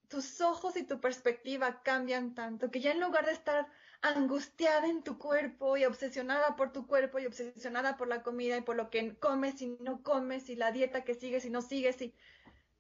tus 0.09 0.41
ojos 0.41 0.77
y 0.77 0.85
tu 0.85 1.01
perspectiva 1.01 1.83
cambian 1.83 2.35
tanto 2.35 2.71
que 2.71 2.81
ya 2.81 2.93
en 2.93 3.01
lugar 3.01 3.25
de 3.25 3.33
estar 3.33 3.67
angustiada 4.03 4.89
en 4.89 5.03
tu 5.03 5.17
cuerpo 5.17 5.77
y 5.77 5.85
obsesionada 5.85 6.57
por 6.57 6.73
tu 6.73 6.87
cuerpo 6.87 7.19
y 7.19 7.27
obsesionada 7.27 7.97
por 7.97 8.09
la 8.09 8.23
comida 8.23 8.57
y 8.57 8.63
por 8.63 8.77
lo 8.77 8.91
que 8.91 9.17
comes 9.19 9.63
y 9.63 9.69
no 9.81 10.03
comes 10.03 10.51
y 10.51 10.57
la 10.57 10.73
dieta 10.73 11.05
que 11.05 11.15
sigues 11.15 11.45
y 11.45 11.51
no 11.51 11.63
sigues 11.63 12.03
y 12.03 12.15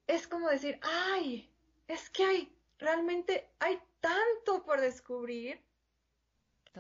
es 0.08 0.26
como 0.26 0.48
decir, 0.48 0.80
ay, 0.82 1.50
es 1.86 2.10
que 2.10 2.24
hay, 2.24 2.56
realmente 2.78 3.48
hay 3.60 3.80
tanto 4.00 4.64
por 4.64 4.80
descubrir 4.80 5.62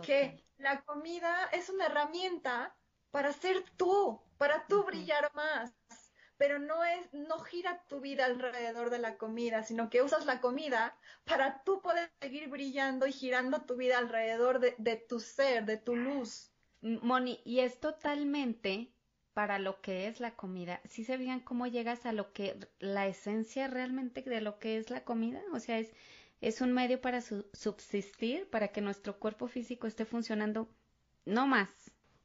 que 0.02 0.41
la 0.62 0.82
comida 0.82 1.48
es 1.52 1.68
una 1.68 1.86
herramienta 1.86 2.74
para 3.10 3.32
ser 3.32 3.62
tú, 3.76 4.20
para 4.38 4.66
tú 4.66 4.84
brillar 4.84 5.30
más 5.34 5.72
pero 6.42 6.58
no 6.58 6.82
es, 6.82 7.14
no 7.14 7.38
gira 7.38 7.84
tu 7.86 8.00
vida 8.00 8.24
alrededor 8.24 8.90
de 8.90 8.98
la 8.98 9.16
comida, 9.16 9.62
sino 9.62 9.88
que 9.90 10.02
usas 10.02 10.26
la 10.26 10.40
comida 10.40 10.98
para 11.22 11.62
tú 11.62 11.80
poder 11.80 12.10
seguir 12.20 12.48
brillando 12.48 13.06
y 13.06 13.12
girando 13.12 13.62
tu 13.62 13.76
vida 13.76 13.96
alrededor 13.98 14.58
de, 14.58 14.96
tu 14.96 15.20
ser, 15.20 15.66
de 15.66 15.76
tu 15.76 15.94
luz. 15.94 16.50
Moni, 16.80 17.40
y 17.44 17.60
es 17.60 17.78
totalmente 17.78 18.92
para 19.34 19.60
lo 19.60 19.80
que 19.80 20.08
es 20.08 20.18
la 20.18 20.34
comida. 20.34 20.80
¿Sí 20.88 21.04
se 21.04 21.16
vean 21.16 21.38
cómo 21.38 21.68
llegas 21.68 22.06
a 22.06 22.12
lo 22.12 22.32
que, 22.32 22.58
la 22.80 23.06
esencia 23.06 23.68
realmente 23.68 24.22
de 24.22 24.40
lo 24.40 24.58
que 24.58 24.78
es 24.78 24.90
la 24.90 25.04
comida? 25.04 25.40
O 25.52 25.60
sea, 25.60 25.78
es, 25.78 25.94
es 26.42 26.60
un 26.60 26.72
medio 26.72 27.00
para 27.00 27.20
subsistir, 27.20 28.50
para 28.50 28.68
que 28.68 28.80
nuestro 28.80 29.18
cuerpo 29.20 29.46
físico 29.46 29.86
esté 29.86 30.04
funcionando, 30.04 30.68
no 31.24 31.46
más. 31.46 31.70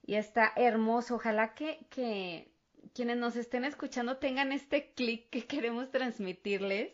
Y 0.05 0.15
está 0.15 0.53
hermoso. 0.55 1.15
Ojalá 1.15 1.53
que, 1.53 1.85
que 1.91 2.51
quienes 2.93 3.17
nos 3.17 3.35
estén 3.35 3.63
escuchando 3.63 4.17
tengan 4.17 4.51
este 4.51 4.91
clic 4.93 5.29
que 5.29 5.45
queremos 5.45 5.91
transmitirles 5.91 6.91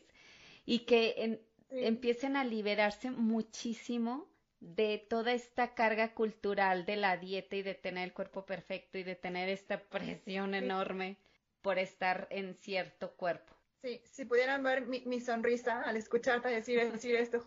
y 0.66 0.80
que 0.80 1.42
empiecen 1.70 2.36
a 2.36 2.44
liberarse 2.44 3.10
muchísimo 3.10 4.28
de 4.60 4.98
toda 5.10 5.32
esta 5.32 5.76
carga 5.76 6.14
cultural 6.14 6.86
de 6.86 6.98
la 6.98 7.16
dieta 7.16 7.56
y 7.56 7.64
de 7.64 7.76
tener 7.76 8.04
el 8.04 8.14
cuerpo 8.14 8.46
perfecto 8.46 8.98
y 8.98 9.04
de 9.04 9.16
tener 9.16 9.48
esta 9.48 9.80
presión 9.80 10.56
enorme 10.56 11.18
por 11.62 11.80
estar 11.80 12.28
en 12.32 12.56
cierto 12.56 13.12
cuerpo. 13.16 13.53
Sí, 13.84 14.02
si 14.06 14.24
pudieran 14.24 14.64
ver 14.64 14.88
mi, 14.88 15.20
sonrisa 15.20 15.82
al 15.82 15.98
escucharte 15.98 16.48
decir, 16.48 16.90
decir 16.90 17.16
esto, 17.18 17.44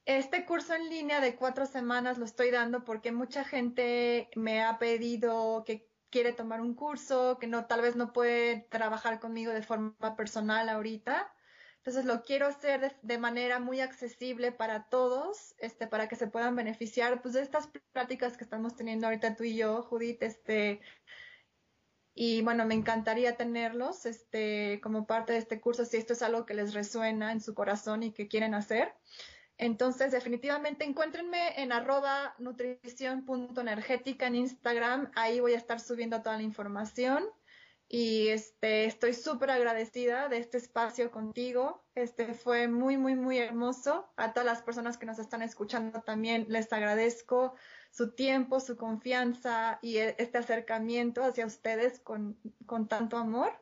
Este 0.05 0.45
curso 0.45 0.75
en 0.75 0.87
línea 0.87 1.19
de 1.19 1.35
cuatro 1.35 1.65
semanas 1.65 2.19
lo 2.19 2.25
estoy 2.25 2.51
dando 2.51 2.85
porque 2.85 3.11
mucha 3.11 3.43
gente 3.43 4.29
me 4.35 4.63
ha 4.63 4.77
pedido 4.77 5.63
que 5.65 5.89
quiere 6.11 6.31
tomar 6.31 6.61
un 6.61 6.75
curso, 6.75 7.39
que 7.39 7.47
no, 7.47 7.65
tal 7.65 7.81
vez 7.81 7.95
no 7.95 8.13
puede 8.13 8.67
trabajar 8.69 9.19
conmigo 9.19 9.51
de 9.51 9.63
forma 9.63 10.15
personal 10.15 10.69
ahorita. 10.69 11.33
Entonces 11.77 12.05
lo 12.05 12.21
quiero 12.21 12.45
hacer 12.45 12.95
de, 13.01 13.17
manera 13.17 13.57
muy 13.57 13.81
accesible 13.81 14.51
para 14.51 14.89
todos, 14.89 15.55
este, 15.57 15.87
para 15.87 16.07
que 16.07 16.15
se 16.15 16.27
puedan 16.27 16.55
beneficiar 16.55 17.23
pues, 17.23 17.33
de 17.33 17.41
estas 17.41 17.71
prácticas 17.93 18.37
que 18.37 18.43
estamos 18.43 18.75
teniendo 18.75 19.07
ahorita 19.07 19.35
tú 19.35 19.43
y 19.43 19.55
yo, 19.55 19.81
Judith, 19.81 20.21
este, 20.21 20.81
y 22.17 22.41
bueno, 22.41 22.65
me 22.65 22.75
encantaría 22.75 23.35
tenerlos 23.35 24.05
este, 24.05 24.79
como 24.81 25.05
parte 25.05 25.33
de 25.33 25.39
este 25.39 25.59
curso 25.59 25.83
si 25.83 25.97
esto 25.97 26.13
es 26.13 26.21
algo 26.21 26.45
que 26.45 26.53
les 26.53 26.73
resuena 26.73 27.33
en 27.33 27.41
su 27.41 27.53
corazón 27.53 28.03
y 28.03 28.13
que 28.13 28.29
quieren 28.29 28.53
hacer. 28.53 28.93
Entonces, 29.57 30.13
definitivamente 30.13 30.85
encuéntrenme 30.85 31.61
en 31.61 31.73
arroba 31.73 32.33
nutrición.energética 32.39 34.27
en 34.27 34.35
Instagram. 34.35 35.11
Ahí 35.15 35.41
voy 35.41 35.53
a 35.53 35.57
estar 35.57 35.81
subiendo 35.81 36.21
toda 36.21 36.37
la 36.37 36.43
información 36.43 37.25
y 37.87 38.29
este, 38.29 38.85
estoy 38.85 39.13
súper 39.13 39.51
agradecida 39.51 40.29
de 40.29 40.37
este 40.37 40.57
espacio 40.57 41.11
contigo. 41.11 41.83
Este 41.95 42.33
fue 42.33 42.69
muy, 42.69 42.97
muy, 42.97 43.15
muy 43.15 43.39
hermoso. 43.39 44.09
A 44.15 44.31
todas 44.31 44.45
las 44.45 44.61
personas 44.61 44.97
que 44.97 45.05
nos 45.05 45.19
están 45.19 45.41
escuchando 45.41 46.01
también 46.01 46.45
les 46.47 46.71
agradezco 46.71 47.55
su 47.95 48.11
tiempo, 48.11 48.59
su 48.59 48.75
confianza 48.75 49.79
y 49.81 49.97
e, 49.97 50.15
este 50.17 50.37
acercamiento 50.37 51.23
hacia 51.23 51.45
ustedes 51.45 51.99
con, 51.99 52.37
con 52.65 52.89
tanto 52.89 53.15
amor. 53.15 53.53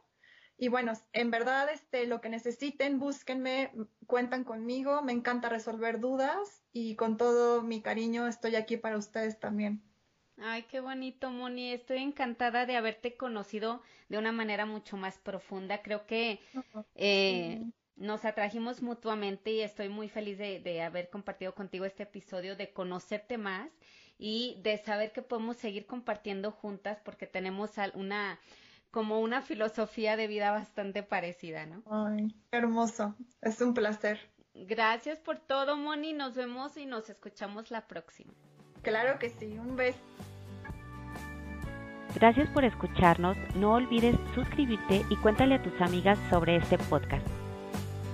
Y 0.57 0.69
bueno, 0.69 0.93
en 1.13 1.29
verdad, 1.29 1.69
este, 1.71 2.07
lo 2.07 2.19
que 2.19 2.29
necesiten, 2.29 2.97
búsquenme, 2.99 3.71
cuentan 4.07 4.43
conmigo, 4.43 5.03
me 5.03 5.11
encanta 5.11 5.49
resolver 5.49 5.99
dudas 5.99 6.63
y 6.71 6.95
con 6.95 7.17
todo 7.17 7.61
mi 7.61 7.81
cariño 7.81 8.27
estoy 8.27 8.55
aquí 8.55 8.77
para 8.77 8.97
ustedes 8.97 9.39
también. 9.39 9.84
Ay, 10.38 10.63
qué 10.63 10.79
bonito, 10.79 11.29
Moni. 11.29 11.71
Estoy 11.71 11.99
encantada 11.99 12.65
de 12.65 12.75
haberte 12.75 13.15
conocido 13.15 13.84
de 14.09 14.17
una 14.17 14.31
manera 14.31 14.65
mucho 14.65 14.97
más 14.97 15.19
profunda. 15.19 15.84
Creo 15.84 16.07
que 16.07 16.39
eh, 16.95 17.63
nos 17.95 18.25
atrajimos 18.25 18.81
mutuamente 18.81 19.51
y 19.51 19.61
estoy 19.61 19.89
muy 19.89 20.09
feliz 20.09 20.39
de, 20.39 20.59
de, 20.59 20.81
haber 20.81 21.11
compartido 21.11 21.53
contigo 21.53 21.86
este 21.86 22.03
episodio, 22.03 22.55
de 22.55 22.73
conocerte 22.73 23.38
más 23.38 23.69
y 24.18 24.59
de 24.64 24.78
saber 24.78 25.11
que 25.11 25.22
podemos 25.22 25.57
seguir 25.57 25.86
compartiendo 25.86 26.51
juntas 26.51 26.99
porque 27.03 27.28
tenemos 27.28 27.72
una 27.93 28.39
como 28.91 29.22
una 29.22 29.41
filosofía 29.41 30.16
de 30.16 30.28
vida 30.28 30.51
bastante 30.51 31.01
parecida, 31.01 31.66
¿no? 31.66 31.82
Ay, 31.89 32.36
hermoso. 32.51 33.16
Es 33.41 33.59
un 33.59 33.74
placer. 33.74 34.20
Gracias 34.53 35.20
por 35.20 35.39
todo, 35.39 35.76
Moni. 35.76 36.14
Nos 36.14 36.36
vemos 36.36 36.78
y 36.78 36.86
nos 36.86 37.09
escuchamos 37.09 37.72
la 37.72 37.88
próxima. 37.88 38.34
Claro 38.84 39.18
que 39.18 39.30
sí, 39.32 39.57
un 39.57 39.76
beso. 39.76 39.97
Gracias 42.14 42.47
por 42.49 42.64
escucharnos. 42.64 43.36
No 43.55 43.74
olvides 43.74 44.16
suscribirte 44.36 45.03
y 45.09 45.16
cuéntale 45.18 45.55
a 45.55 45.64
tus 45.64 45.82
amigas 45.82 46.20
sobre 46.30 46.57
este 46.57 46.78
podcast. 46.78 47.26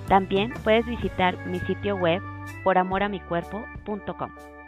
También 0.07 0.53
puedes 0.63 0.85
visitar 0.85 1.45
mi 1.45 1.59
sitio 1.59 1.97
web 1.97 2.21
poramoramicuerpo.com. 2.63 4.58